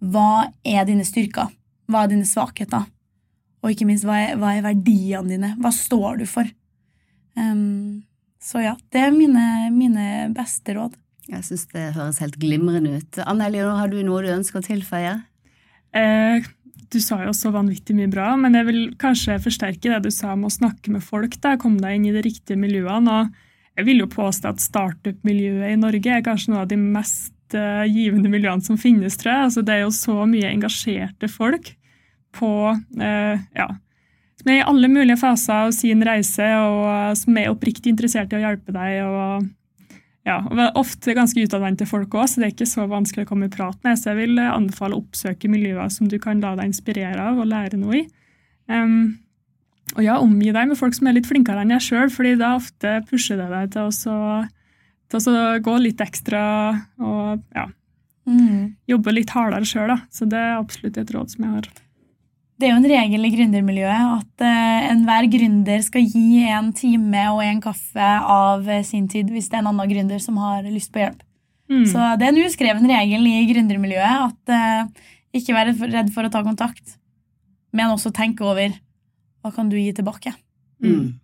hva 0.00 0.48
er 0.64 0.86
dine 0.88 1.04
styrker, 1.04 1.50
hva 1.90 2.04
er 2.04 2.14
dine 2.14 2.28
svakheter, 2.28 2.86
og 3.60 3.74
ikke 3.74 3.88
minst 3.88 4.06
hva 4.08 4.16
er, 4.22 4.38
hva 4.40 4.54
er 4.56 4.64
verdiene 4.64 5.28
dine, 5.28 5.52
hva 5.60 5.72
står 5.74 6.22
du 6.22 6.26
for. 6.30 6.48
Um, 7.36 8.06
så 8.40 8.62
ja, 8.64 8.76
det 8.92 9.02
er 9.04 9.12
mine, 9.12 9.68
mine 9.74 10.06
beste 10.32 10.74
råd. 10.78 10.96
Jeg 11.30 11.44
syns 11.46 11.66
det 11.74 11.90
høres 11.94 12.22
helt 12.22 12.38
glimrende 12.40 12.96
ut. 12.96 13.20
Anne 13.28 13.50
Elinor, 13.50 13.76
har 13.78 13.92
du 13.92 14.00
noe 14.02 14.22
du 14.24 14.30
ønsker 14.32 14.62
å 14.62 14.64
tilføye? 14.64 15.12
Eh, 15.94 16.48
du 16.90 16.98
sa 17.04 17.20
jo 17.22 17.34
så 17.36 17.52
vanvittig 17.54 17.94
mye 17.98 18.10
bra, 18.10 18.32
men 18.40 18.56
jeg 18.56 18.66
vil 18.66 18.80
kanskje 18.98 19.36
forsterke 19.44 19.92
det 19.92 20.00
du 20.08 20.10
sa 20.14 20.32
om 20.34 20.48
å 20.48 20.50
snakke 20.50 20.90
med 20.94 21.04
folk. 21.04 21.36
da, 21.44 21.54
Komme 21.60 21.82
deg 21.84 21.98
inn 21.98 22.08
i 22.08 22.16
de 22.16 22.24
riktige 22.24 22.58
miljøene. 22.58 23.20
og 23.20 23.49
Jeg 23.80 23.88
vil 23.88 24.02
jo 24.04 24.08
påstå 24.12 24.52
at 24.52 24.62
startup-miljøet 24.62 25.72
i 25.72 25.80
Norge 25.80 26.16
er 26.16 26.24
kanskje 26.24 26.52
noe 26.52 26.64
av 26.64 26.70
de 26.70 26.78
mest 26.80 27.56
eh, 27.56 27.84
givende 27.88 28.30
miljøene 28.32 28.64
som 28.64 28.78
finnes, 28.80 29.16
tror 29.20 29.32
jeg. 29.32 29.46
Altså, 29.48 29.64
det 29.66 29.76
er 29.76 29.84
jo 29.86 29.94
så 29.96 30.16
mye 30.28 30.50
engasjerte 30.52 31.30
folk 31.32 31.72
på 32.36 32.50
eh, 33.00 33.46
ja, 33.56 33.70
som 34.40 34.50
er 34.52 34.60
i 34.60 34.66
alle 34.72 34.88
mulige 34.88 35.18
faser 35.20 35.66
av 35.66 35.72
sin 35.76 36.04
reise, 36.06 36.46
og 36.60 36.84
eh, 36.88 37.14
som 37.18 37.40
er 37.40 37.50
oppriktig 37.52 37.92
interessert 37.92 38.32
i 38.32 38.38
å 38.38 38.44
hjelpe 38.44 38.76
deg. 38.76 39.00
og 39.08 39.48
ja, 40.28 40.36
og 40.44 40.76
ofte 40.76 41.14
ganske 41.16 41.40
utadvendte 41.48 41.86
folk 41.88 42.12
òg, 42.12 42.28
så 42.28 42.40
det 42.40 42.50
er 42.50 42.54
ikke 42.54 42.68
så 42.68 42.84
vanskelig 42.88 43.24
å 43.24 43.30
komme 43.30 43.48
i 43.48 43.52
prat 43.52 43.78
med. 43.86 43.96
Så 43.98 44.12
jeg 44.12 44.20
vil 44.20 44.40
eh, 44.40 44.52
anbefale 44.52 44.96
å 44.96 45.02
oppsøke 45.02 45.50
miljøer 45.52 45.88
som 45.92 46.08
du 46.12 46.18
kan 46.22 46.42
la 46.44 46.54
deg 46.58 46.70
inspirere 46.70 47.30
av 47.32 47.40
og 47.40 47.48
lære 47.48 47.80
noe 47.80 48.02
i. 48.02 48.04
Um, 48.70 49.18
og 49.96 50.04
ja, 50.04 50.20
omgi 50.22 50.52
deg 50.54 50.70
med 50.70 50.78
folk 50.78 50.94
som 50.94 51.08
er 51.10 51.16
litt 51.16 51.28
flinkere 51.28 51.64
enn 51.64 51.72
deg 51.74 51.82
sjøl, 51.82 52.10
fordi 52.12 52.36
da 52.38 52.54
ofte 52.58 53.00
pusher 53.10 53.40
det 53.40 53.50
deg 53.50 53.74
til 53.74 53.90
å 53.90 54.46
til 55.10 55.34
å 55.34 55.44
gå 55.58 55.72
litt 55.82 56.00
ekstra 56.04 56.40
og 57.02 57.40
ja, 57.56 57.66
Mm. 58.30 58.74
jobbe 58.86 59.14
litt 59.14 59.30
hardere 59.34 59.66
sjøl. 59.66 59.94
Så 60.12 60.28
det 60.28 60.38
er 60.38 60.58
absolutt 60.58 60.98
et 61.00 61.12
råd 61.14 61.32
som 61.32 61.46
jeg 61.46 61.54
har. 61.56 61.70
Det 62.60 62.68
er 62.68 62.74
jo 62.74 62.80
en 62.82 62.90
regel 62.92 63.24
i 63.24 63.32
gründermiljøet 63.32 64.10
at 64.18 64.44
uh, 64.44 64.88
enhver 64.90 65.26
gründer 65.32 65.80
skal 65.82 66.04
gi 66.04 66.42
en 66.52 66.68
time 66.76 67.22
og 67.32 67.40
en 67.46 67.62
kaffe 67.64 68.10
av 68.20 68.68
eh, 68.68 68.84
sin 68.84 69.06
tid 69.08 69.30
hvis 69.32 69.48
det 69.48 69.56
er 69.56 69.62
en 69.62 69.70
annen 69.72 69.88
gründer 69.88 70.20
som 70.20 70.36
har 70.42 70.68
lyst 70.68 70.92
på 70.92 71.00
hjelp. 71.00 71.22
Mm. 71.72 71.86
Så 71.88 72.10
det 72.20 72.26
er 72.26 72.34
en 72.34 72.42
uskreven 72.44 72.90
regel 72.90 73.24
i 73.30 73.46
gründermiljøet 73.48 74.26
at 74.26 74.52
uh, 74.52 75.08
ikke 75.32 75.56
være 75.56 75.74
redd 75.88 76.12
for 76.12 76.28
å 76.28 76.32
ta 76.34 76.44
kontakt, 76.44 76.98
men 77.72 77.94
også 77.94 78.12
tenke 78.12 78.44
over 78.44 78.76
hva 79.42 79.52
kan 79.54 79.70
du 79.72 79.76
gi 79.80 79.92
tilbake. 79.96 80.34
Mm. 80.84 81.18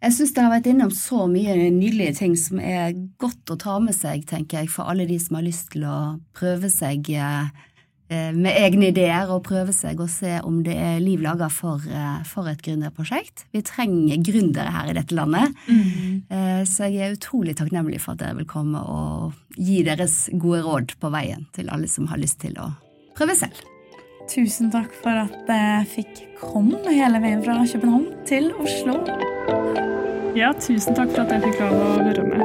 Jeg 0.00 0.14
syns 0.16 0.30
dere 0.32 0.48
har 0.48 0.54
vært 0.54 0.68
innom 0.70 0.92
så 0.96 1.26
mye 1.28 1.54
nydelige 1.74 2.14
ting 2.22 2.36
som 2.40 2.60
er 2.64 2.94
godt 3.20 3.52
å 3.52 3.58
ta 3.60 3.74
med 3.84 3.92
seg, 3.92 4.22
tenker 4.28 4.62
jeg, 4.62 4.70
for 4.72 4.88
alle 4.88 5.04
de 5.08 5.18
som 5.20 5.36
har 5.36 5.44
lyst 5.44 5.74
til 5.74 5.84
å 5.84 5.96
prøve 6.36 6.70
seg 6.72 7.10
eh, 7.12 7.50
med 8.08 8.56
egne 8.56 8.88
ideer 8.94 9.28
og 9.30 9.44
prøve 9.44 9.74
seg 9.76 10.00
og 10.00 10.08
se 10.10 10.38
om 10.40 10.62
det 10.64 10.72
er 10.80 11.02
liv 11.04 11.20
laga 11.20 11.50
for, 11.52 11.84
eh, 11.84 12.22
for 12.24 12.48
et 12.48 12.62
gründerprosjekt. 12.64 13.44
Vi 13.52 13.60
trenger 13.68 14.24
gründere 14.24 14.72
her 14.72 14.88
i 14.88 14.96
dette 14.96 15.14
landet, 15.14 15.52
Mm. 15.68 16.64
så 16.66 16.88
jeg 16.88 16.96
er 17.04 17.16
utrolig 17.18 17.56
takknemlig 17.60 18.00
for 18.00 18.12
at 18.12 18.24
dere 18.24 18.36
vil 18.40 18.48
komme 18.48 18.80
og 18.80 19.34
gi 19.56 19.82
deres 19.84 20.30
gode 20.32 20.62
råd 20.64 20.96
på 20.98 21.12
veien 21.12 21.44
til 21.52 21.68
alle 21.68 21.88
som 21.88 22.08
har 22.08 22.18
lyst 22.18 22.40
til 22.40 22.56
å 22.56 22.72
prøve 23.14 23.36
selv. 23.36 23.60
Tusen 24.30 24.70
takk 24.70 24.92
for 25.02 25.10
at 25.10 25.48
jeg 25.50 25.86
fikk 25.90 26.18
komme 26.38 26.78
hele 26.86 27.18
veien 27.18 27.40
fra 27.42 27.56
København 27.66 28.04
til 28.28 28.52
Oslo. 28.62 28.92
Ja, 30.38 30.52
tusen 30.54 30.94
takk 30.94 31.10
for 31.16 31.24
at 31.24 31.32
jeg 31.34 31.42
fikk 31.48 31.58
lov 31.64 31.74
å 31.74 31.98
være 31.98 32.22
med. 32.28 32.44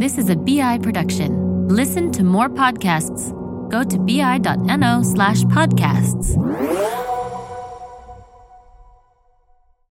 This 0.00 0.16
is 0.16 0.30
a 0.30 0.36
BI 0.36 0.78
production. 0.78 1.68
Listen 1.68 2.10
to 2.12 2.24
more 2.24 2.48
podcasts. 2.48 3.30
Go 3.68 3.84
to 3.84 3.98
bi.no 3.98 5.02
slash 5.02 5.44
podcasts. 5.44 6.36